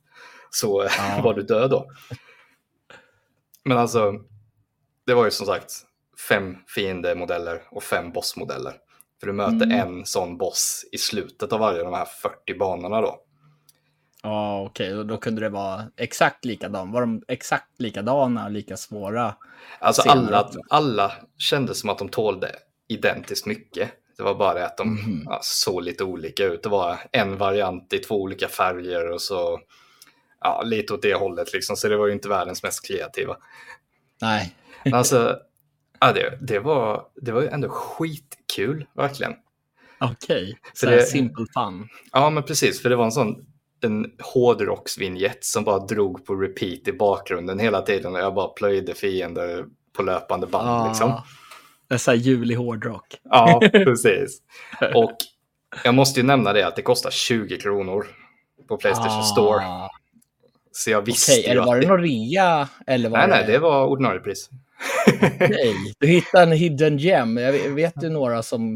Så 0.50 0.88
Ja. 0.98 1.22
var 1.24 1.34
du 1.34 1.42
död 1.44 1.70
då. 1.70 1.86
Men 3.66 3.78
alltså, 3.78 4.14
det 5.06 5.14
var 5.14 5.26
ju 5.26 5.32
som 5.32 5.46
sagt 5.46 5.72
fem 6.30 6.58
fiendemodeller 6.76 7.62
och 7.72 7.84
fem 7.84 8.12
bossmodeller. 8.12 8.74
För 9.20 9.28
du 9.28 9.34
möter 9.34 9.54
Mm. 9.66 9.72
en 9.72 10.06
sån 10.06 10.38
boss 10.38 10.86
i 10.92 10.98
slutet 10.98 11.54
av 11.54 11.60
varje 11.60 11.80
av 11.80 11.86
de 11.86 11.94
här 11.94 12.06
40 12.06 12.58
banorna 12.60 13.02
då. 13.02 13.20
Ja, 14.24 14.62
okej. 14.62 14.96
Och 14.98 15.06
Då 15.06 15.18
kunde 15.18 15.42
det 15.42 15.50
vara 15.50 15.84
exakt 15.98 16.46
likadan. 16.46 16.92
Var 16.92 17.02
de 17.02 17.24
exakt 17.28 17.70
likadana 17.82 18.46
och 18.46 18.52
lika 18.52 18.78
svåra? 18.78 19.36
Alltså 19.80 20.10
alla, 20.10 20.50
alla 20.70 21.12
kände 21.38 21.76
som 21.76 21.90
att 21.90 21.98
de 21.98 22.10
tålde 22.10 22.56
identiskt 22.88 23.46
mycket. 23.46 23.92
Det 24.18 24.24
var 24.24 24.36
bara 24.36 24.54
det 24.54 24.66
att 24.66 24.78
de 24.78 24.94
Mhm. 24.94 25.24
ja, 25.26 25.40
såg 25.42 25.84
lite 25.84 26.04
olika 26.04 26.46
ut. 26.46 26.64
Det 26.64 26.70
var 26.70 27.00
en 27.12 27.38
variant 27.38 27.94
i 27.94 27.98
två 28.00 28.22
olika 28.22 28.48
färger 28.48 29.12
och 29.12 29.22
så 29.22 29.60
ja, 30.42 30.62
lite 30.66 30.94
åt 30.94 31.02
det 31.02 31.14
hållet 31.14 31.54
liksom. 31.54 31.76
Så 31.76 31.88
det 31.88 31.98
var 31.98 32.08
ju 32.08 32.14
inte 32.14 32.30
världens 32.30 32.64
mest 32.64 32.88
kreativa. 32.88 33.38
Nej. 34.22 34.56
Alltså, 34.94 35.38
ja, 36.00 36.12
det, 36.12 36.38
det, 36.42 36.60
var, 36.60 37.06
det 37.16 37.32
var 37.32 37.42
ju 37.42 37.48
ändå 37.48 37.70
skitkul, 37.70 38.86
verkligen. 38.96 39.34
Okej. 40.00 40.60
Så 40.74 40.86
det- 40.86 40.96
det... 40.96 41.02
simple 41.06 41.46
fun. 41.54 41.88
Ja, 42.12 42.30
men 42.30 42.44
precis, 42.44 42.82
för 42.82 42.90
det 42.90 42.96
var 42.96 43.06
en 43.06 43.12
sån 43.12 43.46
en 43.82 44.06
hårdrocksvinjett 44.34 45.44
som 45.46 45.64
bara 45.64 45.80
drog 45.80 46.26
på 46.26 46.36
repeat 46.36 46.88
i 46.88 46.94
bakgrunden 46.94 47.60
hela 47.60 47.82
tiden 47.82 48.14
och 48.16 48.20
jag 48.22 48.34
bara 48.34 48.48
plöjde 48.48 48.94
fiender 48.94 49.66
på 49.98 50.04
löpande 50.04 50.48
band. 50.48 50.88
Liksom. 50.90 51.22
Det 51.88 51.94
är 51.94 51.98
så 51.98 52.12
här 52.12 52.18
julig 52.18 52.56
hårdrock. 52.56 53.16
Ja, 53.24 53.62
precis. 53.72 54.42
Och 54.96 55.12
jag 55.84 55.96
måste 55.96 56.20
ju 56.20 56.26
nämna 56.26 56.54
det 56.54 56.68
att 56.68 56.76
det 56.76 56.82
kostar 56.82 57.10
20 57.12 57.58
kronor 57.58 58.08
på 58.68 58.78
Playstation 58.78 59.24
Store. 59.24 59.66
Ah, 59.66 59.90
Så 60.72 60.90
jag 60.92 61.02
visste 61.02 61.32
är 61.34 61.48
ju 61.48 61.54
det, 61.54 61.62
att 61.62 61.68
var 61.68 61.80
det 61.80 61.88
någon 61.88 62.02
rea? 62.02 62.70
Eller 62.88 63.10
var 63.10 63.18
Nej, 63.18 63.28
nej, 63.28 63.44
det 63.48 63.60
var 63.60 63.86
ordinarie 63.88 64.20
pris. 64.20 64.50
Okej, 65.36 65.76
Du 66.00 66.08
hittade 66.08 66.44
en 66.44 66.52
hidden 66.52 66.98
gem. 66.98 67.38
Jag 67.38 67.52
vet- 67.52 67.72
vet 67.72 68.04
ju 68.04 68.10
några 68.10 68.44
som 68.44 68.74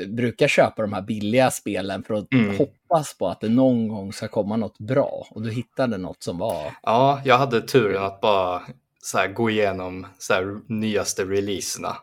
eh, 0.00 0.08
brukar 0.08 0.48
köpa 0.48 0.82
de 0.82 0.92
här 0.92 1.02
billiga 1.02 1.50
spelen 1.50 2.02
för 2.02 2.14
att 2.14 2.32
Mm. 2.32 2.56
hoppas 2.58 3.18
på 3.18 3.28
att 3.28 3.40
det 3.40 3.48
någon 3.48 3.88
gång 3.88 4.12
ska 4.12 4.28
komma 4.28 4.56
något 4.56 4.78
bra. 4.78 5.26
Och 5.30 5.42
du 5.42 5.50
hittade 5.50 5.98
något 5.98 6.22
som 6.22 6.38
var... 6.38 6.72
Ja, 6.82 7.20
jag 7.24 7.38
hade 7.38 7.60
turen 7.60 8.02
att 8.02 8.20
bara 8.20 8.62
så 9.02 9.18
här, 9.18 9.28
gå 9.28 9.50
igenom 9.50 10.06
så 10.18 10.34
här, 10.34 10.58
nyaste 10.68 11.24
releaserna. 11.24 11.96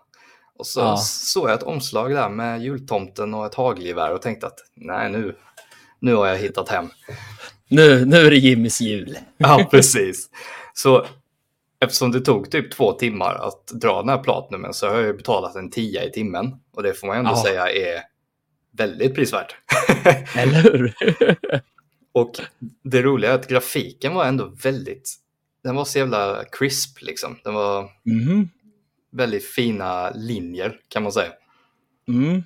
Och 0.60 0.68
så 0.68 0.80
Ja. 0.80 0.98
såg 0.98 1.50
jag 1.50 1.54
ett 1.54 1.64
omslag 1.64 2.12
där 2.12 2.30
med 2.30 2.62
jultomten 2.64 3.34
och 3.34 3.46
ett 3.46 3.56
hagelgevär 3.56 4.14
och 4.14 4.22
tänkte 4.22 4.48
att 4.48 4.60
nej, 4.76 5.12
nu, 5.12 5.36
nu 6.00 6.16
har 6.16 6.28
jag 6.28 6.38
hittat 6.38 6.70
hem. 6.70 6.90
Nu, 7.68 8.06
nu 8.06 8.18
är 8.18 8.30
det 8.30 8.38
Jimmys 8.38 8.82
jul. 8.82 9.18
Ja, 9.38 9.68
precis. 9.72 10.30
Så 10.74 11.06
eftersom 11.80 12.12
det 12.12 12.22
tog 12.22 12.52
typ 12.52 12.72
två 12.72 12.92
timmar 12.92 13.36
att 13.36 13.68
dra 13.68 14.00
den 14.00 14.10
här 14.10 14.18
platinumen 14.24 14.74
så 14.74 14.88
har 14.88 14.96
jag 14.96 15.04
ju 15.06 15.14
betalat 15.14 15.56
en 15.56 15.72
tia 15.72 16.04
i 16.04 16.12
timmen. 16.12 16.52
Och 16.74 16.84
det 16.84 16.94
får 16.94 17.08
man 17.08 17.18
ändå 17.18 17.32
Ja. 17.32 17.44
säga 17.44 17.70
är 17.70 18.02
väldigt 18.78 19.16
prisvärt. 19.16 19.56
Eller 20.38 20.64
hur? 20.64 20.94
och 22.12 22.32
det 22.84 23.02
roliga 23.02 23.32
är 23.32 23.36
att 23.36 23.48
grafiken 23.48 24.14
var 24.14 24.26
ändå 24.26 24.46
väldigt, 24.64 25.16
den 25.64 25.76
var 25.76 25.86
så 25.86 25.98
jävla 26.00 26.44
crisp 26.52 27.02
liksom. 27.02 27.40
Den 27.44 27.54
var 27.54 27.90
Mhm. 28.06 28.50
Väldigt 29.14 29.46
fina 29.46 30.10
linjer 30.10 30.80
kan 30.88 31.04
man 31.04 31.12
säga. 31.12 31.32
Mm. 32.08 32.44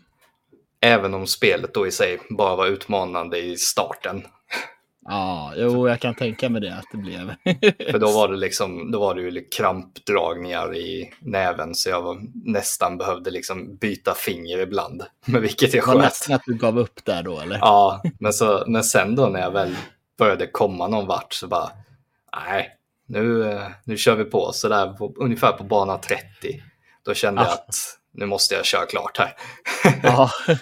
Även 0.82 1.14
om 1.14 1.28
spelet 1.28 1.74
då 1.74 1.88
i 1.88 1.92
sig 1.92 2.20
bara 2.30 2.56
var 2.56 2.68
utmanande 2.68 3.38
i 3.40 3.58
starten. 3.58 4.24
Ja, 5.10 5.54
jo, 5.56 5.88
jag 5.88 6.00
kan 6.00 6.16
tänka 6.16 6.50
mig 6.50 6.62
det 6.62 6.76
att 6.76 6.86
det 6.92 6.98
blev. 6.98 7.34
För 7.92 8.00
då 8.00 8.12
var 8.12 8.28
det 8.28 8.38
liksom, 8.38 8.92
då 8.92 9.00
var 9.00 9.16
det 9.16 9.22
ju 9.22 9.48
krampdragningar 9.58 10.76
i 10.76 11.14
näven 11.20 11.76
så 11.76 11.90
jag 11.90 12.02
var, 12.02 12.18
nästan 12.46 12.98
behövde 12.98 13.32
liksom 13.32 13.76
byta 13.78 14.14
finger 14.14 14.60
ibland. 14.60 15.04
Men 15.26 15.42
vilket 15.42 15.74
jag 15.74 15.84
Det 15.84 15.88
var 15.88 15.94
sköt. 15.94 16.04
nästan 16.04 16.36
att 16.36 16.42
du 16.46 16.54
gav 16.54 16.80
upp 16.80 17.06
där 17.06 17.24
då, 17.24 17.40
eller? 17.40 17.58
Ja, 17.58 18.02
men, 18.20 18.34
så, 18.34 18.64
men 18.68 18.84
sen 18.84 19.16
då 19.16 19.26
när 19.28 19.40
jag 19.40 19.52
väl 19.52 19.76
började 20.18 20.48
komma 20.48 20.88
någon 20.88 21.08
vart 21.08 21.34
så 21.34 21.48
bara, 21.48 21.70
nej, 22.48 22.77
nu, 23.08 23.52
eh, 23.52 23.68
nu 23.84 23.98
kör 23.98 24.16
vi 24.16 24.24
på. 24.24 24.52
Så 24.54 24.70
där 24.70 24.94
på, 24.94 25.14
ungefär 25.18 25.52
på 25.52 25.64
bana 25.64 25.98
30, 25.98 26.24
då 27.06 27.14
kände 27.14 27.42
jag 27.42 27.50
Ah. 27.50 27.54
att 27.54 27.76
nu 28.12 28.26
måste 28.26 28.56
jag 28.56 28.66
köra 28.66 28.86
klart 28.86 29.18
här. 29.18 29.34
Ja. 30.04 30.32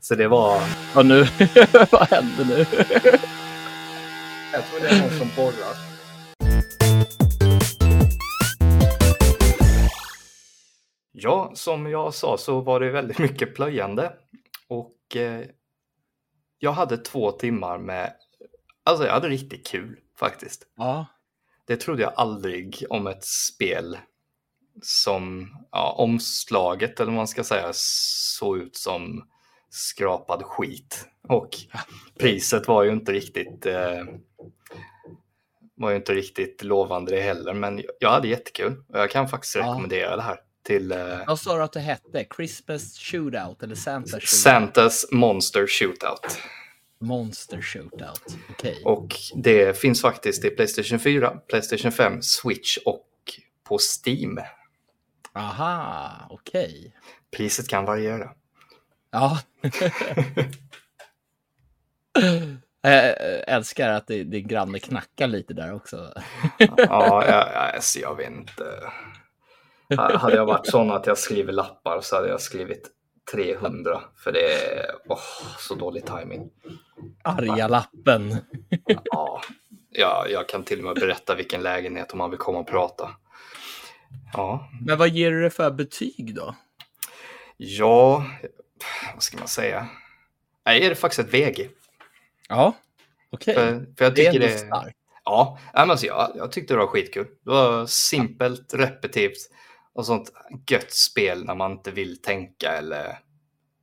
Så 0.00 0.14
det 0.14 0.28
var, 0.28 0.62
Och 0.94 1.06
nu, 1.06 1.20
vad 1.90 2.08
hände 2.08 2.44
nu? 2.44 2.58
jag 4.52 4.66
tror 4.66 4.80
det 4.80 4.88
är 4.88 5.00
någon 5.00 5.18
som 5.18 5.30
borrar. 5.36 5.76
Ja, 11.12 11.50
som 11.54 11.86
jag 11.90 12.14
sa 12.14 12.36
så 12.38 12.60
var 12.60 12.80
det 12.80 12.90
väldigt 12.90 13.18
mycket 13.18 13.54
plöjande 13.54 14.12
och 14.68 15.16
eh, 15.16 15.44
jag 16.58 16.72
hade 16.72 16.96
två 16.96 17.30
timmar 17.32 17.78
med, 17.78 18.12
alltså 18.84 19.06
jag 19.06 19.12
hade 19.12 19.28
riktigt 19.28 19.66
kul 19.66 19.98
faktiskt. 20.20 20.66
Ja, 20.76 21.06
Det 21.66 21.76
trodde 21.76 22.02
jag 22.02 22.12
aldrig 22.16 22.84
om 22.90 23.06
ett 23.06 23.24
spel 23.24 23.98
som, 24.82 25.48
ja, 25.72 25.92
omslaget 25.98 27.00
eller 27.00 27.10
vad 27.10 27.16
man 27.16 27.28
ska 27.28 27.44
säga, 27.44 27.70
såg 27.72 28.58
ut 28.58 28.76
som 28.76 29.24
skrapad 29.70 30.42
skit. 30.42 31.06
Och 31.28 31.48
priset 32.18 32.68
var 32.68 32.82
ju 32.82 32.92
inte 32.92 33.12
riktigt 33.12 33.66
eh, 33.66 34.04
var 35.76 35.90
ju 35.90 35.96
inte 35.96 36.14
riktigt 36.14 36.62
lovande 36.62 37.12
det 37.14 37.20
heller, 37.20 37.54
men 37.54 37.82
jag 38.00 38.10
hade 38.10 38.28
jättekul 38.28 38.82
och 38.88 38.98
jag 38.98 39.10
kan 39.10 39.28
faktiskt 39.28 39.54
Ja. 39.56 39.62
rekommendera 39.62 40.16
det 40.16 40.22
här 40.22 40.40
till 40.62 40.92
eh, 40.92 41.18
vad 41.26 41.38
sa 41.40 41.56
du 41.56 41.62
att 41.62 41.72
det 41.72 41.80
hette? 41.80 42.26
Christmas 42.36 42.98
Shootout 42.98 43.62
eller 43.62 43.74
Santa 43.74 44.10
Shootout? 44.10 44.28
Santas 44.28 45.06
Monster 45.12 45.66
Shootout. 45.66 46.38
Monster 47.00 47.60
Shootout. 47.62 48.22
Okej. 48.50 48.82
Och 48.84 49.14
det 49.34 49.78
finns 49.78 50.02
faktiskt 50.02 50.44
i 50.44 50.50
Playstation 50.50 50.98
4, 50.98 51.30
Playstation 51.48 51.92
5, 51.92 52.22
Switch 52.22 52.76
och 52.84 53.06
på 53.64 53.78
Steam. 53.78 54.38
Aha, 55.32 56.10
okej. 56.30 56.94
Priset 57.36 57.68
kan 57.68 57.84
variera. 57.84 58.30
Ja. 59.10 59.38
Jag 62.82 63.14
älskar 63.46 63.88
att 63.90 64.06
det- 64.06 64.24
din 64.24 64.48
granne 64.48 64.78
knackar 64.78 65.26
lite 65.26 65.54
där 65.54 65.74
också. 65.74 66.12
Ja, 66.58 66.66
jag, 66.76 67.28
jag, 67.28 67.74
alltså, 67.74 67.98
jag 67.98 68.16
vet 68.16 68.30
inte. 68.30 68.64
Ha- 69.96 70.16
Hade 70.16 70.36
jag 70.36 70.46
varit 70.46 70.66
sån 70.66 70.90
att 70.90 71.06
jag 71.06 71.18
skriver 71.18 71.52
lappar 71.52 72.00
så 72.00 72.16
hade 72.16 72.28
jag 72.28 72.40
skrivit 72.40 72.90
300. 73.32 74.00
För 74.16 74.32
det 74.32 74.52
är 74.54 74.94
åh, 75.08 75.18
så 75.58 75.74
dålig 75.74 76.06
timing. 76.06 76.50
Arga 77.24 77.68
lappen. 77.68 78.36
Ja, 79.04 79.40
jag, 79.90 80.30
jag 80.30 80.48
kan 80.48 80.64
till 80.64 80.78
och 80.78 80.84
med 80.84 80.94
berätta 80.94 81.34
vilken 81.34 81.62
lägenhet 81.62 82.12
om 82.12 82.18
man 82.18 82.30
vill 82.30 82.38
komma 82.38 82.58
och 82.58 82.68
prata. 82.68 83.10
Ja, 84.32 84.70
Men 84.86 84.98
vad 84.98 85.08
ger 85.08 85.30
du 85.30 85.42
det 85.42 85.50
för 85.50 85.70
betyg 85.70 86.34
då? 86.34 86.54
ja 87.56 88.24
vad 89.14 89.22
ska 89.22 89.38
man 89.38 89.48
säga? 89.48 89.88
Jag 90.64 90.78
ger 90.78 90.88
det 90.88 90.94
faktiskt 90.94 91.18
ett 91.20 91.34
VG. 91.34 91.68
Ja, 92.48 92.72
okej. 93.30 93.54
För, 93.54 93.62
för 93.96 94.04
jag 94.04 94.14
Det 94.14 94.26
är 94.26 94.32
tycker 94.32 94.44
ändå 94.46 94.46
det, 94.46 94.58
starkt. 94.58 94.96
Ja, 95.24 95.58
alltså, 95.72 96.06
jag, 96.06 96.32
jag 96.34 96.52
tyckte 96.52 96.74
det 96.74 96.78
var 96.78 96.86
skitkul. 96.86 97.26
Det 97.44 97.50
var 97.50 97.86
simpelt, 97.86 98.74
repetitivt 98.74 99.50
och 99.94 100.06
sånt 100.06 100.32
gött 100.70 100.92
spel 100.92 101.44
när 101.44 101.54
man 101.54 101.72
inte 101.72 101.90
vill 101.90 102.22
tänka 102.22 102.72
eller 102.72 103.18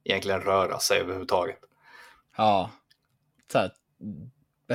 egentligen 0.04 0.42
röra 0.42 0.80
sig 0.80 1.00
överhuvudtaget. 1.00 1.60
Ja. 2.38 2.72
Så 3.52 3.58
här, 3.58 3.72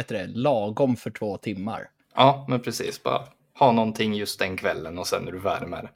det, 0.09 0.26
lagom 0.26 0.97
för 0.97 1.11
två 1.11 1.39
timmar. 1.39 1.91
Ja, 2.14 2.47
men 2.49 2.61
precis. 2.61 3.03
Bara 3.03 3.28
ha 3.59 3.72
någonting 3.72 4.14
just 4.14 4.39
den 4.39 4.57
kvällen 4.57 4.99
och 4.99 5.07
sen 5.07 5.28
är 5.28 5.33
du 5.33 5.41
färdig 5.41 5.68
med 5.68 5.85
det. 5.85 5.91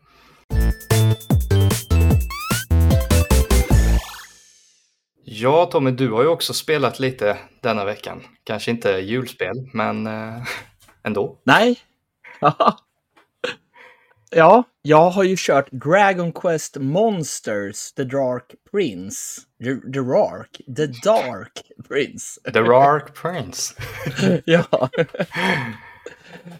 Ja, 5.24 5.66
Tommy, 5.66 5.90
du 5.90 6.10
har 6.10 6.22
ju 6.22 6.28
också 6.28 6.54
spelat 6.54 6.98
lite 6.98 7.38
denna 7.62 7.84
veckan. 7.84 8.22
Kanske 8.44 8.70
inte 8.70 8.90
julspel, 8.90 9.70
men 9.72 10.06
eh, 10.06 10.42
ändå. 11.02 11.38
Nej. 11.44 11.78
ja, 12.40 12.78
jag 14.82 15.10
har 15.10 15.24
ju 15.24 15.34
kört 15.38 15.70
Dragon 15.70 16.32
Quest 16.32 16.76
Monsters, 16.76 17.92
The 17.92 18.04
Dark 18.04 18.54
Prince. 18.70 19.40
The, 19.64 19.74
the 19.92 20.00
Dark, 20.00 20.60
The 20.76 20.86
Dark 20.86 21.62
Prince. 21.88 22.40
The 22.44 22.60
Dark 22.60 23.14
Prince. 23.14 23.74
ja. 24.44 24.90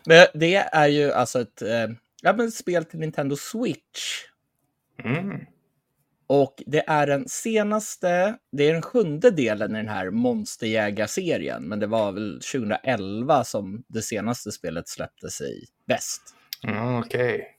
Men 0.07 0.27
det 0.35 0.55
är 0.55 0.87
ju 0.87 1.13
alltså 1.13 1.41
ett, 1.41 1.63
eh, 1.63 1.87
ja, 2.23 2.33
men 2.33 2.51
spel 2.51 2.85
till 2.85 2.99
Nintendo 2.99 3.37
Switch. 3.37 4.25
Mm. 5.05 5.41
Och 6.27 6.63
det 6.67 6.85
är 6.87 7.07
den 7.07 7.29
senaste, 7.29 8.39
det 8.53 8.65
är 8.65 8.73
den 8.73 8.83
sjunde 8.83 9.31
delen 9.31 9.71
i 9.71 9.79
den 9.79 9.89
här 9.89 10.11
Monsterjägarserien, 10.11 11.69
men 11.69 11.81
det 11.81 11.87
var 11.87 12.13
väl 12.13 12.41
2011 12.53 13.45
som 13.45 13.85
det 13.89 14.03
senaste 14.03 14.53
spelet 14.53 14.89
släpptes 14.89 15.41
i 15.41 15.65
väst. 15.87 16.23
Mm, 16.65 16.97
Okej. 16.99 17.35
Okay. 17.35 17.56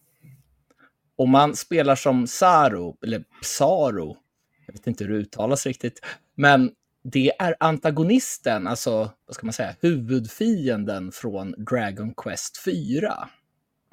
Och 1.18 1.30
man 1.30 1.55
spelar 1.55 1.95
som 1.95 2.28
Saro, 2.28 2.97
eller 3.03 3.24
Psaro, 3.41 4.18
jag 4.65 4.74
vet 4.74 4.88
inte 4.88 5.03
hur 5.03 5.13
det 5.13 5.20
uttalas 5.20 5.65
riktigt, 5.65 5.99
men 6.36 6.72
det 7.03 7.32
är 7.39 7.55
antagonisten, 7.59 8.68
alltså 8.68 9.11
vad 9.26 9.36
ska 9.36 9.45
man 9.45 9.53
säga, 9.53 9.76
huvudfienden 9.82 11.11
från 11.11 11.51
Dragon 11.57 12.13
Quest 12.13 12.63
4. 12.63 13.30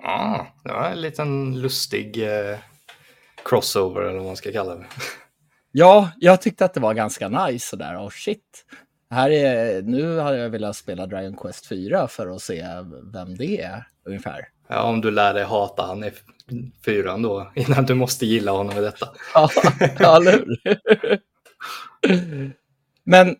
Ja, 0.02 0.46
det 0.64 0.72
var 0.72 0.90
en 0.90 1.00
liten 1.00 1.60
lustig 1.60 2.22
eh, 2.22 2.58
crossover 3.44 4.02
eller 4.02 4.16
vad 4.16 4.26
man 4.26 4.36
ska 4.36 4.52
kalla 4.52 4.74
det. 4.74 4.86
Ja, 5.76 6.10
jag 6.16 6.40
tyckte 6.40 6.64
att 6.64 6.74
det 6.74 6.80
var 6.80 6.94
ganska 6.94 7.28
nice 7.28 7.68
sådär. 7.68 7.96
Oh 7.96 8.10
shit. 8.10 8.64
Här 9.10 9.30
är, 9.30 9.82
nu 9.82 10.18
hade 10.18 10.38
jag 10.38 10.50
velat 10.50 10.76
spela 10.76 11.06
Dragon 11.06 11.36
Quest 11.36 11.66
4 11.66 12.08
för 12.08 12.34
att 12.34 12.42
se 12.42 12.66
vem 13.12 13.36
det 13.36 13.60
är 13.60 13.86
ungefär. 14.04 14.48
Ja, 14.68 14.82
om 14.82 15.00
du 15.00 15.10
lär 15.10 15.34
dig 15.34 15.44
hata 15.44 15.86
han 15.86 16.04
fyran 16.84 17.22
då, 17.22 17.52
innan 17.56 17.84
du 17.84 17.94
måste 17.94 18.26
gilla 18.26 18.52
honom 18.52 18.78
i 18.78 18.80
detta. 18.80 19.08
ja, 19.34 20.16
eller 20.16 20.32
hur? 20.32 20.80
Men 23.04 23.36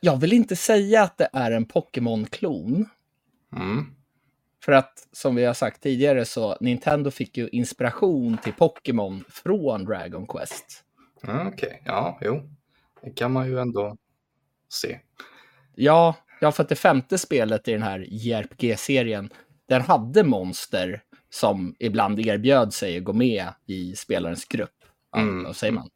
jag 0.00 0.16
vill 0.16 0.32
inte 0.32 0.56
säga 0.56 1.02
att 1.02 1.18
det 1.18 1.28
är 1.32 1.50
en 1.50 1.64
Pokémon-klon. 1.64 2.88
Mm. 3.56 3.86
För 4.64 4.72
att 4.72 5.08
som 5.12 5.34
vi 5.34 5.44
har 5.44 5.54
sagt 5.54 5.82
tidigare 5.82 6.24
så 6.24 6.56
Nintendo 6.60 7.10
fick 7.10 7.36
ju 7.36 7.48
inspiration 7.48 8.38
till 8.38 8.52
Pokémon 8.52 9.24
från 9.28 9.84
Dragon 9.84 10.26
Quest. 10.26 10.84
Mm, 11.24 11.46
Okej, 11.46 11.68
okay. 11.68 11.78
ja, 11.84 12.18
jo. 12.20 12.50
Det 13.02 13.10
kan 13.10 13.32
man 13.32 13.46
ju 13.46 13.60
ändå 13.60 13.96
se. 14.68 15.00
Ja, 15.74 16.14
ja, 16.40 16.52
för 16.52 16.62
att 16.62 16.68
det 16.68 16.76
femte 16.76 17.18
spelet 17.18 17.68
i 17.68 17.72
den 17.72 17.82
här 17.82 18.06
JRPG-serien, 18.08 19.30
den 19.68 19.82
hade 19.82 20.24
monster 20.24 21.02
som 21.30 21.74
ibland 21.78 22.20
erbjöd 22.20 22.74
sig 22.74 22.98
att 22.98 23.04
gå 23.04 23.12
med 23.12 23.46
i 23.66 23.96
spelarens 23.96 24.44
grupp. 24.44 24.70
Mm. 25.16 25.44
Vad 25.44 25.56
säger 25.56 25.72
man? 25.72 25.90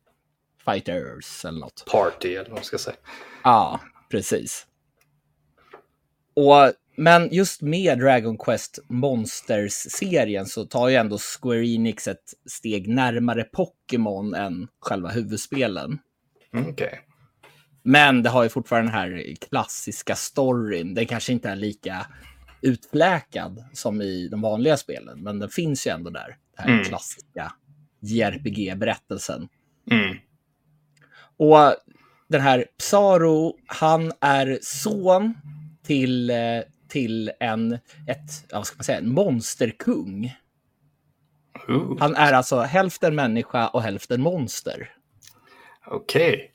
Fighters 0.64 1.44
eller 1.44 1.60
något. 1.60 1.84
Party 1.92 2.34
eller 2.34 2.48
vad 2.50 2.58
man 2.58 2.64
ska 2.64 2.78
säga. 2.78 2.96
Ja, 3.44 3.80
precis. 4.10 4.66
Och 6.34 6.72
men 6.96 7.28
just 7.32 7.62
med 7.62 7.98
Dragon 7.98 8.38
Quest 8.38 8.78
Monsters-serien 8.88 10.46
så 10.46 10.64
tar 10.64 10.88
ju 10.88 10.94
ändå 10.94 11.18
Square 11.18 11.66
Enix 11.66 12.08
ett 12.08 12.34
steg 12.46 12.88
närmare 12.88 13.44
Pokémon 13.44 14.34
än 14.34 14.68
själva 14.80 15.08
huvudspelen. 15.08 15.98
Mm, 16.54 16.68
okay. 16.68 16.92
Men 17.82 18.22
det 18.22 18.30
har 18.30 18.42
ju 18.42 18.48
fortfarande 18.48 18.90
den 18.90 18.98
här 18.98 19.34
klassiska 19.48 20.14
storyn. 20.14 20.94
Den 20.94 21.06
kanske 21.06 21.32
inte 21.32 21.48
är 21.48 21.56
lika 21.56 22.06
utfläkad 22.62 23.64
som 23.72 24.02
i 24.02 24.28
de 24.28 24.40
vanliga 24.40 24.76
spelen, 24.76 25.22
men 25.22 25.38
den 25.38 25.48
finns 25.48 25.86
ju 25.86 25.90
ändå 25.90 26.10
där. 26.10 26.36
Den 26.56 26.66
här 26.66 26.72
mm. 26.72 26.84
klassiska 26.84 27.52
JRPG-berättelsen. 28.00 29.48
Mm. 29.90 30.16
Och 31.36 31.76
den 32.28 32.40
här 32.40 32.66
Psaro, 32.78 33.56
han 33.66 34.12
är 34.20 34.58
son 34.62 35.34
till 35.82 36.30
eh, 36.30 36.36
till 36.90 37.32
en, 37.40 37.72
ett, 38.06 38.52
vad 38.52 38.66
ska 38.66 38.76
man 38.76 38.84
säga, 38.84 38.98
en 38.98 39.12
monsterkung. 39.12 40.34
Ooh. 41.68 41.96
Han 42.00 42.14
är 42.14 42.32
alltså 42.32 42.60
hälften 42.60 43.14
människa 43.14 43.68
och 43.68 43.82
hälften 43.82 44.22
monster. 44.22 44.90
Okej. 45.86 46.34
Okay. 46.34 46.46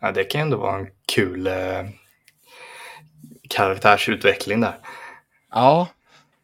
Ja, 0.00 0.12
det 0.12 0.24
kan 0.24 0.40
ändå 0.40 0.56
vara 0.56 0.78
en 0.78 0.88
kul 1.14 1.46
eh, 1.46 1.84
karaktärsutveckling 3.50 4.60
där. 4.60 4.78
Ja, 5.52 5.88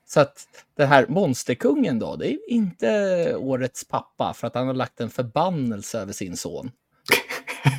så 0.07 0.21
att 0.21 0.47
den 0.77 0.89
här 0.89 1.07
monsterkungen 1.09 1.99
då, 1.99 2.17
det 2.17 2.33
är 2.33 2.51
inte 2.51 3.37
årets 3.37 3.89
pappa 3.89 4.35
för 4.35 4.47
att 4.47 4.55
han 4.55 4.67
har 4.67 4.75
lagt 4.75 5.01
en 5.01 5.11
förbannelse 5.11 5.99
över 5.99 6.13
sin 6.13 6.37
son. 6.37 6.71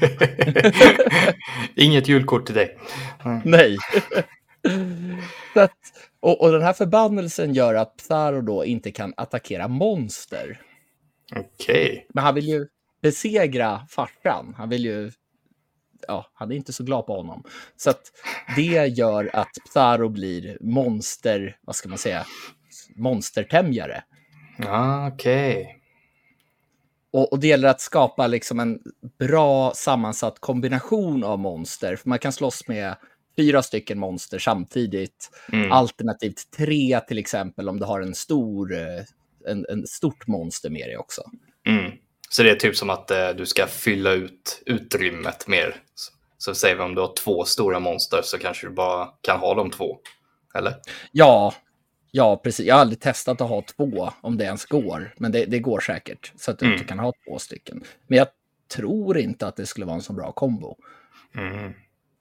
Inget 1.76 2.08
julkort 2.08 2.46
till 2.46 2.56
dig. 2.56 2.78
Mm. 3.26 3.42
Nej. 3.46 3.78
att, 5.56 5.72
och, 6.20 6.42
och, 6.42 6.52
den 6.52 6.62
här 6.62 6.74
förbannelsen 6.74 7.54
gör 7.54 7.76
att 7.76 7.98
Psaro 7.98 8.42
då 8.42 8.66
inte 8.66 8.92
kan 8.92 9.14
attackera 9.18 9.68
monster. 9.68 10.62
Okej. 11.32 11.46
Okay. 11.92 12.02
Men 12.10 12.24
han 12.24 12.36
vill 12.36 12.48
ju 12.48 12.68
besegra 13.02 13.88
farsan. 13.90 14.54
Han 14.58 14.70
vill 14.70 14.86
ju... 14.86 15.12
Ja, 16.08 16.32
han 16.34 16.52
är 16.52 16.56
inte 16.56 16.74
så 16.74 16.84
glad 16.84 17.06
på 17.06 17.16
honom. 17.16 17.44
Så 17.78 17.90
att 17.90 18.02
det 18.56 18.88
gör 18.88 19.30
att 19.34 19.52
Psaro 19.70 20.10
blir 20.10 20.58
monster... 20.62 21.58
Vad 21.62 21.76
ska 21.76 21.90
man 21.90 21.98
säga? 21.98 22.26
Monstertämjare. 22.96 24.04
Ah, 24.68 25.08
Okej. 25.08 25.62
Okay. 25.62 25.76
Och, 27.12 27.34
och, 27.34 27.40
det 27.40 27.48
gäller 27.48 27.70
att 27.70 27.82
skapa 27.82 28.28
liksom 28.28 28.60
en 28.60 28.80
bra 29.20 29.72
sammansatt 29.76 30.40
kombination 30.40 31.24
av 31.24 31.40
monster. 31.40 31.96
För 31.96 32.10
man 32.10 32.20
kan 32.20 32.34
slåss 32.34 32.68
med 32.68 32.96
fyra 33.38 33.62
stycken 33.62 34.00
monster 34.00 34.40
samtidigt. 34.40 35.30
Mm. 35.52 35.72
Alternativt 35.72 36.52
tre 36.58 37.00
till 37.00 37.18
exempel 37.18 37.70
om 37.70 37.80
du 37.80 37.86
har 37.86 38.02
en 38.02 38.16
stor, 38.16 38.74
eh, 38.74 39.04
en, 39.48 39.66
en 39.70 39.88
stort 39.88 40.28
monster 40.28 40.70
med 40.70 40.88
dig 40.88 40.98
också. 40.98 41.22
Mm. 41.68 41.92
Så 42.30 42.44
det 42.44 42.52
är 42.52 42.56
typ 42.56 42.76
som 42.76 42.90
att 42.90 43.12
eh, 43.12 43.30
du 43.30 43.46
ska 43.46 43.68
fylla 43.68 44.12
ut 44.12 44.64
utrymmet 44.66 45.48
mer. 45.48 45.76
Så, 45.96 46.12
så 46.38 46.56
säger 46.56 46.76
vi 46.76 46.82
om 46.82 46.96
du 46.96 47.02
har 47.02 47.14
två 47.14 47.46
stora 47.46 47.80
monster 47.80 48.22
så 48.24 48.38
kanske 48.38 48.68
du 48.68 48.74
bara 48.74 49.10
kan 49.22 49.40
ha 49.40 49.54
de 49.54 49.72
två. 49.72 49.98
Eller? 50.56 50.76
Ja, 51.12 51.54
ja 52.12 52.38
precis. 52.38 52.66
Jag 52.66 52.76
har 52.76 52.82
aldrig 52.82 53.00
testat 53.00 53.42
att 53.42 53.50
ha 53.50 53.62
två 53.62 54.10
om 54.22 54.38
det 54.38 54.44
ens 54.44 54.66
går. 54.66 55.14
Men 55.18 55.32
det, 55.32 55.46
det 55.46 55.60
går 55.60 55.80
säkert 55.80 56.32
så 56.38 56.52
att 56.52 56.60
du 56.60 56.66
mm. 56.66 56.86
kan 56.86 57.00
ha 57.00 57.14
två 57.26 57.40
stycken. 57.40 57.84
Men 58.08 58.18
jag 58.18 58.28
tror 58.76 59.18
inte 59.18 59.48
att 59.48 59.56
det 59.56 59.66
skulle 59.66 59.86
vara 59.86 59.96
en 59.96 60.02
så 60.02 60.14
bra 60.14 60.32
kombo. 60.32 60.76
Mm. 61.36 61.74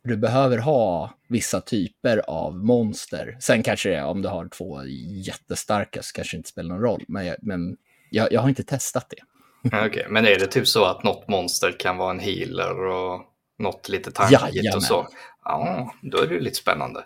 Du 0.04 0.16
behöver 0.16 0.58
ha 0.58 1.14
vissa 1.28 1.60
typer 1.60 2.18
av 2.18 2.56
monster. 2.56 3.36
Sen 3.40 3.62
kanske 3.62 3.90
det 3.90 4.02
om 4.02 4.22
du 4.22 4.28
har 4.28 4.48
två 4.48 4.84
jättestarka 5.26 6.02
så 6.02 6.12
kanske 6.12 6.36
det 6.36 6.38
inte 6.38 6.48
spelar 6.48 6.68
någon 6.68 6.80
roll. 6.80 7.04
Men 7.08 7.26
jag, 7.26 7.36
men 7.42 7.76
jag, 8.10 8.32
jag 8.32 8.40
har 8.40 8.48
inte 8.48 8.64
testat 8.64 9.06
det. 9.10 9.22
Okay, 9.86 10.08
men 10.08 10.26
är 10.26 10.38
det 10.38 10.46
typ 10.46 10.68
så 10.68 10.84
att 10.84 11.04
något 11.04 11.28
monster 11.28 11.76
kan 11.78 11.96
vara 11.96 12.10
en 12.10 12.20
healer 12.20 12.86
och 12.86 13.22
något 13.58 13.88
lite 13.88 14.10
tankigt 14.10 14.74
och 14.74 14.82
så? 14.82 15.08
Ja, 15.44 15.92
då 16.02 16.18
är 16.18 16.26
det 16.26 16.40
lite 16.40 16.56
spännande. 16.56 17.04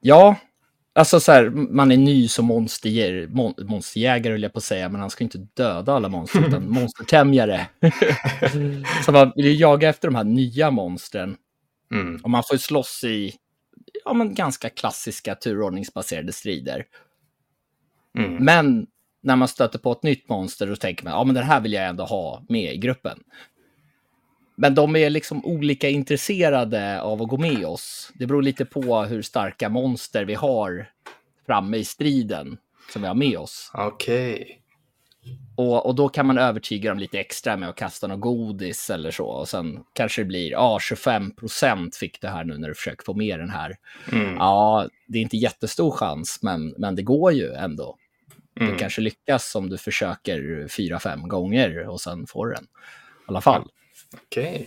Ja, 0.00 0.36
alltså 0.94 1.20
så 1.20 1.32
här, 1.32 1.50
man 1.50 1.92
är 1.92 1.96
ny 1.96 2.28
som 2.28 2.44
monsterjägare, 2.44 3.26
mon 3.26 3.54
monsterjägare 3.58 4.32
vill 4.32 4.42
jag 4.42 4.52
på 4.52 4.58
att 4.58 4.64
säga, 4.64 4.88
men 4.88 5.00
han 5.00 5.10
ska 5.10 5.24
inte 5.24 5.46
döda 5.54 5.92
alla 5.92 6.08
monster, 6.08 6.48
utan 6.48 6.70
monstertämjare. 6.70 7.66
så 9.04 9.12
man 9.12 9.32
vill 9.36 9.46
ju 9.46 9.54
jaga 9.54 9.88
efter 9.88 10.08
de 10.08 10.14
här 10.14 10.24
nya 10.24 10.70
monstren. 10.70 11.36
Mm. 11.92 12.20
Och 12.22 12.30
man 12.30 12.42
får 12.48 12.56
slåss 12.56 13.04
i 13.04 13.34
ja, 14.04 14.12
men 14.12 14.34
ganska 14.34 14.68
klassiska 14.68 15.34
turordningsbaserade 15.34 16.32
strider. 16.32 16.84
Mm. 18.18 18.44
Men 18.44 18.86
när 19.26 19.36
man 19.36 19.48
stöter 19.48 19.78
på 19.78 19.92
ett 19.92 20.02
nytt 20.02 20.28
monster 20.28 20.66
då 20.66 20.76
tänker 20.76 21.04
man 21.04 21.12
ja 21.12 21.24
men 21.24 21.34
den 21.34 21.44
här 21.44 21.60
vill 21.60 21.72
jag 21.72 21.86
ändå 21.86 22.04
ha 22.04 22.42
med 22.48 22.74
i 22.74 22.76
gruppen. 22.76 23.18
Men 24.56 24.74
de 24.74 24.96
är 24.96 25.10
liksom 25.10 25.44
olika 25.44 25.88
intresserade 25.88 27.02
av 27.02 27.22
att 27.22 27.28
gå 27.28 27.36
med 27.36 27.64
oss. 27.64 28.12
Det 28.14 28.26
beror 28.26 28.42
lite 28.42 28.64
på 28.64 29.02
hur 29.02 29.22
starka 29.22 29.68
monster 29.68 30.24
vi 30.24 30.34
har 30.34 30.88
framme 31.46 31.76
i 31.76 31.84
striden 31.84 32.58
som 32.92 33.02
vi 33.02 33.08
har 33.08 33.14
med 33.14 33.38
oss. 33.38 33.70
Okej. 33.74 34.34
Okay. 34.34 34.56
Och, 35.56 35.86
och 35.86 35.94
då 35.94 36.08
kan 36.08 36.26
man 36.26 36.38
övertyga 36.38 36.90
dem 36.90 36.98
lite 36.98 37.20
extra 37.20 37.56
med 37.56 37.68
att 37.68 37.76
kasta 37.76 38.06
något 38.06 38.20
godis 38.20 38.90
eller 38.90 39.10
så. 39.10 39.26
Och 39.26 39.48
sen 39.48 39.84
kanske 39.92 40.22
det 40.22 40.26
blir, 40.26 40.50
ja, 40.50 40.78
25 40.80 41.30
procent 41.30 41.96
fick 41.96 42.20
du 42.20 42.28
här 42.28 42.44
nu 42.44 42.58
när 42.58 42.68
du 42.68 42.74
försöker 42.74 43.04
få 43.04 43.14
med 43.14 43.38
den 43.38 43.50
här. 43.50 43.76
Mm. 44.12 44.34
Ja, 44.34 44.88
det 45.06 45.18
är 45.18 45.22
inte 45.22 45.36
jättestor 45.36 45.90
chans, 45.90 46.38
men, 46.42 46.74
men 46.78 46.94
det 46.94 47.02
går 47.02 47.32
ju 47.32 47.52
ändå. 47.52 47.96
Mm. 48.60 48.72
Du 48.72 48.78
kanske 48.78 49.00
lyckas 49.00 49.54
om 49.54 49.68
du 49.68 49.78
försöker 49.78 50.68
fyra, 50.68 51.00
fem 51.00 51.28
gånger 51.28 51.88
och 51.88 52.00
sen 52.00 52.26
får 52.26 52.48
den. 52.48 52.64
I 52.64 52.66
alla 53.26 53.40
fall. 53.40 53.68
Okej. 54.14 54.48
Okay. 54.48 54.66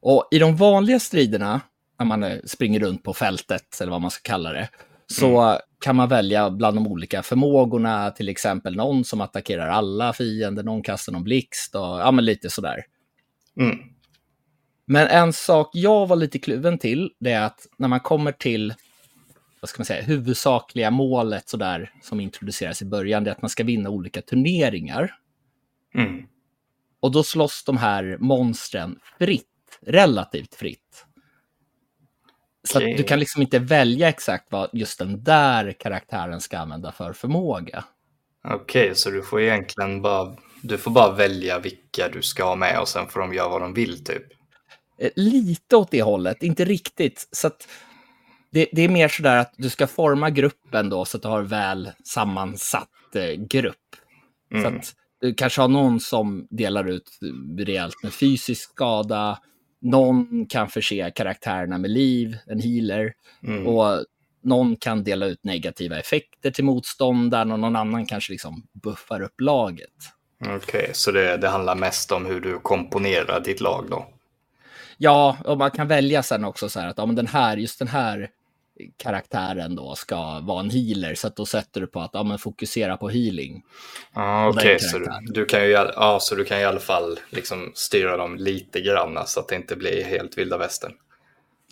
Och 0.00 0.28
i 0.30 0.38
de 0.38 0.56
vanliga 0.56 1.00
striderna, 1.00 1.60
när 1.98 2.06
man 2.06 2.22
eh, 2.22 2.38
springer 2.44 2.80
runt 2.80 3.02
på 3.02 3.14
fältet, 3.14 3.80
eller 3.80 3.92
vad 3.92 4.00
man 4.00 4.10
ska 4.10 4.30
kalla 4.30 4.52
det, 4.52 4.68
så 5.06 5.40
mm. 5.40 5.60
kan 5.80 5.96
man 5.96 6.08
välja 6.08 6.50
bland 6.50 6.76
de 6.76 6.86
olika 6.86 7.22
förmågorna, 7.22 8.10
till 8.10 8.28
exempel 8.28 8.76
någon 8.76 9.04
som 9.04 9.20
attackerar 9.20 9.68
alla 9.68 10.12
fiender, 10.12 10.62
någon 10.62 10.82
kastar 10.82 11.12
någon 11.12 11.24
blixt 11.24 11.74
och 11.74 11.80
ja, 11.80 12.10
men 12.10 12.24
lite 12.24 12.50
sådär. 12.50 12.84
Mm. 13.60 13.78
Men 14.86 15.06
en 15.06 15.32
sak 15.32 15.70
jag 15.72 16.06
var 16.06 16.16
lite 16.16 16.38
kluven 16.38 16.78
till, 16.78 17.10
det 17.20 17.32
är 17.32 17.42
att 17.42 17.66
när 17.78 17.88
man 17.88 18.00
kommer 18.00 18.32
till 18.32 18.74
vad 19.60 19.68
ska 19.68 19.80
man 19.80 19.86
säga, 19.86 20.02
huvudsakliga 20.02 20.90
målet 20.90 21.48
sådär, 21.48 21.92
som 22.02 22.20
introduceras 22.20 22.82
i 22.82 22.84
början, 22.84 23.24
det 23.24 23.30
är 23.30 23.32
att 23.32 23.42
man 23.42 23.50
ska 23.50 23.64
vinna 23.64 23.90
olika 23.90 24.22
turneringar. 24.22 25.14
Mm. 25.94 26.26
Och 27.00 27.12
då 27.12 27.22
slåss 27.22 27.64
de 27.64 27.76
här 27.76 28.16
monstren 28.20 28.98
fritt, 29.18 29.78
relativt 29.86 30.54
fritt. 30.54 31.06
Så 32.64 32.78
okay. 32.78 32.96
du 32.96 33.02
kan 33.02 33.18
liksom 33.18 33.42
inte 33.42 33.58
välja 33.58 34.08
exakt 34.08 34.46
vad 34.50 34.70
just 34.72 34.98
den 34.98 35.24
där 35.24 35.72
karaktären 35.72 36.40
ska 36.40 36.58
använda 36.58 36.92
för 36.92 37.12
förmåga. 37.12 37.84
Okej, 38.44 38.82
okay, 38.82 38.94
så 38.94 39.10
du 39.10 39.22
får 39.22 39.40
egentligen 39.40 40.02
bara, 40.02 40.36
du 40.62 40.78
får 40.78 40.90
bara 40.90 41.12
välja 41.12 41.58
vilka 41.58 42.08
du 42.08 42.22
ska 42.22 42.44
ha 42.44 42.56
med 42.56 42.80
och 42.80 42.88
sen 42.88 43.08
får 43.08 43.20
de 43.20 43.34
göra 43.34 43.48
vad 43.48 43.60
de 43.60 43.74
vill 43.74 44.04
typ? 44.04 44.22
Eh, 44.98 45.10
lite 45.16 45.76
åt 45.76 45.90
det 45.90 46.02
hållet, 46.02 46.42
inte 46.42 46.64
riktigt. 46.64 47.28
Så 47.32 47.46
att 47.46 47.68
det, 48.50 48.68
det 48.72 48.82
är 48.82 48.88
mer 48.88 49.08
sådär 49.08 49.36
att 49.36 49.54
du 49.56 49.70
ska 49.70 49.86
forma 49.86 50.30
gruppen 50.30 50.90
då 50.90 51.04
så 51.04 51.16
att 51.16 51.22
du 51.22 51.28
har 51.28 51.42
väl 51.42 51.90
sammansatt 52.04 52.88
eh, 53.14 53.32
grupp. 53.32 53.76
Mm. 54.52 54.62
Så 54.62 54.68
att 54.68 54.94
du 55.20 55.34
kanske 55.34 55.60
har 55.60 55.68
någon 55.68 56.00
som 56.00 56.46
delar 56.50 56.88
ut 56.88 57.18
rejält 57.58 58.02
med 58.02 58.12
fysisk 58.12 58.70
skada, 58.70 59.38
någon 59.80 60.46
kan 60.46 60.68
förse 60.68 61.10
karaktärerna 61.10 61.78
med 61.78 61.90
liv, 61.90 62.36
en 62.46 62.60
healer, 62.60 63.12
mm. 63.42 63.66
och 63.66 64.04
någon 64.42 64.76
kan 64.76 65.04
dela 65.04 65.26
ut 65.26 65.44
negativa 65.44 65.98
effekter 65.98 66.50
till 66.50 66.64
motståndaren 66.64 67.52
och 67.52 67.58
någon 67.58 67.76
annan 67.76 68.06
kanske 68.06 68.32
liksom 68.32 68.66
buffar 68.82 69.22
upp 69.22 69.40
laget. 69.40 69.90
Okej, 70.40 70.56
okay, 70.56 70.88
så 70.92 71.10
det, 71.10 71.36
det 71.36 71.48
handlar 71.48 71.74
mest 71.74 72.12
om 72.12 72.26
hur 72.26 72.40
du 72.40 72.58
komponerar 72.58 73.40
ditt 73.40 73.60
lag 73.60 73.86
då? 73.90 74.06
Ja, 74.96 75.36
och 75.44 75.58
man 75.58 75.70
kan 75.70 75.88
välja 75.88 76.22
sen 76.22 76.44
också 76.44 76.68
så 76.68 76.80
här 76.80 76.88
att 76.88 76.98
ja, 76.98 77.06
men 77.06 77.14
den 77.14 77.26
här, 77.26 77.56
just 77.56 77.78
den 77.78 77.88
här 77.88 78.30
karaktären 78.96 79.76
då 79.76 79.94
ska 79.94 80.40
vara 80.40 80.60
en 80.60 80.70
healer, 80.70 81.14
så 81.14 81.26
att 81.26 81.36
då 81.36 81.46
sätter 81.46 81.80
du 81.80 81.86
på 81.86 82.00
att 82.00 82.10
ja, 82.12 82.22
men 82.22 82.38
fokusera 82.38 82.96
på 82.96 83.08
healing. 83.08 83.62
Ah, 84.12 84.48
Okej, 84.48 84.58
okay, 84.58 84.78
så, 84.78 84.98
du, 84.98 85.08
du, 85.20 85.44
kan 85.44 85.64
ju, 85.64 85.70
ja, 85.70 86.18
så 86.20 86.34
du 86.34 86.44
kan 86.44 86.60
i 86.60 86.64
alla 86.64 86.80
fall 86.80 87.20
liksom 87.30 87.72
styra 87.74 88.16
dem 88.16 88.36
lite 88.36 88.80
grann 88.80 89.18
så 89.26 89.40
att 89.40 89.48
det 89.48 89.56
inte 89.56 89.76
blir 89.76 90.04
helt 90.04 90.38
vilda 90.38 90.58
västern. 90.58 90.92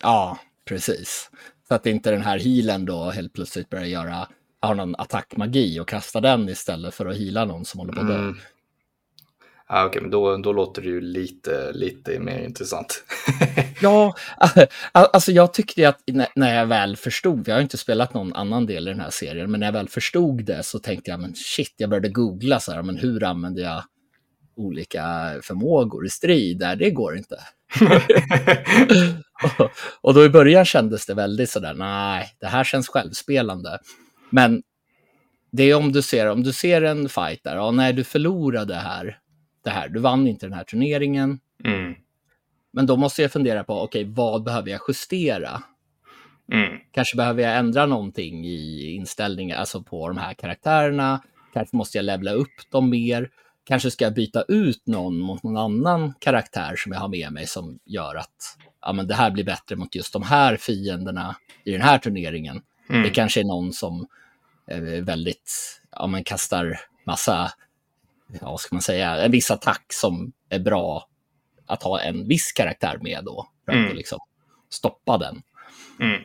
Ja, 0.01 0.37
precis. 0.65 1.29
Så 1.67 1.75
att 1.75 1.85
inte 1.85 2.11
den 2.11 2.21
här 2.21 2.39
healen 2.39 2.85
då 2.85 3.09
helt 3.09 3.33
plötsligt 3.33 3.69
börjar 3.69 3.85
göra, 3.85 4.27
har 4.61 4.75
någon 4.75 4.95
attackmagi 4.95 5.79
och 5.79 5.87
kasta 5.87 6.21
den 6.21 6.49
istället 6.49 6.93
för 6.93 7.05
att 7.05 7.17
heala 7.17 7.45
någon 7.45 7.65
som 7.65 7.79
håller 7.79 7.93
på 7.93 8.01
att 8.01 8.07
dö. 8.07 8.15
Mm. 8.15 8.37
Ah, 9.67 9.85
okay, 9.85 10.01
men 10.01 10.11
då, 10.11 10.37
då 10.37 10.53
låter 10.53 10.81
det 10.81 10.87
ju 10.87 11.01
lite, 11.01 11.71
lite 11.73 12.19
mer 12.19 12.39
intressant. 12.39 13.03
ja, 13.81 14.15
alltså 14.91 15.31
jag 15.31 15.53
tyckte 15.53 15.89
att 15.89 16.01
när 16.35 16.55
jag 16.55 16.65
väl 16.65 16.97
förstod, 16.97 17.47
jag 17.47 17.55
har 17.55 17.61
inte 17.61 17.77
spelat 17.77 18.13
någon 18.13 18.33
annan 18.33 18.65
del 18.65 18.87
i 18.87 18.91
den 18.91 18.99
här 18.99 19.09
serien, 19.09 19.51
men 19.51 19.59
när 19.59 19.67
jag 19.67 19.73
väl 19.73 19.89
förstod 19.89 20.45
det 20.45 20.63
så 20.63 20.79
tänkte 20.79 21.11
jag, 21.11 21.19
men 21.19 21.35
shit, 21.35 21.73
jag 21.77 21.89
började 21.89 22.09
googla 22.09 22.59
så 22.59 22.71
här, 22.71 22.83
men 22.83 22.97
hur 22.97 23.23
använder 23.23 23.63
jag 23.63 23.83
olika 24.55 25.35
förmågor 25.41 26.05
i 26.05 26.09
strid? 26.09 26.59
Där, 26.59 26.75
det 26.75 26.91
går 26.91 27.17
inte. 27.17 27.39
och 30.01 30.13
då 30.13 30.25
i 30.25 30.29
början 30.29 30.65
kändes 30.65 31.05
det 31.05 31.13
väldigt 31.13 31.49
sådär, 31.49 31.73
nej, 31.73 32.29
det 32.39 32.47
här 32.47 32.63
känns 32.63 32.87
självspelande. 32.87 33.79
Men 34.29 34.63
det 35.51 35.63
är 35.63 35.75
om 35.75 35.91
du 35.91 36.01
ser, 36.01 36.29
om 36.29 36.43
du 36.43 36.53
ser 36.53 36.81
en 36.81 37.09
fight 37.09 37.43
där, 37.43 37.55
ja, 37.55 37.71
nej, 37.71 37.93
du 37.93 38.03
förlorade 38.03 38.75
här, 38.75 39.19
det 39.65 39.71
här. 39.71 39.89
Du 39.89 39.99
vann 39.99 40.27
inte 40.27 40.45
den 40.45 40.53
här 40.53 40.63
turneringen. 40.63 41.39
Mm. 41.63 41.95
Men 42.71 42.85
då 42.85 42.97
måste 42.97 43.21
jag 43.21 43.31
fundera 43.31 43.63
på, 43.63 43.81
okej, 43.81 44.01
okay, 44.01 44.13
vad 44.13 44.43
behöver 44.43 44.71
jag 44.71 44.81
justera? 44.87 45.63
Mm. 46.51 46.79
Kanske 46.91 47.17
behöver 47.17 47.43
jag 47.43 47.57
ändra 47.57 47.85
någonting 47.85 48.45
i 48.45 48.91
inställningen, 48.95 49.57
alltså 49.57 49.83
på 49.83 50.07
de 50.07 50.17
här 50.17 50.33
karaktärerna. 50.33 51.21
Kanske 51.53 51.77
måste 51.77 51.97
jag 51.97 52.05
levla 52.05 52.31
upp 52.31 52.71
dem 52.71 52.89
mer. 52.89 53.29
Kanske 53.63 53.91
ska 53.91 54.05
jag 54.05 54.13
byta 54.13 54.41
ut 54.47 54.87
någon 54.87 55.19
mot 55.19 55.43
någon 55.43 55.57
annan 55.57 56.13
karaktär 56.19 56.75
som 56.75 56.91
jag 56.91 56.99
har 56.99 57.07
med 57.07 57.33
mig 57.33 57.47
som 57.47 57.79
gör 57.85 58.15
att 58.15 58.57
ja, 58.81 58.93
men 58.93 59.07
det 59.07 59.15
här 59.15 59.31
blir 59.31 59.43
bättre 59.43 59.75
mot 59.75 59.95
just 59.95 60.13
de 60.13 60.23
här 60.23 60.57
fienderna 60.57 61.35
i 61.63 61.71
den 61.71 61.81
här 61.81 61.97
turneringen. 61.97 62.61
Mm. 62.89 63.03
Det 63.03 63.09
kanske 63.09 63.39
är 63.39 63.43
någon 63.43 63.73
som 63.73 64.07
är 64.67 65.01
väldigt, 65.01 65.81
ja 65.91 66.07
men 66.07 66.23
kastar 66.23 66.79
massa 67.05 67.51
ja, 68.27 68.51
vad 68.51 68.59
ska 68.59 68.75
man 68.75 68.81
säga, 68.81 69.15
en 69.15 69.31
viss 69.31 69.51
attack 69.51 69.85
som 69.89 70.31
är 70.49 70.59
bra 70.59 71.09
att 71.67 71.83
ha 71.83 72.01
en 72.01 72.27
viss 72.27 72.51
karaktär 72.51 72.99
med 73.01 73.23
då, 73.25 73.49
för 73.65 73.71
att 73.71 73.77
mm. 73.77 73.95
liksom 73.95 74.19
stoppa 74.69 75.17
den. 75.17 75.41
Mm. 75.99 76.21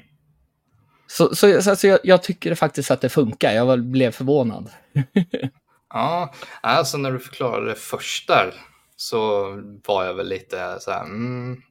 Så, 1.06 1.34
så, 1.34 1.62
så, 1.62 1.76
så 1.76 1.86
jag, 1.86 1.98
jag, 2.04 2.22
tycker 2.22 2.54
faktiskt 2.54 2.90
att 2.90 3.00
det 3.00 3.08
funkar, 3.08 3.52
jag 3.52 3.84
blev 3.84 4.10
förvånad. 4.10 4.70
ja, 5.90 6.34
alltså 6.60 6.98
när 6.98 7.12
du 7.12 7.18
förklarade 7.18 7.66
det 7.66 7.74
först 7.74 8.28
där 8.28 8.54
så 8.96 9.46
var 9.86 10.04
jag 10.04 10.14
väl 10.14 10.28
lite 10.28 10.76
så 10.80 10.90
här, 10.90 11.04
mm. 11.04 11.62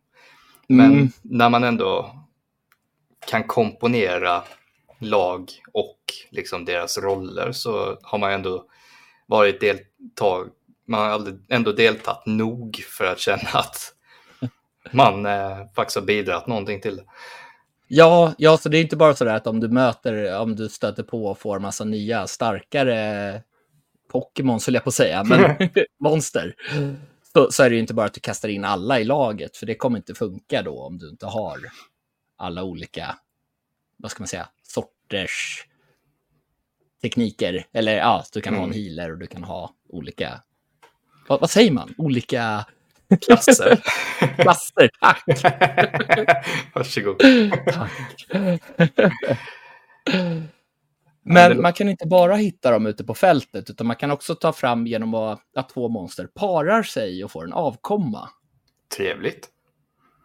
Men 0.68 0.92
mm. 0.92 1.10
när 1.22 1.50
man 1.50 1.64
ändå 1.64 2.16
kan 3.28 3.44
komponera 3.44 4.44
lag 5.00 5.52
och 5.74 6.00
liksom 6.30 6.66
deras 6.66 6.98
roller 6.98 7.52
så 7.52 8.00
har 8.04 8.18
man 8.18 8.32
ändå 8.32 8.66
varit 9.30 9.60
deltag, 9.60 10.50
man 10.88 11.10
har 11.10 11.38
ändå 11.50 11.72
deltagit 11.72 12.26
nog 12.26 12.84
för 12.90 13.06
att 13.06 13.20
känna 13.20 13.50
att 13.54 13.94
man 14.92 15.26
eh, 15.26 15.58
faktiskt 15.76 15.96
har 15.96 16.06
bidragit 16.06 16.48
någonting 16.48 16.82
till 16.82 16.96
det. 16.96 17.04
Ja, 17.88 18.34
ja, 18.38 18.58
så 18.58 18.70
det 18.70 18.78
är 18.78 18.82
inte 18.82 18.96
bara 18.96 19.16
så 19.16 19.26
där 19.26 19.36
att 19.36 19.48
om 19.48 19.60
du 19.60 19.68
möter, 19.68 20.40
om 20.40 20.56
du 20.56 20.70
stöter 20.70 21.04
på 21.04 21.26
och 21.26 21.40
får 21.40 21.60
massa 21.60 21.84
nya 21.84 22.28
starkare 22.28 23.42
Pokémon, 24.12 24.60
skulle 24.60 24.78
jag 24.78 24.84
på 24.84 24.90
att 24.90 24.94
säga, 24.94 25.24
men 25.24 25.70
monster. 26.00 26.56
Så, 27.34 27.52
så, 27.52 27.64
är 27.64 27.70
det 27.70 27.76
ju 27.76 27.82
inte 27.82 27.94
bara 27.94 28.06
att 28.06 28.14
du 28.14 28.20
kastar 28.20 28.50
in 28.50 28.66
alla 28.66 29.00
i 29.00 29.04
laget, 29.04 29.58
för 29.58 29.66
det 29.66 29.76
kommer 29.76 29.98
inte 29.98 30.16
funka 30.16 30.62
då 30.62 30.82
om 30.82 30.98
du 30.98 31.10
inte 31.10 31.26
har 31.26 31.60
alla 32.38 32.64
olika, 32.64 33.16
vad 33.98 34.12
ska 34.12 34.22
man 34.22 34.28
säga, 34.28 34.48
sorters 34.64 35.66
tekniker. 37.02 37.66
Eller 37.74 37.98
ja, 37.98 38.24
du 38.34 38.42
kan 38.42 38.54
mm. 38.54 38.60
ha 38.60 38.68
en 38.68 38.74
mm. 38.74 38.84
healer 38.84 39.12
och 39.12 39.18
du 39.18 39.28
kan 39.28 39.44
ha 39.44 39.74
olika, 39.90 40.42
vad, 41.28 41.40
vad 41.40 41.50
säger 41.50 41.72
man? 41.72 41.94
Olika 41.98 42.66
klasser. 43.22 43.82
klasser, 44.38 44.90
tack. 45.00 45.24
Varsågod. 46.74 47.20
tack. 47.66 48.28
Men 51.24 51.62
man 51.62 51.74
kan 51.74 51.90
inte 51.90 52.08
bara 52.08 52.36
hitta 52.36 52.72
dem 52.72 52.86
ute 52.86 53.04
på 53.04 53.14
fältet, 53.14 53.70
utan 53.70 53.88
man 53.88 53.96
kan 53.96 54.12
också 54.12 54.36
ta 54.36 54.54
fram 54.54 54.88
genom 54.88 55.14
att 55.14 55.70
två 55.74 55.90
monster 55.90 56.28
parar 56.28 56.84
sig 56.84 57.24
och 57.24 57.32
får 57.32 57.44
en 57.44 57.54
avkomma. 57.54 58.30
Trevligt. 58.98 59.50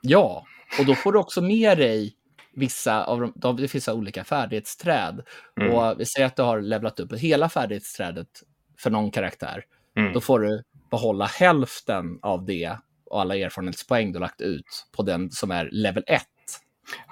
Ja, 0.03 0.47
och 0.79 0.87
då 0.87 0.95
får 0.95 1.12
du 1.12 1.18
också 1.18 1.43
med 1.43 1.79
dig 1.79 2.16
vissa 2.57 3.05
av 3.05 3.32
de, 3.34 3.57
det 3.57 3.68
finns 3.68 3.88
olika 3.88 4.24
färdighetsträd. 4.24 5.22
Mm. 5.61 5.72
Och 5.72 6.00
vi 6.00 6.07
säger 6.07 6.26
att 6.26 6.36
du 6.36 6.42
har 6.42 6.61
levlat 6.61 7.00
upp 7.00 7.12
hela 7.12 7.48
färdighetsträdet 7.48 8.28
för 8.78 8.90
någon 8.90 9.11
karaktär. 9.11 9.64
Mm. 9.96 10.12
Då 10.12 10.20
får 10.20 10.40
du 10.40 10.62
behålla 10.90 11.26
hälften 11.26 12.18
av 12.22 12.44
det 12.44 12.76
och 13.07 13.20
alla 13.20 13.36
erfarenhetspoäng 13.36 14.12
du 14.12 14.18
lagt 14.18 14.40
ut 14.40 14.86
på 14.96 15.02
den 15.02 15.30
som 15.30 15.50
är 15.50 15.68
level 15.72 16.05
1. 16.07 16.22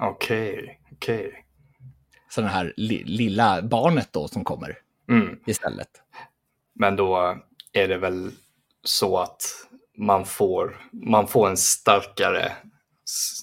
Okej, 0.00 0.52
okay, 0.52 0.76
okej. 0.92 1.26
Okay. 1.26 1.42
Så 2.30 2.40
det 2.40 2.48
här 2.48 2.74
li 2.76 3.04
lilla 3.04 3.62
barnet 3.62 4.08
då 4.12 4.28
som 4.28 4.44
kommer 4.44 4.78
mm. 5.08 5.38
istället. 5.46 5.88
Men 6.74 6.96
då 6.96 7.38
är 7.72 7.88
det 7.88 7.98
väl 7.98 8.30
så 8.84 9.18
att 9.18 9.42
man 9.96 10.24
får, 10.24 10.88
man 10.92 11.28
får 11.28 11.48
en 11.48 11.56
starkare 11.56 12.52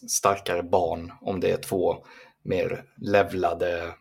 starkare 0.09 0.63
barn 0.63 1.11
om 1.21 1.39
det 1.39 1.51
är 1.51 1.57
två 1.57 2.05
mer 2.43 2.83
levlade 2.97 3.93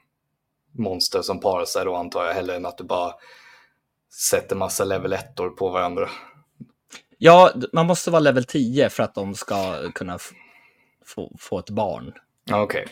monster 0.79 1.23
som 1.23 1.41
parar 1.41 1.65
sig 1.65 1.85
då 1.85 1.95
antar 1.95 2.25
jag, 2.25 2.35
hellre 2.35 2.57
än 2.57 2.67
att 2.67 2.79
du 2.79 2.85
bara 2.85 3.15
sätter 4.31 4.57
massa 4.57 4.85
level 4.85 5.13
1 5.13 5.35
på 5.59 5.69
varandra. 5.69 6.09
Ja, 7.19 7.53
man 7.73 7.87
måste 7.87 8.11
vara 8.11 8.21
level 8.21 8.45
10 8.45 8.91
för 8.91 9.03
att 9.03 9.15
de 9.15 9.35
ska 9.35 9.91
kunna 9.93 10.19
få, 11.07 11.37
få 11.39 11.59
ett 11.59 11.71
barn. 11.71 12.13
Okej. 12.51 12.63
Okay. 12.63 12.87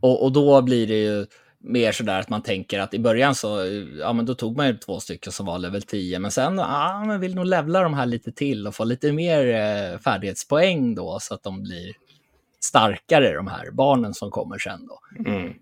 Och, 0.00 0.24
och 0.24 0.32
då 0.32 0.62
blir 0.62 0.86
det 0.86 1.02
ju, 1.02 1.26
mer 1.66 1.92
sådär 1.92 2.20
att 2.20 2.28
man 2.28 2.42
tänker 2.42 2.80
att 2.80 2.94
i 2.94 2.98
början 2.98 3.34
så, 3.34 3.64
ja 4.00 4.12
men 4.12 4.26
då 4.26 4.34
tog 4.34 4.56
man 4.56 4.66
ju 4.66 4.76
två 4.76 5.00
stycken 5.00 5.32
som 5.32 5.46
var 5.46 5.58
level 5.58 5.82
10, 5.82 6.18
men 6.18 6.30
sen, 6.30 6.58
ja 6.58 7.04
man 7.06 7.20
vill 7.20 7.34
nog 7.34 7.46
levla 7.46 7.82
de 7.82 7.94
här 7.94 8.06
lite 8.06 8.32
till 8.32 8.66
och 8.66 8.74
få 8.74 8.84
lite 8.84 9.12
mer 9.12 9.46
eh, 9.46 9.98
färdighetspoäng 9.98 10.94
då 10.94 11.18
så 11.20 11.34
att 11.34 11.42
de 11.42 11.62
blir 11.62 11.92
starkare, 12.60 13.34
de 13.34 13.46
här 13.46 13.70
barnen 13.70 14.14
som 14.14 14.30
kommer 14.30 14.58
sen 14.58 14.86
då. 14.86 14.98
Mm. 15.30 15.54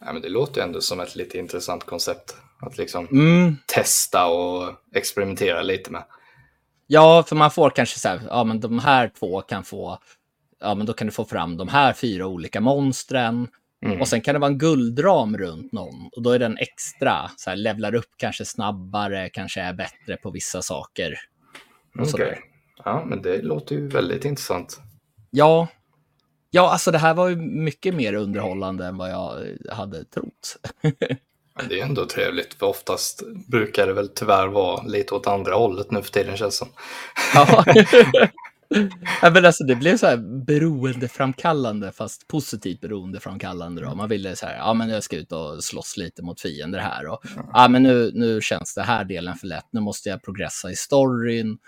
Ja, 0.00 0.12
men 0.12 0.22
det 0.22 0.28
låter 0.28 0.60
ju 0.60 0.64
ändå 0.64 0.80
som 0.80 1.00
ett 1.00 1.16
lite 1.16 1.38
intressant 1.38 1.84
koncept 1.84 2.36
att 2.60 2.78
liksom 2.78 3.08
mm. 3.12 3.56
testa 3.66 4.26
och 4.26 4.74
experimentera 4.94 5.62
lite 5.62 5.90
med. 5.90 6.04
Ja, 6.86 7.24
för 7.28 7.36
man 7.36 7.50
får 7.50 7.70
kanske 7.70 7.98
så 7.98 8.08
här, 8.08 8.20
ja 8.28 8.44
men 8.44 8.60
de 8.60 8.78
här 8.78 9.10
två 9.18 9.40
kan 9.40 9.64
få, 9.64 9.98
ja 10.60 10.74
men 10.74 10.86
då 10.86 10.92
kan 10.92 11.06
du 11.06 11.12
få 11.12 11.24
fram 11.24 11.56
de 11.56 11.68
här 11.68 11.92
fyra 11.92 12.26
olika 12.26 12.60
monstren. 12.60 13.48
Mm. 13.82 14.00
Och 14.00 14.08
sen 14.08 14.20
kan 14.20 14.34
det 14.34 14.38
vara 14.38 14.50
en 14.50 14.58
guldram 14.58 15.36
runt 15.38 15.72
någon 15.72 16.08
och 16.16 16.22
då 16.22 16.30
är 16.30 16.38
den 16.38 16.58
extra, 16.58 17.30
så 17.36 17.50
här, 17.50 17.56
levlar 17.56 17.94
upp 17.94 18.10
kanske 18.16 18.44
snabbare, 18.44 19.30
kanske 19.30 19.60
är 19.60 19.72
bättre 19.72 20.16
på 20.16 20.30
vissa 20.30 20.62
saker. 20.62 21.14
Okej, 21.98 22.12
okay. 22.14 22.34
ja 22.84 23.04
men 23.06 23.22
det 23.22 23.42
låter 23.42 23.74
ju 23.74 23.88
väldigt 23.88 24.24
intressant. 24.24 24.80
Ja, 25.30 25.68
ja 26.50 26.70
alltså 26.70 26.90
det 26.90 26.98
här 26.98 27.14
var 27.14 27.28
ju 27.28 27.36
mycket 27.36 27.94
mer 27.94 28.12
underhållande 28.14 28.86
än 28.86 28.96
vad 28.96 29.10
jag 29.10 29.46
hade 29.70 30.04
trott. 30.04 30.56
det 31.68 31.80
är 31.80 31.84
ändå 31.84 32.06
trevligt, 32.06 32.54
för 32.54 32.66
oftast 32.66 33.22
brukar 33.48 33.86
det 33.86 33.92
väl 33.92 34.08
tyvärr 34.08 34.48
vara 34.48 34.82
lite 34.82 35.14
åt 35.14 35.26
andra 35.26 35.54
hållet 35.54 35.90
nu 35.90 36.02
för 36.02 36.10
tiden 36.10 36.36
känns 36.36 36.56
som. 36.56 36.68
Ja. 37.34 37.64
ja, 39.22 39.30
men 39.30 39.44
alltså, 39.44 39.64
det 39.64 39.74
blev 39.74 39.96
så 39.96 40.06
här 40.06 40.44
beroendeframkallande, 40.46 41.92
fast 41.92 42.28
positivt 42.28 42.80
beroendeframkallande. 42.80 43.82
Då. 43.82 43.94
Man 43.94 44.08
ville 44.08 44.36
så 44.36 44.46
här, 44.46 44.56
ja 44.56 44.74
men 44.74 44.88
jag 44.88 45.02
ska 45.02 45.16
ut 45.16 45.32
och 45.32 45.64
slåss 45.64 45.96
lite 45.96 46.22
mot 46.22 46.40
fiender 46.40 46.78
här. 46.78 47.06
Och, 47.06 47.24
ja 47.52 47.68
men 47.68 47.82
nu, 47.82 48.10
nu 48.14 48.40
känns 48.40 48.74
det 48.74 48.82
här 48.82 49.04
delen 49.04 49.36
för 49.36 49.46
lätt, 49.46 49.66
nu 49.70 49.80
måste 49.80 50.08
jag 50.08 50.22
progressa 50.22 50.70
i 50.70 50.76
storyn 50.76 51.58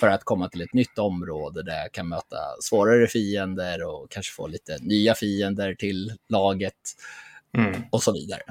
för 0.00 0.08
att 0.08 0.24
komma 0.24 0.48
till 0.48 0.60
ett 0.60 0.74
nytt 0.74 0.98
område 0.98 1.62
där 1.62 1.76
jag 1.76 1.92
kan 1.92 2.08
möta 2.08 2.36
svårare 2.60 3.06
fiender 3.06 3.82
och 3.82 4.10
kanske 4.10 4.32
få 4.32 4.46
lite 4.46 4.78
nya 4.80 5.14
fiender 5.14 5.74
till 5.74 6.12
laget 6.28 6.74
mm. 7.58 7.82
och 7.90 8.02
så 8.02 8.12
vidare. 8.12 8.42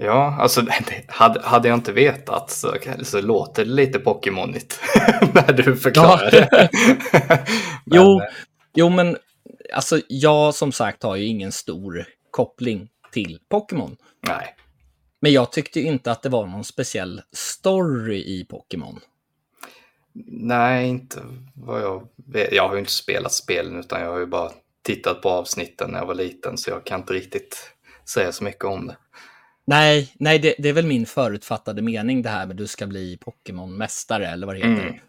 Ja, 0.00 0.36
alltså 0.40 0.66
hade, 1.08 1.40
hade 1.40 1.68
jag 1.68 1.76
inte 1.76 1.92
vetat 1.92 2.50
så, 2.50 2.74
så 3.02 3.20
låter 3.20 3.64
det 3.64 3.70
lite 3.70 3.98
Pokémonigt 3.98 4.80
när 5.34 5.52
du 5.52 5.76
förklarar 5.76 6.30
ja. 6.32 6.40
det. 6.50 6.70
jo, 7.84 8.20
jo, 8.74 8.88
men 8.88 9.16
alltså 9.72 10.00
jag 10.08 10.54
som 10.54 10.72
sagt 10.72 11.02
har 11.02 11.16
ju 11.16 11.24
ingen 11.24 11.52
stor 11.52 12.04
koppling 12.30 12.88
till 13.12 13.38
Pokémon. 13.48 13.96
Nej. 14.26 14.54
Men 15.20 15.32
jag 15.32 15.52
tyckte 15.52 15.80
inte 15.80 16.12
att 16.12 16.22
det 16.22 16.28
var 16.28 16.46
någon 16.46 16.64
speciell 16.64 17.22
story 17.32 18.18
i 18.18 18.46
Pokémon. 18.50 19.00
Nej, 20.30 20.88
inte 20.88 21.20
vad 21.54 21.82
jag 21.82 22.08
vet. 22.32 22.52
Jag 22.52 22.68
har 22.68 22.74
ju 22.74 22.80
inte 22.80 22.92
spelat 22.92 23.32
spelen 23.32 23.80
utan 23.80 24.00
jag 24.00 24.12
har 24.12 24.18
ju 24.18 24.26
bara 24.26 24.50
tittat 24.82 25.22
på 25.22 25.30
avsnitten 25.30 25.90
när 25.90 25.98
jag 25.98 26.06
var 26.06 26.14
liten 26.14 26.58
så 26.58 26.70
jag 26.70 26.86
kan 26.86 27.00
inte 27.00 27.12
riktigt 27.12 27.72
säga 28.14 28.32
så 28.32 28.44
mycket 28.44 28.64
om 28.64 28.86
det. 28.86 28.96
Nej, 29.68 30.12
nej 30.18 30.38
det, 30.38 30.54
det, 30.58 30.68
är 30.68 30.72
väl 30.72 30.86
min 30.86 31.06
förutfattade 31.06 31.82
mening 31.82 32.22
det 32.22 32.28
här 32.28 32.46
med 32.46 32.56
du 32.56 32.66
ska 32.66 32.86
bli 32.86 33.18
Pokémon-mästare 33.20 34.26
eller 34.26 34.46
vad 34.46 34.56
det 34.56 34.58
heter. 34.58 34.86
Mm. 34.86 35.00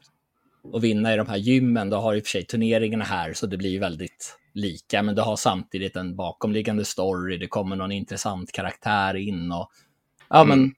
Och 0.63 0.83
vinna 0.83 1.13
i 1.13 1.17
de 1.17 1.27
här 1.27 1.37
gymmen. 1.37 1.89
Du 1.89 1.95
har 1.95 2.15
i 2.15 2.19
och 2.19 2.23
för 2.23 2.29
sig 2.29 2.45
turneringarna 2.45 3.05
här 3.05 3.33
så 3.33 3.47
det 3.47 3.57
blir 3.57 3.79
väldigt 3.79 4.37
lika. 4.53 5.03
Men 5.03 5.15
du 5.15 5.21
har 5.21 5.35
samtidigt 5.35 5.95
en 5.95 6.15
bakomliggande 6.15 6.85
story. 6.85 7.37
Det 7.37 7.47
kommer 7.47 7.75
någon 7.75 7.91
intressant 7.91 8.51
karaktär 8.51 9.15
in 9.15 9.51
och 9.51 9.71
ja 10.29 10.41
mm. 10.41 10.59
men. 10.59 10.73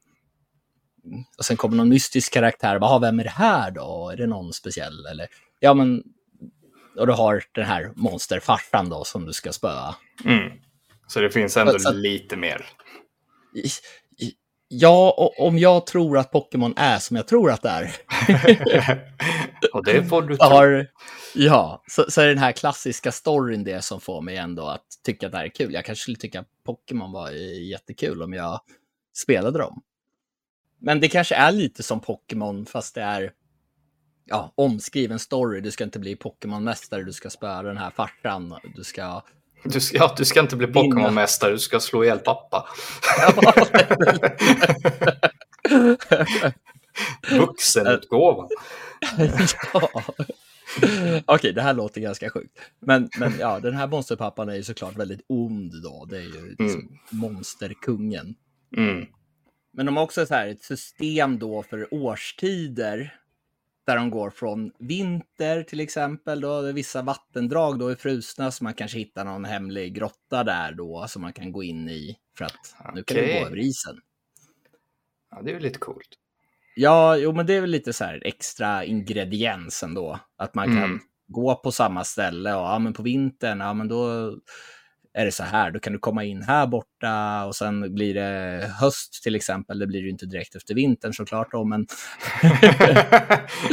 Och 1.38 1.46
sen 1.46 1.58
kommer 1.58 1.78
någon 1.78 1.90
mystisk 1.90 2.34
karaktär. 2.34 2.80
Vad 2.80 3.02
vem 3.02 3.20
är 3.20 3.24
det 3.24 3.30
här 3.30 3.72
då? 3.72 4.10
Är 4.14 4.18
det 4.18 4.28
någon 4.28 4.54
speciell 4.54 5.06
eller? 5.06 5.28
Ja 5.60 5.74
men. 5.74 6.04
Och 6.98 7.08
du 7.08 7.14
har 7.14 7.44
den 7.52 7.66
här 7.66 7.92
monsterfarsan 7.96 8.90
då 8.90 9.04
som 9.04 9.26
du 9.26 9.34
ska 9.34 9.52
spöa. 9.52 9.96
Mm. 10.26 10.52
Så 11.08 11.22
det 11.22 11.30
finns 11.30 11.58
ändå 11.58 11.80
så, 11.80 11.94
lite 11.94 12.38
mer. 12.38 12.66
Ja, 14.74 15.32
om 15.38 15.58
jag 15.58 15.86
tror 15.86 16.18
att 16.18 16.32
Pokémon 16.32 16.74
är 16.78 17.00
som 17.00 17.16
jag 17.16 17.28
tror 17.28 17.52
att 17.52 17.62
det 17.62 17.70
är. 17.70 17.96
och 19.74 19.86
det 19.86 20.06
får 20.06 20.22
du 20.22 20.38
tro. 20.38 20.86
Ja, 21.36 21.84
så, 21.88 22.06
så 22.12 22.22
är 22.22 22.28
den 22.28 22.38
här 22.38 22.52
klassiska 22.52 23.12
storyn 23.12 23.64
det 23.64 23.82
som 23.82 24.02
får 24.02 24.22
mig 24.22 24.38
ändå 24.38 24.68
att 24.68 24.86
tycka 25.06 25.26
att 25.26 25.32
det 25.32 25.38
här 25.38 25.46
är 25.46 25.50
kul. 25.50 25.74
Jag 25.74 25.86
kanske 25.86 26.02
skulle 26.02 26.18
tycka 26.18 26.40
att 26.40 26.48
Pokémon 26.66 27.12
var 27.12 27.30
jättekul 27.72 28.22
om 28.22 28.34
jag 28.34 28.62
spelade 29.18 29.60
dem. 29.60 29.82
Men 30.80 31.00
det 31.00 31.08
kanske 31.08 31.36
är 31.36 31.52
lite 31.52 31.84
som 31.84 32.00
Pokémon 32.00 32.66
fast 32.66 32.96
det 32.96 33.02
är 33.02 33.34
ja, 34.26 34.54
omskriven 34.56 35.20
story. 35.20 35.62
Du 35.62 35.72
ska 35.72 35.84
inte 35.84 36.00
bli 36.00 36.16
Pokémon-mästare, 36.16 37.04
du 37.04 37.14
ska 37.14 37.30
spöa 37.30 37.64
den 37.64 37.78
här 37.78 37.90
farsan, 37.90 38.56
du 38.76 38.84
ska 38.84 39.22
du 39.64 39.80
ska, 39.80 39.98
ja, 39.98 40.14
du 40.18 40.26
ska 40.26 40.40
inte 40.40 40.56
bli 40.56 40.68
Pokémon-mästare, 40.68 41.52
du 41.52 41.60
ska 41.60 41.80
slå 41.80 42.04
ihjäl 42.04 42.20
pappa. 42.20 42.68
Vuxenutgåvan. 47.32 48.50
ja. 49.74 49.90
Okej, 50.78 51.24
okay, 51.28 51.52
det 51.52 51.62
här 51.62 51.74
låter 51.74 52.02
ganska 52.02 52.30
sjukt. 52.30 52.60
Men, 52.80 53.10
men 53.20 53.34
ja, 53.40 53.60
den 53.60 53.74
här 53.74 53.88
monsterpappan 53.88 54.50
är 54.50 54.56
ju 54.56 54.64
såklart 54.64 54.98
väldigt 54.98 55.26
ond 55.28 55.84
då. 55.84 56.06
Det 56.10 56.18
är 56.18 56.22
ju 56.22 56.50
liksom 56.50 56.82
mm. 56.82 57.00
monsterkungen. 57.10 58.36
Mm. 58.78 59.06
Men 59.74 59.86
de 59.86 59.98
har 59.98 60.04
också 60.04 60.26
så 60.26 60.34
här 60.34 60.48
ett 60.48 60.64
system 60.64 61.40
då 61.40 61.64
för 61.64 61.94
årstider 61.94 63.21
där 63.92 63.98
de 63.98 64.10
går 64.10 64.30
från 64.30 64.72
vinter 64.80 65.64
till 65.64 65.80
exempel, 65.80 66.42
då 66.42 66.72
vissa 66.72 67.02
vattendrag 67.02 67.80
då 67.80 67.88
är 67.88 67.96
frusna 67.96 68.52
så 68.52 68.64
man 68.64 68.74
kanske 68.74 68.98
hittar 68.98 69.26
någon 69.26 69.46
hemlig 69.46 69.96
grotta 69.96 70.44
där 70.44 70.72
då 70.72 71.06
som 71.08 71.22
man 71.22 71.34
kan 71.34 71.52
gå 71.52 71.64
in 71.64 71.90
i 71.90 72.18
för 72.38 72.46
att 72.46 72.76
okay. 72.80 72.92
nu 72.96 73.04
kan 73.04 73.18
det 73.18 73.40
gå 73.40 73.46
över 73.46 73.60
isen. 73.60 73.98
Ja, 75.32 75.42
det 75.42 75.52
är 75.52 75.54
ju 75.54 75.60
lite 75.60 75.80
coolt. 75.80 76.08
Ja, 76.76 77.18
jo, 77.18 77.32
men 77.32 77.46
det 77.46 77.54
är 77.54 77.62
väl 77.62 77.70
lite 77.70 77.94
så 77.94 78.04
här 78.04 78.22
extra 78.26 78.86
ingrediens 78.86 79.84
ändå. 79.84 80.20
Att 80.38 80.56
man 80.56 80.68
kan 80.68 80.84
mm. 80.84 81.00
gå 81.28 81.56
på 81.56 81.72
samma 81.72 82.04
ställe 82.04 82.54
och 82.54 82.66
ja, 82.66 82.80
men 82.80 82.94
på 82.94 83.04
vintern, 83.04 83.60
ja, 83.60 83.74
men 83.74 83.88
då 83.88 84.34
är 85.14 85.26
det 85.26 85.32
så 85.32 85.44
här, 85.44 85.72
då 85.72 85.80
kan 85.80 85.94
du 85.94 86.00
komma 86.00 86.24
in 86.24 86.42
här 86.42 86.68
borta 86.68 87.46
och 87.46 87.56
sen 87.56 87.94
blir 87.94 88.14
det 88.14 88.68
höst 88.80 89.24
till 89.24 89.36
exempel. 89.36 89.80
Det 89.80 89.88
blir 89.88 90.04
det 90.04 90.10
inte 90.10 90.26
direkt 90.26 90.56
efter 90.56 90.76
vintern 90.76 91.14
såklart 91.14 91.52
då, 91.52 91.64
men... 91.64 91.88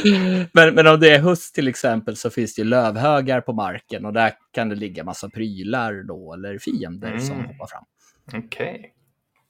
men, 0.53 0.75
men 0.75 0.87
om 0.87 1.01
det 1.01 1.15
är 1.15 1.19
höst 1.19 1.55
till 1.55 1.69
exempel 1.69 2.17
så 2.17 2.31
finns 2.31 2.55
det 2.55 2.65
lövhögar 2.65 3.41
på 3.41 3.53
marken 3.53 4.05
och 4.05 4.13
där 4.13 4.33
kan 4.53 4.69
det 4.69 4.75
ligga 4.75 5.05
massa 5.05 5.31
prylar 5.31 6.07
då 6.09 6.35
eller 6.35 6.59
fiender 6.59 7.09
mm. 7.09 7.21
som 7.21 7.37
hoppar 7.37 7.67
fram. 7.67 7.85
Okej. 8.27 8.47
Okay. 8.47 8.91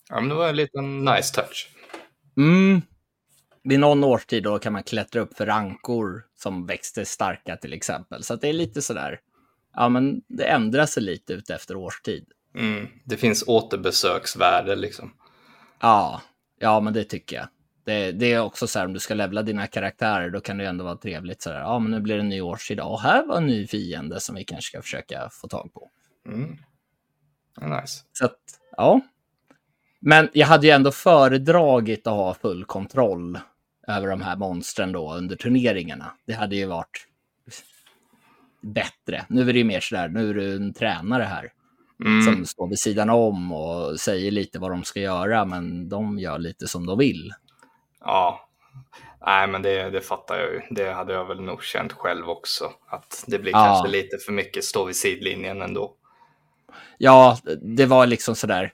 Ja, 0.09 0.20
men 0.20 0.28
det 0.28 0.34
var 0.34 0.49
en 0.49 0.57
liten 0.57 1.05
nice 1.05 1.34
touch. 1.34 1.70
Mm. 2.36 2.82
Vid 3.64 3.80
någon 3.80 4.05
årstid 4.05 4.43
då 4.43 4.59
kan 4.59 4.72
man 4.72 4.82
klättra 4.82 5.20
upp 5.20 5.36
för 5.36 5.47
rankor 5.47 6.24
som 6.36 6.66
växte 6.66 7.05
starka 7.05 7.57
till 7.57 7.72
exempel. 7.72 8.22
Så 8.22 8.36
det 8.36 8.49
är 8.49 8.53
lite 8.53 8.82
sådär 8.82 9.20
ja, 9.75 9.89
men 9.89 10.23
det 10.29 10.45
ändrar 10.45 10.87
sig 10.87 11.03
lite 11.03 11.33
ut 11.33 11.51
efter 11.51 11.77
årstid. 11.77 12.25
Mm. 12.55 12.89
Det 13.05 13.16
finns 13.16 13.45
återbesöksvärde 13.47 14.77
liksom. 14.77 15.12
Ja, 15.81 16.23
ja, 16.59 16.81
men 16.81 16.93
det 16.93 17.05
tycker 17.05 17.37
jag. 17.37 17.49
Det, 17.85 18.12
det, 18.12 18.33
är 18.33 18.41
också 18.41 18.66
så 18.66 18.79
här 18.79 18.87
om 18.87 18.93
du 18.93 19.01
ska 19.01 19.14
levla 19.14 19.43
dina 19.43 19.66
karaktärer, 19.66 20.31
då 20.31 20.41
kan 20.41 20.59
det 20.59 20.66
ändå 20.66 20.85
vara 20.85 20.97
trevligt 20.97 21.43
så 21.43 21.51
här. 21.51 21.61
Ja, 21.61 21.79
men 21.79 21.91
nu 21.91 22.01
blir 22.01 22.14
det 22.14 22.21
en 22.21 22.29
ny 22.29 22.41
årstid 22.41 22.81
och 22.81 23.01
här 23.01 23.27
var 23.27 23.37
en 23.37 23.47
ny 23.47 23.66
fiende 23.66 24.21
som 24.21 24.35
vi 24.35 24.45
kanske 24.45 24.69
ska 24.69 24.83
försöka 24.83 25.29
få 25.33 25.49
tag 25.49 25.71
på. 25.75 25.91
Mm. 26.27 26.59
Nice. 27.61 28.05
Så 28.12 28.25
att, 28.25 28.39
ja. 28.77 29.01
Men 30.01 30.29
jag 30.33 30.47
hade 30.47 30.66
ju 30.66 30.73
ändå 30.73 30.91
föredragit 30.91 32.07
att 32.07 32.12
ha 32.12 32.35
full 32.35 32.64
kontroll 32.64 33.39
över 33.89 34.09
de 34.09 34.21
här 34.23 34.37
monstren 34.37 34.93
då 34.93 35.14
under 35.14 35.37
turneringarna. 35.37 36.12
Det 36.27 36.33
hade 36.33 36.57
ju 36.57 36.66
varit 36.66 37.07
bättre. 38.61 39.26
Nu 39.28 39.48
är 39.48 39.52
det 39.52 39.59
ju 39.59 39.64
mer 39.64 39.80
sådär, 39.80 40.09
nu 40.09 40.30
är 40.30 40.34
du 40.34 40.56
en 40.56 40.74
tränare 40.74 41.22
här. 41.22 41.52
Mm. 42.04 42.22
Som 42.22 42.46
står 42.46 42.68
vid 42.68 42.78
sidan 42.78 43.11
om 43.11 43.52
och 43.52 44.00
säger 44.00 44.30
lite 44.30 44.59
vad 44.59 44.70
de 44.70 44.84
ska 44.84 45.00
göra, 45.00 45.44
men 45.44 45.88
de 45.88 46.18
gör 46.18 46.38
lite 46.38 46.68
som 46.68 46.86
de 46.86 46.98
vill. 46.98 47.32
Ja, 48.00 48.48
nej 49.26 49.48
men 49.48 49.62
det, 49.62 49.90
det 49.90 50.00
fattar 50.00 50.38
jag 50.38 50.52
ju. 50.52 50.61
Det 50.70 50.92
hade 50.92 51.12
jag 51.12 51.24
väl 51.24 51.40
nog 51.40 51.64
känt 51.64 51.92
själv 51.92 52.28
också. 52.28 52.72
Att 52.86 53.24
det 53.26 53.38
blir 53.38 53.52
ja. 53.52 53.59
kanske 53.59 53.88
lite 53.88 54.18
för 54.18 54.32
mycket 54.32 54.64
stå 54.64 54.84
vid 54.84 54.96
sidlinjen 54.96 55.62
ändå. 55.62 55.94
Ja, 56.98 57.38
det 57.76 57.86
var 57.86 58.06
liksom 58.06 58.34
sådär. 58.34 58.72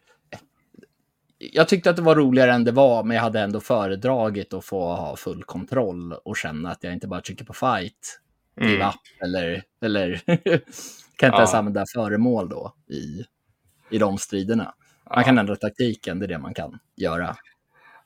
Jag 1.39 1.69
tyckte 1.69 1.91
att 1.91 1.97
det 1.97 2.03
var 2.03 2.17
roligare 2.17 2.53
än 2.53 2.65
det 2.65 2.73
var, 2.73 3.05
men 3.05 3.15
jag 3.15 3.23
hade 3.23 3.41
ändå 3.41 3.61
föredragit 3.61 4.55
att 4.55 4.65
få 4.65 4.95
ha 4.95 5.17
full 5.17 5.45
kontroll 5.45 6.13
och 6.13 6.37
känna 6.37 6.71
att 6.71 6.85
jag 6.85 6.93
inte 6.93 7.09
bara 7.09 7.21
trycker 7.21 7.45
på 7.45 7.53
fight 7.53 8.21
mm. 8.61 8.89
up 8.89 8.95
eller, 9.23 9.63
eller 9.83 10.17
kan 11.17 11.27
inte 11.27 11.37
ja. 11.37 11.37
ens 11.37 11.55
använda 11.55 11.85
föremål 11.95 12.49
då 12.49 12.75
i, 12.91 13.25
i 13.91 13.99
de 13.99 14.19
striderna. 14.19 14.75
Man 15.11 15.19
ja. 15.19 15.23
kan 15.23 15.39
ändra 15.39 15.57
taktiken, 15.57 16.19
det 16.19 16.27
är 16.27 16.29
det 16.29 16.39
man 16.39 16.55
kan 16.55 16.79
göra. 16.97 17.37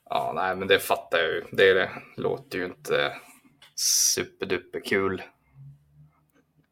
Ja, 0.09 0.31
nej, 0.35 0.55
men 0.55 0.67
det 0.67 0.79
fattar 0.79 1.17
jag 1.17 1.27
ju. 1.27 1.43
Det, 1.51 1.73
det 1.73 1.89
låter 2.17 2.57
ju 2.57 2.65
inte 2.65 3.11
superduper 3.75 4.79
kul. 4.85 5.21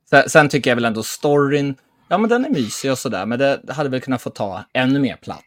Sen, 0.09 0.29
sen, 0.29 0.49
tycker 0.49 0.69
jag 0.71 0.75
väl 0.75 0.85
ändå 0.85 1.03
storyn, 1.03 1.75
ja 2.07 2.17
men 2.17 2.29
den 2.29 2.45
är 2.45 2.49
mysig 2.49 2.91
och 2.91 2.97
sådär, 2.97 3.25
men 3.25 3.39
det 3.39 3.61
hade 3.69 3.89
väl 3.89 4.01
kunnat 4.01 4.21
få 4.21 4.29
ta 4.29 4.63
ännu 4.73 4.99
mer 4.99 5.15
plats 5.15 5.45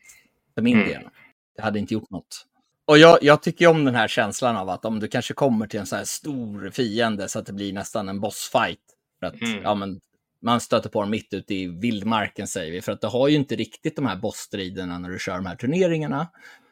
för 0.55 0.62
min 0.62 0.76
mm. 0.76 0.89
del. 0.89 1.09
Det 1.57 1.62
hade 1.62 1.78
inte 1.78 1.95
gjort 1.95 2.11
något. 2.11 2.47
Och 2.91 2.99
jag, 2.99 3.18
jag 3.22 3.43
tycker 3.43 3.66
om 3.66 3.84
den 3.84 3.95
här 3.95 4.09
känslan 4.09 4.57
av 4.57 4.70
att 4.70 4.84
om 4.84 5.01
du 5.01 5.09
kanske 5.09 5.34
kommer 5.34 5.66
till 5.66 5.80
en 5.80 5.86
så 5.86 5.97
här 5.97 6.05
stor 6.05 6.70
fiende 6.70 7.28
så 7.28 7.38
att 7.38 7.47
det 7.47 7.53
blir 7.53 7.72
nästan 7.72 8.09
en 8.09 8.20
bossfight. 8.20 8.80
För 9.20 9.26
att, 9.26 9.41
mm. 9.41 9.62
ja, 9.62 9.74
men, 9.74 10.01
man 10.43 10.61
stöter 10.61 10.88
på 10.88 11.01
dem 11.01 11.11
mitt 11.11 11.34
ute 11.34 11.55
i 11.55 11.66
vildmarken 11.66 12.47
säger 12.47 12.72
vi, 12.72 12.80
för 12.80 12.93
att 12.93 13.01
du 13.01 13.07
har 13.07 13.28
ju 13.28 13.36
inte 13.36 13.57
riktigt 13.57 13.97
de 13.97 14.07
här 14.07 14.16
bossstriderna 14.16 14.99
när 14.99 15.11
du 15.11 15.18
kör 15.18 15.36
de 15.36 15.47
här 15.47 15.57
turneringarna. 15.57 16.28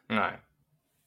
Nej. 0.09 0.41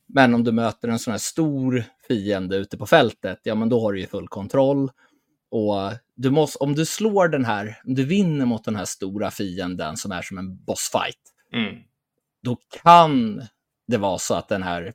Men 0.08 0.34
om 0.34 0.44
du 0.44 0.52
möter 0.52 0.88
en 0.88 1.00
sån 1.00 1.12
här 1.12 1.18
stor 1.18 1.84
fiende 2.08 2.56
ute 2.56 2.78
på 2.78 2.86
fältet, 2.86 3.40
ja 3.44 3.56
men 3.56 3.70
då 3.70 3.82
har 3.82 3.94
du 3.94 4.00
ju 4.00 4.08
full 4.08 4.28
kontroll. 4.28 4.92
Och 5.50 5.92
du 6.16 6.30
måste, 6.30 6.60
om 6.60 6.76
du 6.76 6.86
slår 6.86 7.28
den 7.28 7.46
här, 7.46 7.82
om 7.86 7.96
du 7.96 8.06
vinner 8.06 8.46
mot 8.46 8.64
den 8.64 8.76
här 8.76 8.86
stora 8.86 9.32
fienden 9.32 9.98
som 9.98 10.12
är 10.12 10.22
som 10.22 10.38
en 10.38 10.64
bossfight, 10.64 11.22
mm. 11.54 11.76
då 12.44 12.58
kan 12.84 13.42
det 13.88 13.98
vara 13.98 14.18
så 14.18 14.34
att 14.34 14.48
den 14.48 14.64
här 14.64 14.94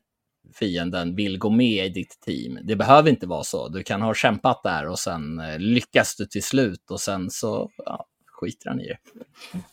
fienden 0.58 1.16
vill 1.16 1.38
gå 1.38 1.50
med 1.50 1.86
i 1.86 1.88
ditt 1.88 2.20
team. 2.20 2.58
Det 2.62 2.76
behöver 2.76 3.10
inte 3.10 3.26
vara 3.26 3.44
så. 3.44 3.68
Du 3.68 3.82
kan 3.82 4.02
ha 4.02 4.14
kämpat 4.14 4.62
där 4.62 4.86
och 4.86 4.98
sen 4.98 5.40
eh, 5.40 5.58
lyckas 5.58 6.16
du 6.16 6.26
till 6.26 6.42
slut 6.42 6.90
och 6.90 7.00
sen 7.00 7.30
så 7.30 7.70
ja, 7.76 8.06
skiter 8.26 8.68
han 8.68 8.80
i 8.80 8.86
det. 8.86 8.98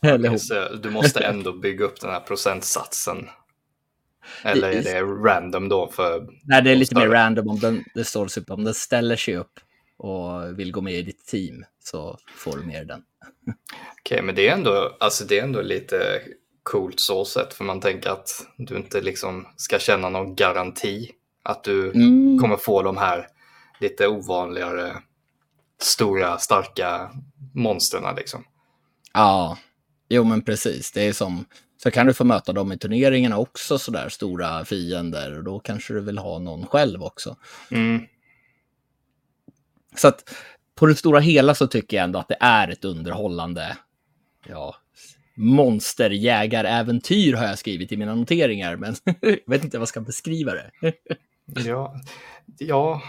Eller 0.07 0.77
du 0.77 0.89
måste 0.89 1.19
ändå 1.19 1.53
bygga 1.53 1.85
upp 1.85 2.01
den 2.01 2.09
här 2.09 2.19
procentsatsen. 2.19 3.29
Eller 4.43 4.69
är 4.69 4.83
det 4.83 5.01
random 5.01 5.69
då? 5.69 5.87
För 5.87 6.27
Nej, 6.43 6.61
det 6.61 6.71
är 6.71 6.75
lite 6.75 6.95
mer 6.95 7.07
random 7.07 7.47
om 7.47 7.59
den, 7.59 7.83
det 7.93 8.03
står 8.03 8.27
typ, 8.27 8.51
om 8.51 8.63
den 8.63 8.73
ställer 8.73 9.15
sig 9.15 9.35
upp 9.35 9.59
och 9.97 10.59
vill 10.59 10.71
gå 10.71 10.81
med 10.81 10.93
i 10.93 11.01
ditt 11.01 11.25
team 11.25 11.65
så 11.79 12.17
får 12.35 12.57
du 12.57 12.63
med 12.63 12.87
den. 12.87 13.03
Okej, 13.41 14.15
okay, 14.15 14.21
men 14.21 14.35
det 14.35 14.47
är, 14.47 14.53
ändå, 14.53 14.97
alltså 14.99 15.25
det 15.25 15.39
är 15.39 15.43
ändå 15.43 15.61
lite 15.61 16.21
coolt 16.63 16.99
så 16.99 17.25
sätt, 17.25 17.53
för 17.53 17.63
man 17.63 17.81
tänker 17.81 18.09
att 18.09 18.29
du 18.57 18.77
inte 18.77 19.01
liksom 19.01 19.47
ska 19.55 19.79
känna 19.79 20.09
någon 20.09 20.35
garanti 20.35 21.11
att 21.43 21.63
du 21.63 21.91
mm. 21.91 22.39
kommer 22.39 22.57
få 22.57 22.81
de 22.81 22.97
här 22.97 23.27
lite 23.79 24.07
ovanligare, 24.07 24.97
stora, 25.81 26.37
starka 26.37 27.11
monstren 27.53 28.15
liksom. 28.15 28.43
Ja, 29.13 29.57
jo 30.09 30.23
men 30.23 30.41
precis. 30.41 30.91
Det 30.91 31.01
är 31.01 31.13
som, 31.13 31.45
så 31.83 31.91
kan 31.91 32.07
du 32.07 32.13
få 32.13 32.23
möta 32.23 32.53
dem 32.53 32.71
i 32.71 32.77
turneringarna 32.77 33.37
också, 33.37 33.79
sådär 33.79 34.09
stora 34.09 34.65
fiender, 34.65 35.37
och 35.37 35.43
då 35.43 35.59
kanske 35.59 35.93
du 35.93 36.01
vill 36.01 36.17
ha 36.17 36.39
någon 36.39 36.67
själv 36.67 37.03
också. 37.03 37.37
Mm. 37.71 38.01
Så 39.95 40.07
att 40.07 40.33
på 40.75 40.85
det 40.85 40.95
stora 40.95 41.19
hela 41.19 41.55
så 41.55 41.67
tycker 41.67 41.97
jag 41.97 42.03
ändå 42.03 42.19
att 42.19 42.27
det 42.27 42.37
är 42.39 42.67
ett 42.67 42.85
underhållande, 42.85 43.77
ja, 44.47 44.75
monsterjägaräventyr 45.35 47.33
har 47.33 47.45
jag 47.45 47.59
skrivit 47.59 47.91
i 47.91 47.97
mina 47.97 48.15
noteringar, 48.15 48.75
men 48.75 48.95
jag 49.21 49.39
vet 49.45 49.63
inte 49.63 49.77
vad 49.77 49.81
jag 49.81 49.89
ska 49.89 50.01
beskriva 50.01 50.51
det. 50.51 50.71
ja, 51.45 51.95
ja, 52.57 53.01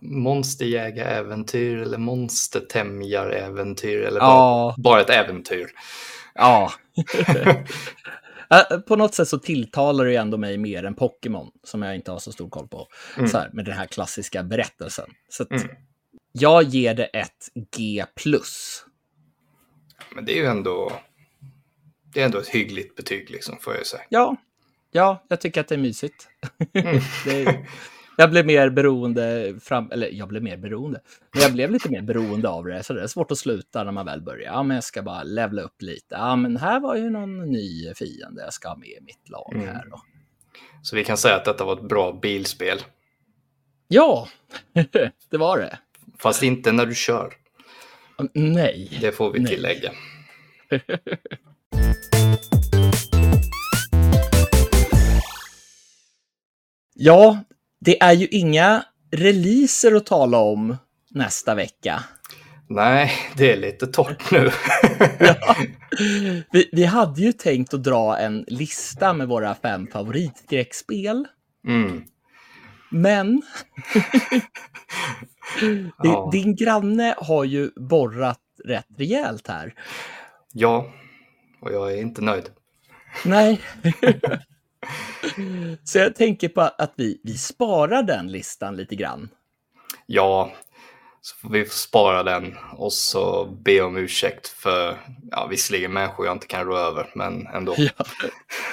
monsterjägaräventyr 0.00 1.78
eller 1.78 1.98
monstertämjaräventyr 1.98 4.02
eller 4.02 4.20
bara, 4.20 4.74
bara 4.78 5.00
ett 5.00 5.10
äventyr. 5.10 5.66
Ja. 6.40 6.72
På 8.88 8.96
något 8.96 9.14
sätt 9.14 9.28
så 9.28 9.38
tilltalar 9.38 10.04
det 10.04 10.16
ändå 10.16 10.36
mig 10.36 10.58
mer 10.58 10.84
än 10.84 10.94
Pokémon, 10.94 11.50
som 11.64 11.82
jag 11.82 11.94
inte 11.94 12.10
har 12.10 12.18
så 12.18 12.32
stor 12.32 12.48
koll 12.48 12.68
på, 12.68 12.88
mm. 13.16 13.28
så 13.28 13.38
här, 13.38 13.50
med 13.52 13.64
den 13.64 13.74
här 13.74 13.86
klassiska 13.86 14.42
berättelsen. 14.42 15.10
Så 15.28 15.44
mm. 15.50 15.68
jag 16.32 16.62
ger 16.62 16.94
det 16.94 17.04
ett 17.04 17.48
G+. 17.76 18.04
Men 20.14 20.24
det 20.24 20.32
är 20.32 20.36
ju 20.36 20.46
ändå 20.46 20.92
det 22.12 22.20
är 22.20 22.24
ändå 22.24 22.38
ett 22.38 22.48
hyggligt 22.48 22.96
betyg 22.96 23.30
liksom, 23.30 23.58
får 23.60 23.74
jag 23.74 23.86
säga. 23.86 24.02
Ja, 24.08 24.36
ja 24.90 25.24
jag 25.28 25.40
tycker 25.40 25.60
att 25.60 25.68
det 25.68 25.74
är 25.74 25.78
mysigt. 25.78 26.28
Mm. 26.72 27.00
det 27.24 27.42
är, 27.42 27.68
jag 28.16 28.30
blev 28.30 28.46
mer 28.46 28.70
beroende, 28.70 29.54
fram, 29.60 29.90
eller 29.90 30.10
jag 30.10 30.28
blev 30.28 30.42
mer 30.42 30.56
beroende, 30.56 31.00
men 31.32 31.42
jag 31.42 31.52
blev 31.52 31.70
lite 31.70 31.90
mer 31.90 32.02
beroende 32.02 32.48
av 32.48 32.64
det, 32.64 32.82
så 32.82 32.92
det 32.92 33.02
är 33.02 33.06
svårt 33.06 33.30
att 33.30 33.38
sluta 33.38 33.84
när 33.84 33.92
man 33.92 34.06
väl 34.06 34.22
börjar. 34.22 34.52
Ja, 34.52 34.62
men 34.62 34.74
jag 34.74 34.84
ska 34.84 35.02
bara 35.02 35.22
levla 35.22 35.62
upp 35.62 35.82
lite. 35.82 36.14
Ja, 36.14 36.36
men 36.36 36.56
här 36.56 36.80
var 36.80 36.96
ju 36.96 37.10
någon 37.10 37.38
ny 37.38 37.94
fiende 37.94 38.42
jag 38.42 38.52
ska 38.52 38.68
ha 38.68 38.76
med 38.76 38.88
i 38.88 39.00
mitt 39.00 39.28
lag 39.28 39.52
mm. 39.54 39.66
här. 39.66 39.86
Då. 39.90 40.02
Så 40.82 40.96
vi 40.96 41.04
kan 41.04 41.16
säga 41.16 41.36
att 41.36 41.44
detta 41.44 41.64
var 41.64 41.72
ett 41.72 41.88
bra 41.88 42.18
bilspel? 42.22 42.78
Ja, 43.88 44.28
det 45.30 45.38
var 45.38 45.58
det. 45.58 45.78
Fast 46.18 46.42
inte 46.42 46.72
när 46.72 46.86
du 46.86 46.94
kör. 46.94 47.34
Nej. 48.32 48.98
Det 49.00 49.12
får 49.12 49.32
vi 49.32 49.46
tillägga. 49.46 49.92
Ja, 57.00 57.38
det 57.80 58.02
är 58.02 58.12
ju 58.12 58.26
inga 58.26 58.84
releaser 59.10 59.94
att 59.94 60.06
tala 60.06 60.38
om 60.38 60.76
nästa 61.10 61.54
vecka. 61.54 62.04
Nej, 62.68 63.12
det 63.36 63.52
är 63.52 63.56
lite 63.56 63.86
torrt 63.86 64.30
nu. 64.30 64.50
ja. 65.18 65.56
vi, 66.52 66.68
vi 66.72 66.84
hade 66.84 67.20
ju 67.20 67.32
tänkt 67.32 67.74
att 67.74 67.84
dra 67.84 68.18
en 68.18 68.44
lista 68.48 69.12
med 69.12 69.28
våra 69.28 69.54
fem 69.54 69.86
favoritskräckspel. 69.86 71.26
Mm. 71.66 72.04
Men 72.90 73.42
ja. 76.02 76.28
din 76.32 76.56
granne 76.56 77.14
har 77.18 77.44
ju 77.44 77.70
borrat 77.76 78.42
rätt 78.64 78.86
rejält 78.96 79.48
här. 79.48 79.74
Ja, 80.52 80.92
och 81.60 81.72
jag 81.72 81.92
är 81.92 82.00
inte 82.00 82.22
nöjd. 82.22 82.50
Nej. 83.24 83.60
Så 85.84 85.98
jag 85.98 86.14
tänker 86.14 86.48
på 86.48 86.60
att 86.60 86.92
vi, 86.96 87.20
vi 87.24 87.38
sparar 87.38 88.02
den 88.02 88.32
listan 88.32 88.76
lite 88.76 88.96
grann. 88.96 89.28
Ja, 90.06 90.52
så 91.20 91.36
får 91.36 91.48
vi 91.48 91.64
spara 91.64 92.22
den 92.22 92.56
och 92.72 92.92
så 92.92 93.44
be 93.44 93.80
om 93.80 93.96
ursäkt 93.96 94.48
för, 94.48 94.96
ja 95.30 95.46
visserligen 95.46 95.92
människor 95.92 96.26
jag 96.26 96.34
inte 96.34 96.46
kan 96.46 96.64
rå 96.64 96.76
över, 96.76 97.10
men 97.14 97.46
ändå. 97.46 97.74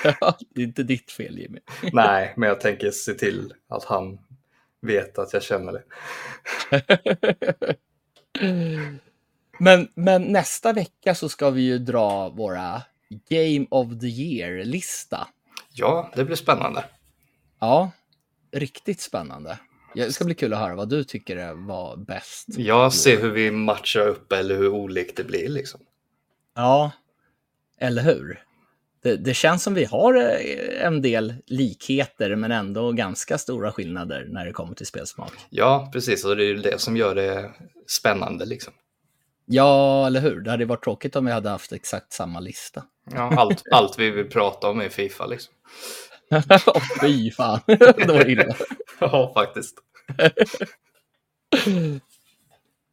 Ja, 0.03 0.13
ja, 0.21 0.37
det 0.49 0.61
är 0.61 0.65
inte 0.65 0.83
ditt 0.83 1.11
fel 1.11 1.39
Jimmy. 1.39 1.59
Nej, 1.93 2.33
men 2.37 2.49
jag 2.49 2.61
tänker 2.61 2.91
se 2.91 3.13
till 3.13 3.53
att 3.67 3.83
han 3.83 4.19
vet 4.81 5.17
att 5.17 5.33
jag 5.33 5.43
känner 5.43 5.73
det. 5.73 5.83
men, 9.59 9.87
men 9.95 10.23
nästa 10.23 10.73
vecka 10.73 11.15
så 11.15 11.29
ska 11.29 11.49
vi 11.49 11.61
ju 11.61 11.77
dra 11.77 12.29
våra 12.29 12.81
Game 13.29 13.65
of 13.69 13.99
the 14.01 14.07
Year-lista. 14.07 15.27
Ja, 15.77 16.11
det 16.15 16.25
blir 16.25 16.35
spännande. 16.35 16.85
Ja, 17.59 17.91
riktigt 18.51 19.01
spännande. 19.01 19.59
Det 19.95 20.11
ska 20.11 20.25
bli 20.25 20.35
kul 20.35 20.53
att 20.53 20.59
höra 20.59 20.75
vad 20.75 20.89
du 20.89 21.03
tycker 21.03 21.53
var 21.53 21.97
bäst. 21.97 22.45
Jag 22.47 22.93
ser 22.93 23.21
hur 23.21 23.31
vi 23.31 23.51
matchar 23.51 24.07
upp 24.07 24.31
eller 24.31 24.55
hur 24.55 24.69
olikt 24.69 25.17
det 25.17 25.23
blir 25.23 25.49
liksom. 25.49 25.79
Ja, 26.55 26.91
eller 27.79 28.01
hur? 28.01 28.43
Det, 29.03 29.15
det, 29.15 29.33
känns 29.33 29.63
som 29.63 29.73
vi 29.73 29.85
har 29.85 30.15
eh, 30.15 30.85
en 30.85 31.01
del 31.01 31.33
likheter 31.45 32.35
men 32.35 32.51
ändå 32.51 32.91
ganska 32.91 33.37
stora 33.37 33.71
skillnader 33.71 34.27
när 34.29 34.45
det 34.45 34.51
kommer 34.51 34.75
till 34.75 34.85
spelsmak. 34.85 35.31
Ja, 35.49 35.89
precis. 35.93 36.25
Och 36.25 36.35
det 36.35 36.43
är 36.43 36.47
ju 36.47 36.57
det 36.57 36.81
som 36.81 36.97
gör 36.97 37.15
det 37.15 37.51
spännande 37.87 38.45
liksom. 38.45 38.73
Ja, 39.45 40.07
eller 40.07 40.21
hur? 40.21 40.41
Det 40.41 40.51
hade 40.51 40.65
varit 40.65 40.83
tråkigt 40.83 41.15
om 41.15 41.25
vi 41.25 41.31
hade 41.31 41.49
haft 41.49 41.71
exakt 41.71 42.13
samma 42.13 42.39
lista. 42.39 42.83
Ja, 43.11 43.33
allt, 43.37 43.63
allt 43.71 43.99
vi 43.99 44.09
vill 44.09 44.29
prata 44.29 44.69
om 44.69 44.81
är 44.81 44.89
Fifa 44.89 45.25
liksom. 45.25 45.53
Fy 47.01 47.31
fan, 47.31 47.59
det 47.67 48.07
var 48.07 48.29
illa. 48.29 48.55
ja, 48.99 49.31
faktiskt. 49.33 49.77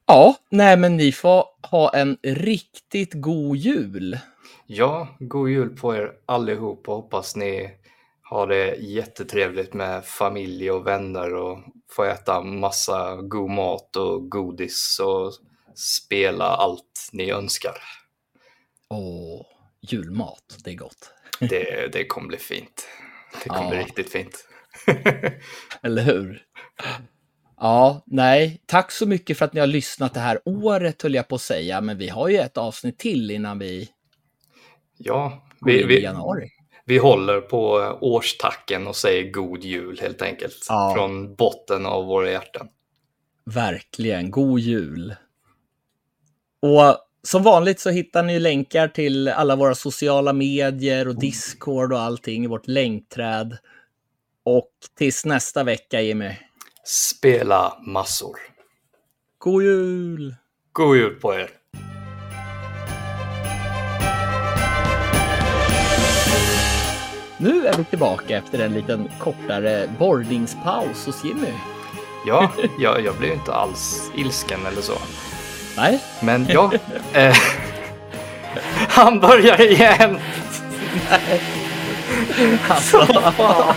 ja, 0.06 0.36
nej 0.48 0.76
men 0.76 0.96
ni 0.96 1.12
får 1.12 1.44
ha 1.62 1.90
en 1.94 2.16
riktigt 2.22 3.12
god 3.14 3.56
jul. 3.56 4.18
Ja, 4.66 5.08
god 5.18 5.50
jul 5.50 5.76
på 5.76 5.96
er 5.96 6.12
allihop 6.26 6.88
och 6.88 6.94
hoppas 6.94 7.36
ni 7.36 7.70
har 8.22 8.46
det 8.46 8.74
jättetrevligt 8.74 9.74
med 9.74 10.04
familj 10.04 10.70
och 10.70 10.86
vänner 10.86 11.34
och 11.34 11.58
får 11.90 12.06
äta 12.06 12.42
massa 12.42 13.16
god 13.16 13.50
mat 13.50 13.96
och 13.96 14.30
godis 14.30 15.00
och 15.02 15.32
spela 15.74 16.44
allt 16.44 17.08
ni 17.12 17.30
önskar. 17.30 17.76
Åh, 18.88 19.46
julmat, 19.80 20.58
det 20.64 20.70
är 20.70 20.74
gott. 20.74 21.14
det, 21.40 21.92
det 21.92 22.06
kommer 22.06 22.28
bli 22.28 22.38
fint. 22.38 22.88
Det 23.42 23.48
kommer 23.48 23.62
ja. 23.62 23.70
bli 23.70 23.78
riktigt 23.78 24.12
fint. 24.12 24.48
Eller 25.82 26.02
hur? 26.02 26.42
Ja, 27.56 28.02
nej, 28.06 28.62
tack 28.66 28.92
så 28.92 29.06
mycket 29.06 29.38
för 29.38 29.44
att 29.44 29.52
ni 29.52 29.60
har 29.60 29.66
lyssnat 29.66 30.14
det 30.14 30.20
här 30.20 30.40
året 30.44 31.02
höll 31.02 31.14
jag 31.14 31.28
på 31.28 31.34
att 31.34 31.40
säga, 31.40 31.80
men 31.80 31.98
vi 31.98 32.08
har 32.08 32.28
ju 32.28 32.36
ett 32.36 32.58
avsnitt 32.58 32.98
till 32.98 33.30
innan 33.30 33.58
vi 33.58 33.88
Ja, 35.04 35.42
vi, 35.60 35.84
vi, 35.84 36.02
januari. 36.02 36.48
vi 36.84 36.98
håller 36.98 37.40
på 37.40 37.58
årstacken 38.00 38.86
och 38.86 38.96
säger 38.96 39.30
god 39.30 39.64
jul 39.64 40.00
helt 40.00 40.22
enkelt. 40.22 40.66
Ja. 40.68 40.92
Från 40.96 41.34
botten 41.34 41.86
av 41.86 42.06
våra 42.06 42.30
hjärtan. 42.30 42.68
Verkligen, 43.44 44.30
god 44.30 44.60
jul. 44.60 45.14
Och 46.62 46.98
som 47.22 47.42
vanligt 47.42 47.80
så 47.80 47.90
hittar 47.90 48.22
ni 48.22 48.38
länkar 48.38 48.88
till 48.88 49.28
alla 49.28 49.56
våra 49.56 49.74
sociala 49.74 50.32
medier 50.32 51.08
och 51.08 51.18
Discord 51.20 51.92
och 51.92 52.00
allting 52.00 52.44
i 52.44 52.46
vårt 52.46 52.66
länkträd. 52.66 53.58
Och 54.44 54.70
tills 54.98 55.24
nästa 55.24 55.64
vecka, 55.64 56.00
Jimmy. 56.00 56.30
Spela 56.84 57.78
massor. 57.86 58.36
God 59.38 59.62
jul! 59.62 60.34
God 60.72 60.96
jul 60.96 61.14
på 61.14 61.34
er! 61.34 61.50
Nu 67.38 67.66
är 67.66 67.76
vi 67.76 67.84
tillbaka 67.84 68.36
efter 68.36 68.58
en 68.58 68.74
liten 68.74 69.08
kortare 69.20 69.90
boardingspaus 69.98 71.06
hos 71.06 71.24
Jimmy. 71.24 71.52
Ja, 72.26 72.52
jag, 72.78 73.04
jag 73.04 73.16
blev 73.16 73.32
inte 73.32 73.52
alls 73.52 74.10
ilsken 74.16 74.66
eller 74.66 74.82
så. 74.82 74.98
Nej. 75.76 75.98
Men 76.20 76.46
ja, 76.50 76.72
eh, 77.12 77.36
han 78.88 79.20
börjar 79.20 79.60
igen. 79.60 80.18
Nej. 81.10 81.40
Alltså, 82.68 83.06
fan. 83.36 83.74